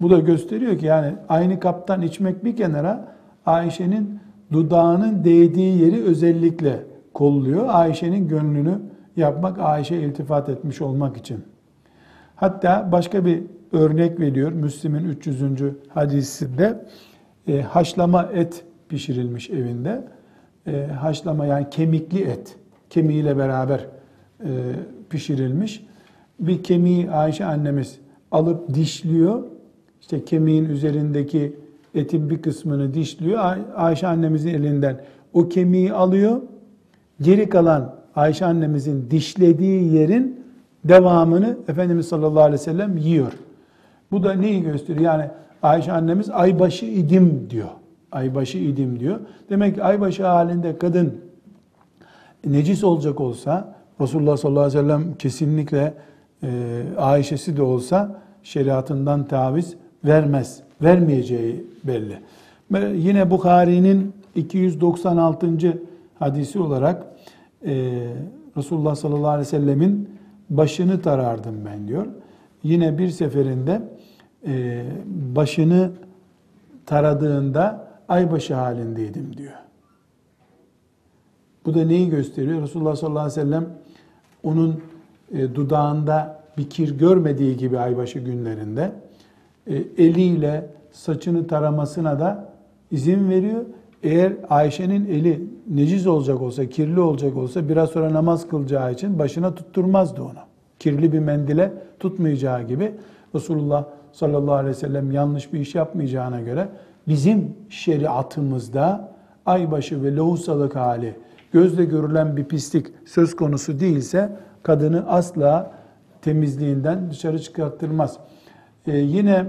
Bu 0.00 0.10
da 0.10 0.18
gösteriyor 0.18 0.78
ki 0.78 0.86
yani 0.86 1.14
aynı 1.28 1.60
kaptan 1.60 2.02
içmek 2.02 2.44
bir 2.44 2.56
kenara 2.56 3.14
Ayşe'nin 3.46 4.20
dudağının 4.52 5.24
değdiği 5.24 5.82
yeri 5.82 6.04
özellikle 6.04 6.84
kolluyor. 7.14 7.66
Ayşe'nin 7.68 8.28
gönlünü 8.28 8.78
yapmak, 9.16 9.58
Ayşe 9.58 9.96
iltifat 9.96 10.48
etmiş 10.48 10.80
olmak 10.80 11.16
için. 11.16 11.44
Hatta 12.36 12.88
başka 12.92 13.24
bir 13.24 13.42
örnek 13.72 14.20
veriyor. 14.20 14.52
Müslim'in 14.52 15.04
300. 15.04 15.42
hadisinde 15.88 16.84
e, 17.46 17.62
haşlama 17.62 18.22
et 18.22 18.64
pişirilmiş 18.88 19.50
evinde. 19.50 20.04
E, 20.72 20.92
haşlama 20.92 21.46
yani 21.46 21.66
kemikli 21.70 22.22
et, 22.22 22.56
kemiğiyle 22.90 23.38
beraber 23.38 23.86
e, 24.40 24.48
pişirilmiş. 25.10 25.86
Bir 26.40 26.62
kemiği 26.62 27.10
Ayşe 27.10 27.44
annemiz 27.44 27.98
alıp 28.30 28.74
dişliyor. 28.74 29.42
İşte 30.00 30.24
kemiğin 30.24 30.64
üzerindeki 30.64 31.56
etin 31.94 32.30
bir 32.30 32.42
kısmını 32.42 32.94
dişliyor. 32.94 33.38
Ay- 33.38 33.62
Ayşe 33.76 34.06
annemizin 34.06 34.48
elinden 34.54 35.00
o 35.32 35.48
kemiği 35.48 35.92
alıyor. 35.92 36.40
Geri 37.20 37.48
kalan 37.48 37.94
Ayşe 38.16 38.44
annemizin 38.46 39.10
dişlediği 39.10 39.94
yerin 39.94 40.40
devamını 40.84 41.56
Efendimiz 41.68 42.08
sallallahu 42.08 42.40
aleyhi 42.42 42.60
ve 42.60 42.64
sellem 42.64 42.96
yiyor. 42.96 43.32
Bu 44.10 44.22
da 44.22 44.32
neyi 44.32 44.62
gösteriyor? 44.62 45.04
Yani 45.04 45.24
Ayşe 45.62 45.92
annemiz 45.92 46.30
aybaşı 46.30 46.86
idim 46.86 47.46
diyor. 47.50 47.68
Aybaşı 48.12 48.58
idim 48.58 49.00
diyor. 49.00 49.20
Demek 49.50 49.74
ki 49.74 49.82
aybaşı 49.82 50.26
halinde 50.26 50.78
kadın 50.78 51.20
necis 52.46 52.84
olacak 52.84 53.20
olsa 53.20 53.74
Resulullah 54.00 54.36
sallallahu 54.36 54.64
aleyhi 54.64 54.78
ve 54.78 54.82
sellem 54.82 55.14
kesinlikle 55.14 55.94
e, 56.42 56.48
Ayşe'si 56.98 57.56
de 57.56 57.62
olsa 57.62 58.22
şeriatından 58.42 59.24
taviz 59.24 59.76
vermez. 60.04 60.62
Vermeyeceği 60.82 61.64
belli. 61.84 62.18
Yine 62.94 63.30
Bukhari'nin 63.30 64.14
296. 64.34 65.78
hadisi 66.18 66.58
olarak 66.58 67.06
e, 67.66 68.06
Resulullah 68.56 68.94
sallallahu 68.94 69.28
aleyhi 69.28 69.46
ve 69.46 69.50
sellemin 69.50 70.08
başını 70.50 71.02
tarardım 71.02 71.54
ben 71.66 71.88
diyor. 71.88 72.06
Yine 72.62 72.98
bir 72.98 73.08
seferinde 73.08 73.82
e, 74.46 74.84
başını 75.36 75.90
taradığında 76.86 77.87
aybaşı 78.08 78.54
halindeydim 78.54 79.36
diyor. 79.36 79.52
Bu 81.66 81.74
da 81.74 81.84
neyi 81.84 82.10
gösteriyor? 82.10 82.62
Resulullah 82.62 82.96
sallallahu 82.96 83.22
aleyhi 83.22 83.40
ve 83.40 83.44
sellem 83.44 83.68
onun 84.42 84.80
e, 85.32 85.54
dudağında 85.54 86.40
bir 86.58 86.70
kir 86.70 86.98
görmediği 86.98 87.56
gibi 87.56 87.78
aybaşı 87.78 88.18
günlerinde 88.18 88.92
e, 89.66 89.76
eliyle 89.76 90.66
saçını 90.92 91.46
taramasına 91.46 92.20
da 92.20 92.52
izin 92.90 93.30
veriyor. 93.30 93.64
Eğer 94.02 94.32
Ayşe'nin 94.50 95.06
eli 95.06 95.46
neciz 95.70 96.06
olacak 96.06 96.42
olsa, 96.42 96.66
kirli 96.66 97.00
olacak 97.00 97.36
olsa 97.36 97.68
biraz 97.68 97.90
sonra 97.90 98.14
namaz 98.14 98.48
kılacağı 98.48 98.92
için 98.92 99.18
başına 99.18 99.54
tutturmazdı 99.54 100.22
onu. 100.22 100.38
Kirli 100.78 101.12
bir 101.12 101.18
mendile 101.18 101.72
tutmayacağı 102.00 102.62
gibi 102.62 102.94
Resulullah 103.34 103.84
sallallahu 104.12 104.54
aleyhi 104.54 104.76
ve 104.76 104.80
sellem 104.80 105.12
yanlış 105.12 105.52
bir 105.52 105.60
iş 105.60 105.74
yapmayacağına 105.74 106.40
göre 106.40 106.68
bizim 107.08 107.56
şeriatımızda 107.68 109.14
aybaşı 109.46 110.02
ve 110.02 110.16
lohusalık 110.16 110.76
hali 110.76 111.14
gözle 111.52 111.84
görülen 111.84 112.36
bir 112.36 112.44
pislik 112.44 112.86
söz 113.06 113.36
konusu 113.36 113.80
değilse 113.80 114.36
kadını 114.62 115.08
asla 115.08 115.72
temizliğinden 116.22 117.10
dışarı 117.10 117.38
çıkarttırmaz. 117.38 118.18
Ee, 118.86 118.96
yine 118.96 119.44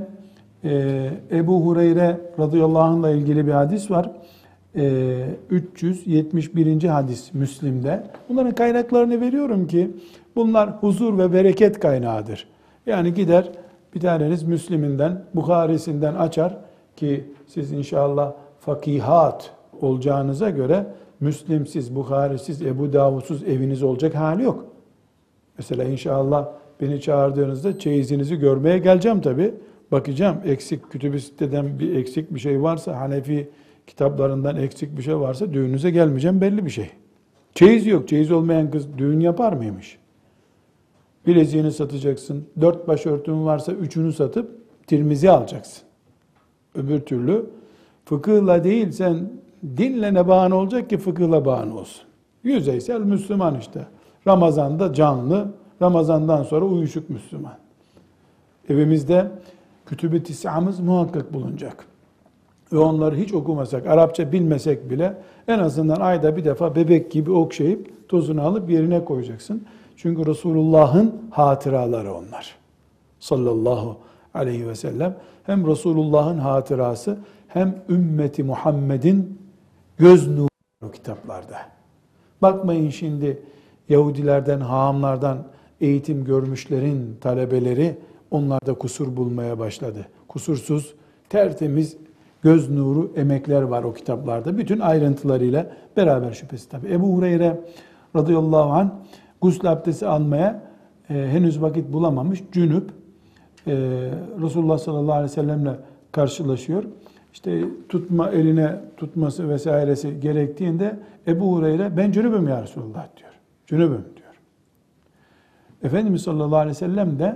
e, 0.64 1.10
Ebu 1.32 1.66
Hureyre 1.66 2.18
radıyallahu 2.40 2.84
anh'la 2.84 3.10
ilgili 3.10 3.48
bir 3.48 3.52
hadis 3.52 3.92
var. 3.92 4.12
Ee, 4.76 5.26
371. 5.50 6.84
hadis 6.84 7.34
Müslim'de. 7.34 8.04
Bunların 8.30 8.56
kaynaklarını 8.56 9.22
veriyorum 9.22 9.68
ki 9.68 9.92
bunlar 10.36 10.70
huzur 10.70 11.18
ve 11.18 11.34
bereket 11.34 11.80
kaynağıdır. 11.80 12.48
Yani 12.86 13.14
gider 13.14 13.50
bir 13.96 14.00
taneniz 14.00 14.44
Müslim'inden, 14.44 15.24
Bukhari'sinden 15.36 16.16
açar 16.16 16.58
ki 17.00 17.24
siz 17.48 17.72
inşallah 17.72 18.34
fakihat 18.60 19.52
olacağınıza 19.82 20.50
göre 20.50 20.86
Müslimsiz, 21.20 21.96
Bukhari'siz, 21.96 22.62
Ebu 22.62 22.94
Davud'suz 22.94 23.44
eviniz 23.44 23.84
olacak 23.84 24.16
hali 24.16 24.44
yok. 24.44 24.66
Mesela 25.58 25.84
inşallah 25.84 26.48
beni 26.82 27.02
çağırdığınızda 27.02 27.80
çeyizinizi 27.80 28.36
görmeye 28.36 28.78
geleceğim 28.78 29.22
tabi. 29.22 29.54
Bakacağım 29.92 30.38
eksik 30.46 30.92
kütüb-i 30.92 31.22
siteden 31.22 31.80
bir 31.80 31.96
eksik 31.96 32.34
bir 32.34 32.40
şey 32.40 32.62
varsa, 32.62 33.00
Hanefi 33.00 33.50
kitaplarından 33.88 34.56
eksik 34.56 34.98
bir 34.98 35.02
şey 35.02 35.20
varsa 35.20 35.54
düğününüze 35.54 35.92
gelmeyeceğim 35.92 36.42
belli 36.42 36.66
bir 36.66 36.70
şey. 36.70 36.90
Çeyiz 37.56 37.88
yok. 37.88 38.08
Çeyiz 38.08 38.32
olmayan 38.32 38.72
kız 38.72 38.98
düğün 38.98 39.20
yapar 39.20 39.54
mıymış? 39.54 39.98
Bileziğini 41.28 41.72
satacaksın. 41.72 42.46
Dört 42.62 42.88
başörtün 42.88 43.46
varsa 43.46 43.72
üçünü 43.72 44.14
satıp 44.14 44.52
tirmizi 44.88 45.32
alacaksın. 45.32 45.89
Öbür 46.76 47.00
türlü 47.00 47.46
fıkıhla 48.06 48.64
değil 48.64 48.92
sen 48.92 49.30
dinle 49.78 50.14
ne 50.14 50.28
bahane 50.28 50.54
olacak 50.54 50.90
ki 50.90 50.98
fıkıhla 50.98 51.46
bahane 51.46 51.74
olsun. 51.74 52.02
Yüzeysel 52.44 53.02
Müslüman 53.02 53.60
işte. 53.60 53.88
Ramazan'da 54.28 54.94
canlı, 54.94 55.52
Ramazan'dan 55.82 56.44
sonra 56.44 56.66
uyuşuk 56.66 57.10
Müslüman. 57.10 57.58
Evimizde 58.70 59.32
kütüb-i 59.86 60.24
tis'amız 60.24 60.80
muhakkak 60.80 61.34
bulunacak. 61.34 61.86
Ve 62.74 62.78
onları 62.78 63.16
hiç 63.16 63.34
okumasak, 63.34 63.88
Arapça 63.88 64.32
bilmesek 64.32 64.90
bile 64.90 65.18
en 65.48 65.60
azından 65.60 66.00
ayda 66.00 66.38
bir 66.38 66.46
defa 66.46 66.76
bebek 66.76 67.12
gibi 67.12 67.32
okşayıp 67.32 68.10
tozunu 68.10 68.42
alıp 68.42 68.70
yerine 68.70 69.06
koyacaksın. 69.06 69.64
Çünkü 69.96 70.26
Resulullah'ın 70.26 71.22
hatıraları 71.32 72.14
onlar. 72.14 72.56
Sallallahu 73.20 73.98
aleyhi 74.34 74.68
ve 74.68 74.76
sellem. 74.76 75.18
Hem 75.50 75.68
Resulullah'ın 75.68 76.38
hatırası 76.38 77.18
hem 77.48 77.76
ümmeti 77.90 78.44
Muhammed'in 78.44 79.42
göz 79.98 80.28
nuru 80.28 80.92
kitaplarda. 80.94 81.58
Bakmayın 82.42 82.90
şimdi 82.90 83.42
Yahudilerden, 83.90 84.60
haamlardan 84.60 85.38
eğitim 85.82 86.26
görmüşlerin 86.26 87.18
talebeleri 87.22 87.98
onlarda 88.32 88.74
kusur 88.74 89.18
bulmaya 89.18 89.60
başladı. 89.60 90.08
Kusursuz, 90.28 90.94
tertemiz 91.30 91.98
göz 92.44 92.70
nuru 92.70 93.12
emekler 93.16 93.62
var 93.62 93.84
o 93.84 93.94
kitaplarda. 93.94 94.58
Bütün 94.58 94.80
ayrıntılarıyla 94.80 95.72
beraber 95.98 96.32
şüphesi 96.32 96.70
tabi. 96.70 96.94
Ebu 96.94 97.18
Hureyre 97.18 97.60
radıyallahu 98.16 98.72
anh 98.72 98.90
gusül 99.42 99.72
abdesti 99.72 100.08
almaya 100.08 100.64
e, 101.10 101.14
henüz 101.14 101.62
vakit 101.62 101.94
bulamamış. 101.94 102.44
Cünüp 102.52 102.92
e, 103.70 103.76
Resulullah 104.42 104.78
sallallahu 104.78 105.14
aleyhi 105.14 105.32
ve 105.32 105.36
sellemle 105.36 105.72
karşılaşıyor. 106.12 106.84
İşte 107.34 107.64
tutma 107.90 108.30
eline 108.30 108.76
tutması 108.98 109.50
vesairesi 109.50 110.20
gerektiğinde 110.20 111.00
Ebu 111.28 111.56
Hureyre 111.56 111.98
ben 111.98 112.12
cünübüm 112.12 112.48
ya 112.48 112.64
Resulullah 112.64 113.08
diyor. 113.18 113.32
Cünübüm 113.68 114.06
diyor. 114.16 114.34
Efendimiz 115.84 116.22
sallallahu 116.22 116.58
aleyhi 116.58 116.76
ve 116.76 116.80
sellem 116.80 117.20
de 117.20 117.36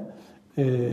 e, 0.57 0.89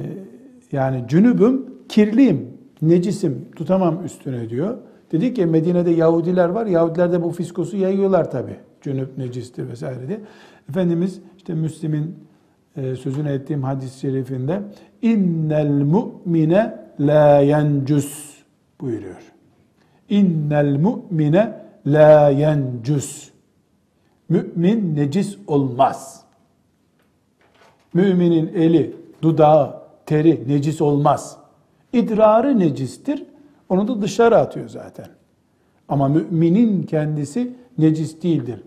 yani 0.72 1.04
cünübüm 1.08 1.66
kirliyim, 1.88 2.48
necisim, 2.82 3.48
tutamam 3.56 4.04
üstüne 4.04 4.50
diyor. 4.50 4.76
Dedi 5.12 5.34
ki 5.34 5.46
Medine'de 5.46 5.90
Yahudiler 5.90 6.48
var. 6.48 6.66
Yahudiler 6.66 7.12
de 7.12 7.22
bu 7.22 7.30
fiskosu 7.30 7.76
yayıyorlar 7.76 8.30
tabi. 8.30 8.56
Cünüp 8.80 9.18
necistir 9.18 9.68
vesaire 9.68 10.08
diye. 10.08 10.20
Efendimiz 10.68 11.20
işte 11.36 11.54
Müslim'in 11.54 12.14
sözünü 13.02 13.28
ettiğim 13.28 13.62
hadis-i 13.62 14.00
şerifinde 14.00 14.62
innel 15.02 15.70
mu'mine 15.70 16.74
la 17.00 17.40
yencus 17.40 18.36
buyuruyor. 18.80 19.32
İnnel 20.08 20.76
mu'mine 20.76 21.60
la 21.86 22.28
yencus. 22.28 23.30
Mümin 24.28 24.96
necis 24.96 25.38
olmaz. 25.46 26.24
Müminin 27.94 28.46
eli, 28.54 28.96
dudağı, 29.22 29.82
teri 30.06 30.48
necis 30.48 30.80
olmaz. 30.80 31.36
İdrarı 31.92 32.58
necistir. 32.58 33.24
Onu 33.68 33.88
da 33.88 34.02
dışarı 34.02 34.36
atıyor 34.38 34.68
zaten. 34.68 35.06
Ama 35.88 36.08
müminin 36.08 36.82
kendisi 36.82 37.52
necis 37.78 38.22
değildir. 38.22 38.62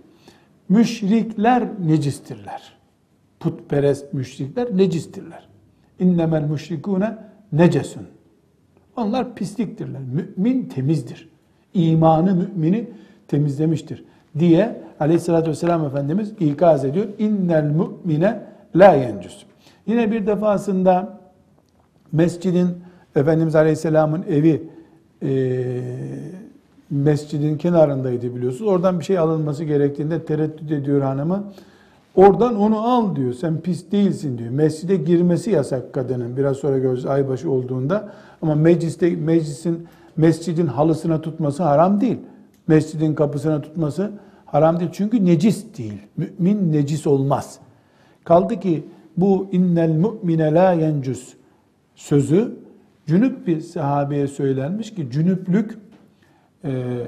Müşrikler 0.70 1.64
necistirler. 1.86 2.83
Putperest 3.44 4.14
müşrikler 4.14 4.78
necistirler. 4.78 5.48
İnnemel 6.00 6.44
müşrikune 6.44 7.18
necesun. 7.52 8.04
Onlar 8.98 9.36
pisliktirler. 9.36 10.02
Mümin 10.02 10.66
temizdir. 10.66 11.30
İmanı 11.74 12.36
mümini 12.36 12.90
temizlemiştir 13.28 14.06
diye 14.40 14.82
aleyhissalatü 15.00 15.50
vesselam 15.50 15.86
Efendimiz 15.86 16.34
ikaz 16.40 16.86
ediyor. 16.86 17.06
İnnel 17.20 17.64
mu'mine 17.64 18.44
la 18.76 18.94
yencüs. 18.94 19.44
Yine 19.88 20.12
bir 20.12 20.28
defasında 20.28 21.20
mescidin 22.12 22.68
Efendimiz 23.16 23.56
Aleyhisselam'ın 23.56 24.24
evi 24.30 24.70
e, 25.24 25.82
mescidin 26.90 27.58
kenarındaydı 27.58 28.36
biliyorsunuz. 28.36 28.72
Oradan 28.72 29.00
bir 29.00 29.06
şey 29.06 29.18
alınması 29.18 29.64
gerektiğinde 29.64 30.26
tereddüt 30.26 30.72
ediyor 30.72 31.02
hanımı. 31.02 31.54
Oradan 32.16 32.56
onu 32.60 32.80
al 32.80 33.16
diyor. 33.16 33.34
Sen 33.34 33.62
pis 33.62 33.92
değilsin 33.92 34.38
diyor. 34.38 34.50
Mescide 34.50 34.96
girmesi 34.96 35.52
yasak 35.52 35.94
kadının. 35.94 36.38
Biraz 36.38 36.58
sonra 36.58 36.78
göreceğiz 36.78 37.06
aybaşı 37.06 37.52
olduğunda. 37.52 38.10
Ama 38.42 38.56
mecliste 38.56 39.16
meclisin 39.16 39.88
mescidin 40.18 40.68
halısına 40.68 41.22
tutması 41.22 41.64
haram 41.64 42.02
değil. 42.02 42.18
Mescidin 42.68 43.16
kapısına 43.16 43.62
tutması 43.62 44.12
haram 44.46 44.80
değil. 44.80 44.92
Çünkü 44.94 45.26
necis 45.26 45.78
değil. 45.78 46.02
Mümin 46.18 46.74
necis 46.74 47.08
olmaz. 47.08 47.60
Kaldı 48.24 48.60
ki 48.60 48.84
bu 49.18 49.48
innel 49.52 49.90
mu'mine 49.98 50.54
la 50.54 50.74
yencus 50.74 51.34
sözü 51.96 52.56
cünüp 53.06 53.48
bir 53.48 53.62
sahabeye 53.62 54.28
söylenmiş 54.28 54.96
ki 54.96 55.08
cünüplük 55.12 55.78
e, 56.64 57.00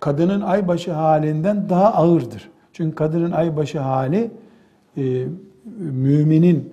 kadının 0.00 0.40
aybaşı 0.40 0.92
halinden 0.92 1.68
daha 1.68 1.94
ağırdır. 1.94 2.50
Çünkü 2.72 2.94
kadının 2.94 3.30
aybaşı 3.30 3.80
hali 3.80 4.30
e, 4.96 5.24
müminin 5.78 6.72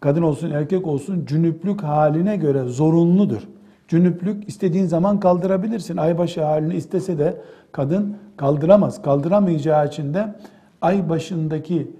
kadın 0.00 0.22
olsun 0.22 0.50
erkek 0.50 0.86
olsun 0.86 1.24
cünüplük 1.26 1.82
haline 1.82 2.36
göre 2.36 2.64
zorunludur. 2.64 3.42
Cünüplük 3.88 4.48
istediğin 4.48 4.86
zaman 4.86 5.20
kaldırabilirsin. 5.20 5.96
Aybaşı 5.96 6.44
halini 6.44 6.74
istese 6.74 7.18
de 7.18 7.40
kadın 7.72 8.16
kaldıramaz. 8.36 9.02
Kaldıramayacağı 9.02 9.86
için 9.86 10.14
de 10.14 10.34
ay 10.80 11.08
başındaki 11.08 11.90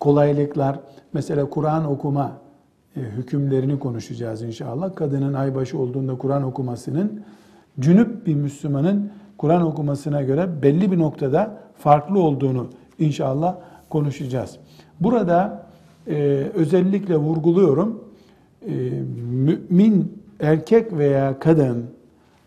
kolaylıklar, 0.00 0.80
mesela 1.12 1.50
Kur'an 1.50 1.84
okuma 1.84 2.32
e, 2.96 3.00
hükümlerini 3.00 3.78
konuşacağız 3.78 4.42
inşallah. 4.42 4.94
Kadının 4.94 5.34
aybaşı 5.34 5.78
olduğunda 5.78 6.18
Kur'an 6.18 6.42
okumasının 6.42 7.22
cünüp 7.80 8.26
bir 8.26 8.34
Müslümanın 8.34 9.10
Kur'an 9.38 9.62
okumasına 9.62 10.22
göre 10.22 10.62
belli 10.62 10.92
bir 10.92 10.98
noktada 10.98 11.58
farklı 11.78 12.20
olduğunu 12.20 12.68
inşallah 12.98 13.56
konuşacağız. 13.90 14.58
Burada 15.00 15.66
e, 16.06 16.14
özellikle 16.54 17.16
vurguluyorum. 17.16 18.04
E, 18.68 18.72
mümin 19.44 20.22
erkek 20.40 20.92
veya 20.92 21.38
kadın 21.38 21.84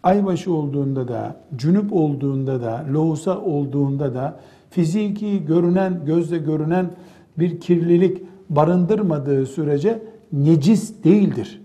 aybaşı 0.03 0.53
olduğunda 0.53 1.07
da, 1.07 1.35
cünüp 1.55 1.93
olduğunda 1.93 2.61
da, 2.61 2.85
lohusa 2.93 3.41
olduğunda 3.41 4.13
da 4.13 4.39
fiziki 4.69 5.45
görünen, 5.45 6.05
gözle 6.05 6.37
görünen 6.37 6.91
bir 7.39 7.59
kirlilik 7.59 8.23
barındırmadığı 8.49 9.45
sürece 9.45 10.03
necis 10.31 11.03
değildir. 11.03 11.61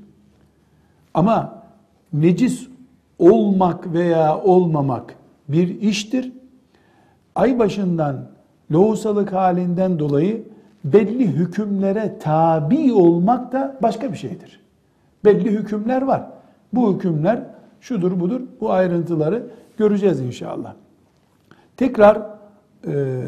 Ama 1.15 1.63
necis 2.13 2.69
olmak 3.19 3.93
veya 3.93 4.39
olmamak 4.39 5.15
bir 5.49 5.81
iştir. 5.81 6.33
Ay 7.35 7.59
başından 7.59 8.32
lohusalık 8.73 9.33
halinden 9.33 9.99
dolayı 9.99 10.43
belli 10.85 11.27
hükümlere 11.27 12.19
tabi 12.21 12.93
olmak 12.93 13.53
da 13.53 13.79
başka 13.83 14.13
bir 14.13 14.17
şeydir. 14.17 14.61
Belli 15.25 15.51
hükümler 15.51 16.03
var. 16.03 16.27
Bu 16.73 16.95
hükümler 16.95 17.43
şudur 17.81 18.21
budur 18.21 18.41
bu 18.61 18.73
ayrıntıları 18.73 19.47
göreceğiz 19.77 20.21
inşallah. 20.21 20.75
Tekrar 21.77 22.23
e, 22.87 23.23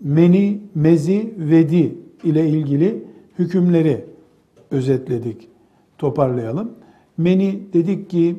meni, 0.00 0.60
mezi, 0.74 1.34
vedi 1.38 1.98
ile 2.24 2.48
ilgili 2.48 3.04
hükümleri 3.38 4.04
özetledik, 4.70 5.48
toparlayalım. 5.98 6.70
Meni 7.18 7.60
dedik 7.72 8.10
ki 8.10 8.36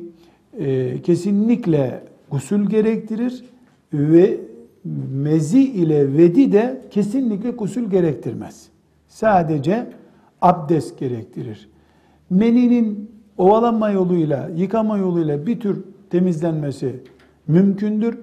e, 0.58 1.02
kesinlikle 1.02 2.02
gusül 2.30 2.66
gerektirir 2.66 3.44
ve 3.92 4.40
mezi 5.12 5.62
ile 5.62 6.16
vedi 6.16 6.52
de 6.52 6.82
kesinlikle 6.90 7.50
gusül 7.50 7.90
gerektirmez. 7.90 8.68
Sadece 9.08 9.86
abdest 10.42 10.98
gerektirir. 10.98 11.68
Meninin 12.30 13.10
ovalanma 13.38 13.90
yoluyla, 13.90 14.50
yıkama 14.56 14.98
yoluyla 14.98 15.46
bir 15.46 15.60
tür 15.60 15.84
temizlenmesi 16.10 17.00
mümkündür. 17.48 18.18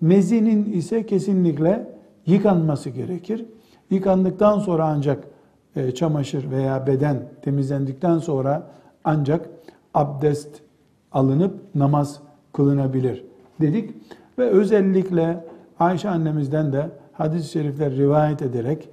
Mezinin 0.00 0.72
ise 0.72 1.06
kesinlikle 1.06 1.88
yıkanması 2.26 2.90
gerekir. 2.90 3.44
Yıkandıktan 3.90 4.58
sonra 4.58 4.88
ancak 4.88 5.24
e, 5.76 5.90
çamaşır 5.90 6.50
veya 6.50 6.86
beden 6.86 7.22
temizlendikten 7.42 8.18
sonra 8.18 8.70
ancak 9.04 9.48
abdest 9.94 10.48
alınıp 11.12 11.54
namaz 11.74 12.20
kılınabilir 12.52 13.24
dedik. 13.60 13.90
Ve 14.38 14.44
özellikle 14.44 15.44
Ayşe 15.82 16.08
annemizden 16.08 16.72
de 16.72 16.90
hadis-i 17.12 17.50
şerifler 17.50 17.92
rivayet 17.92 18.42
ederek 18.42 18.88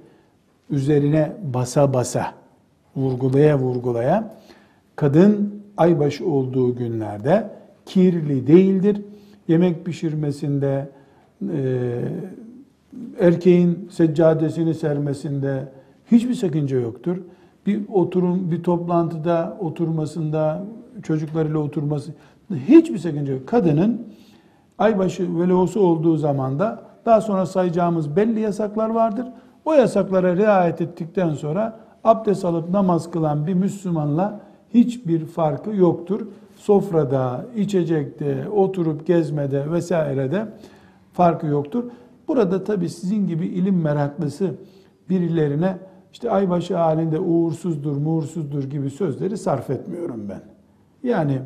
üzerine 0.70 1.32
basa 1.54 1.94
basa, 1.94 2.34
vurgulaya 2.96 3.58
vurgulaya 3.58 4.34
kadın 4.96 5.62
aybaşı 5.76 6.26
olduğu 6.26 6.76
günlerde 6.76 7.50
kirli 7.86 8.46
değildir. 8.46 9.02
Yemek 9.48 9.84
pişirmesinde, 9.86 10.88
e, 11.54 12.00
erkeğin 13.20 13.88
seccadesini 13.90 14.74
sermesinde 14.74 15.68
hiçbir 16.12 16.34
sakınca 16.34 16.80
yoktur. 16.80 17.16
Bir 17.66 17.80
oturum, 17.92 18.50
bir 18.50 18.62
toplantıda 18.62 19.56
oturmasında, 19.60 20.64
çocuklarıyla 21.02 21.58
oturması 21.58 22.12
hiçbir 22.68 22.98
sakınca 22.98 23.32
yok. 23.32 23.46
Kadının 23.46 24.06
aybaşı 24.80 25.38
velosu 25.38 25.80
olduğu 25.80 26.16
zaman 26.16 26.58
da 26.58 26.82
daha 27.06 27.20
sonra 27.20 27.46
sayacağımız 27.46 28.16
belli 28.16 28.40
yasaklar 28.40 28.90
vardır. 28.90 29.26
O 29.64 29.72
yasaklara 29.72 30.36
riayet 30.36 30.80
ettikten 30.80 31.34
sonra 31.34 31.80
abdest 32.04 32.44
alıp 32.44 32.70
namaz 32.70 33.10
kılan 33.10 33.46
bir 33.46 33.54
Müslümanla 33.54 34.40
hiçbir 34.74 35.26
farkı 35.26 35.70
yoktur. 35.70 36.26
Sofrada, 36.56 37.46
içecekte, 37.56 38.48
oturup 38.48 39.06
gezmede 39.06 39.72
vesairede 39.72 40.46
farkı 41.12 41.46
yoktur. 41.46 41.84
Burada 42.28 42.64
tabi 42.64 42.88
sizin 42.88 43.26
gibi 43.26 43.46
ilim 43.46 43.80
meraklısı 43.80 44.54
birilerine 45.08 45.78
işte 46.12 46.30
aybaşı 46.30 46.76
halinde 46.76 47.20
uğursuzdur, 47.20 47.96
muğursuzdur 47.96 48.64
gibi 48.64 48.90
sözleri 48.90 49.38
sarf 49.38 49.70
etmiyorum 49.70 50.28
ben. 50.28 50.40
Yani 51.08 51.40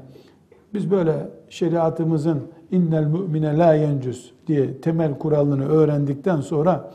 biz 0.75 0.91
böyle 0.91 1.29
şeriatımızın 1.49 2.43
innel 2.71 3.05
mümine 3.05 3.59
la 3.59 3.75
yencüs 3.75 4.31
diye 4.47 4.81
temel 4.81 5.19
kuralını 5.19 5.69
öğrendikten 5.69 6.41
sonra 6.41 6.91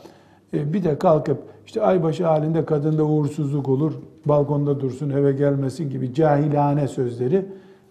e, 0.54 0.72
bir 0.72 0.84
de 0.84 0.98
kalkıp 0.98 1.38
işte 1.66 1.82
aybaşı 1.82 2.26
halinde 2.26 2.64
kadında 2.64 3.04
uğursuzluk 3.04 3.68
olur, 3.68 3.92
balkonda 4.24 4.80
dursun, 4.80 5.10
eve 5.10 5.32
gelmesin 5.32 5.90
gibi 5.90 6.14
cahilane 6.14 6.88
sözleri 6.88 7.46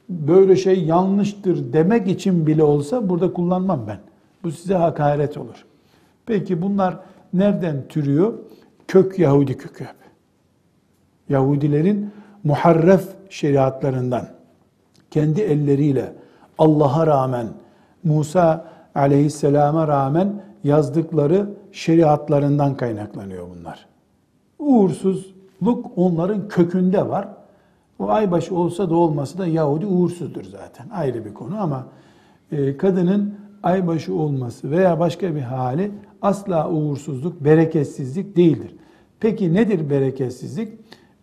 böyle 0.10 0.56
şey 0.56 0.84
yanlıştır 0.84 1.74
demek 1.74 2.08
için 2.08 2.48
bile 2.48 2.64
olsa 2.64 3.10
burada 3.10 3.34
kullanmam 3.34 3.80
ben. 3.88 4.00
Bu 4.44 4.52
size 4.52 4.76
hakaret 4.76 5.38
olur. 5.38 5.66
Peki 6.26 6.62
bunlar 6.62 7.00
nereden 7.34 7.88
türüyor? 7.90 8.34
Kök 8.88 9.20
Yahudi 9.20 9.58
kökü 9.58 9.84
hep. 9.84 9.96
Yahudilerin 11.30 12.12
muharref 12.44 13.08
şeriatlarından 13.30 14.39
kendi 15.12 15.41
elleriyle 15.41 16.14
Allah'a 16.57 17.07
rağmen 17.07 17.47
Musa 18.03 18.66
aleyhisselama 18.95 19.88
rağmen 19.88 20.34
yazdıkları 20.64 21.49
şeriatlarından 21.72 22.78
kaynaklanıyor 22.78 23.47
bunlar. 23.49 23.86
Uğursuzluk 24.60 25.91
onların 25.95 26.47
kökünde 26.47 27.10
var. 27.10 27.28
O 27.99 28.10
aybaşı 28.10 28.55
olsa 28.55 28.89
da 28.89 28.95
olmasa 28.95 29.38
da 29.38 29.47
Yahudi 29.47 29.86
uğursuzdur 29.86 30.43
zaten. 30.43 30.89
Ayrı 30.89 31.26
bir 31.26 31.34
konu 31.34 31.62
ama 31.62 31.88
e, 32.51 32.78
kadının 32.78 33.34
aybaşı 33.64 34.16
olması 34.16 34.72
veya 34.72 34.99
başka 34.99 35.36
bir 35.36 35.41
hali 35.41 35.91
asla 36.22 36.70
uğursuzluk, 36.70 37.43
bereketsizlik 37.43 38.36
değildir. 38.38 38.76
Peki 39.20 39.53
nedir 39.53 39.89
bereketsizlik? 39.89 40.74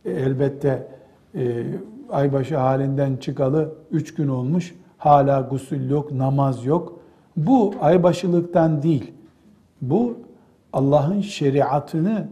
E, 0.05 0.11
elbette 0.11 0.89
e, 1.35 1.65
aybaşı 2.11 2.57
halinden 2.57 3.17
çıkalı 3.17 3.75
üç 3.91 4.15
gün 4.15 4.29
olmuş, 4.29 4.75
hala 4.99 5.41
gusül 5.41 5.91
yok, 5.91 6.13
namaz 6.13 6.65
yok. 6.65 7.01
Bu 7.37 7.75
aybaşılıktan 7.81 8.83
değil. 8.83 9.13
Bu 9.83 10.17
Allah'ın 10.73 11.21
şeriatını 11.21 12.29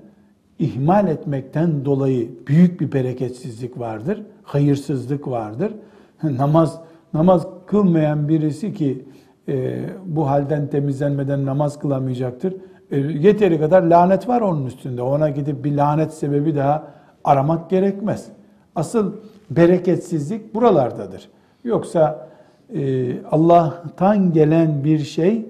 ihmal 0.58 1.08
etmekten 1.08 1.84
dolayı 1.84 2.30
büyük 2.46 2.80
bir 2.80 2.92
bereketsizlik 2.92 3.78
vardır, 3.78 4.22
hayırsızlık 4.42 5.28
vardır. 5.28 5.72
namaz 6.22 6.80
namaz 7.14 7.46
kılmayan 7.66 8.28
birisi 8.28 8.74
ki 8.74 9.04
e, 9.48 9.80
bu 10.06 10.28
halden 10.28 10.66
temizlenmeden 10.66 11.46
namaz 11.46 11.78
kılamayacaktır. 11.78 12.54
E, 12.90 12.98
yeteri 12.98 13.60
kadar 13.60 13.82
lanet 13.82 14.28
var 14.28 14.40
onun 14.40 14.66
üstünde. 14.66 15.02
Ona 15.02 15.30
gidip 15.30 15.64
bir 15.64 15.76
lanet 15.76 16.14
sebebi 16.14 16.56
daha 16.56 16.86
aramak 17.24 17.70
gerekmez. 17.70 18.28
Asıl 18.74 19.12
bereketsizlik 19.56 20.54
buralardadır. 20.54 21.28
Yoksa 21.64 22.28
e, 22.74 23.12
Allah'tan 23.30 24.32
gelen 24.32 24.84
bir 24.84 24.98
şey 24.98 25.46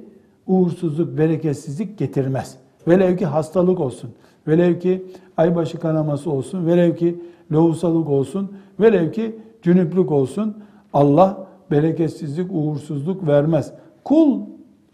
uğursuzluk, 0.46 1.18
bereketsizlik 1.18 1.98
getirmez. 1.98 2.56
Velev 2.88 3.16
ki 3.16 3.26
hastalık 3.26 3.80
olsun, 3.80 4.10
velev 4.48 4.78
ki 4.78 5.06
aybaşı 5.36 5.78
kanaması 5.78 6.30
olsun, 6.30 6.66
velev 6.66 6.96
ki 6.96 7.20
lohusalık 7.52 8.08
olsun, 8.08 8.52
velev 8.80 9.12
ki 9.12 9.36
cünüplük 9.62 10.12
olsun. 10.12 10.56
Allah 10.92 11.46
bereketsizlik, 11.70 12.46
uğursuzluk 12.52 13.26
vermez. 13.26 13.72
Kul 14.04 14.40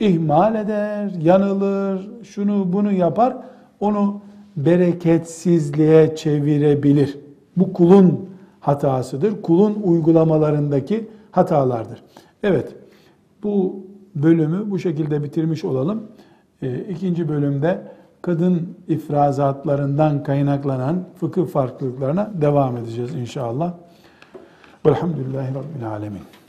ihmal 0.00 0.54
eder, 0.54 1.10
yanılır, 1.22 2.10
şunu 2.24 2.72
bunu 2.72 2.92
yapar, 2.92 3.36
onu 3.80 4.20
bereketsizliğe 4.56 6.16
çevirebilir. 6.16 7.18
Bu 7.56 7.72
kulun 7.72 8.29
hatasıdır. 8.60 9.42
Kulun 9.42 9.82
uygulamalarındaki 9.82 11.08
hatalardır. 11.30 12.02
Evet, 12.42 12.76
bu 13.42 13.86
bölümü 14.14 14.70
bu 14.70 14.78
şekilde 14.78 15.22
bitirmiş 15.22 15.64
olalım. 15.64 16.02
E, 16.62 16.78
ikinci 16.78 17.28
bölümde 17.28 17.82
kadın 18.22 18.76
ifrazatlarından 18.88 20.22
kaynaklanan 20.22 21.04
fıkıh 21.16 21.46
farklılıklarına 21.46 22.30
devam 22.34 22.76
edeceğiz 22.76 23.14
inşallah. 23.14 23.74
Velhamdülillahi 24.86 25.54
Rabbil 25.54 25.88
Alemin. 25.88 26.39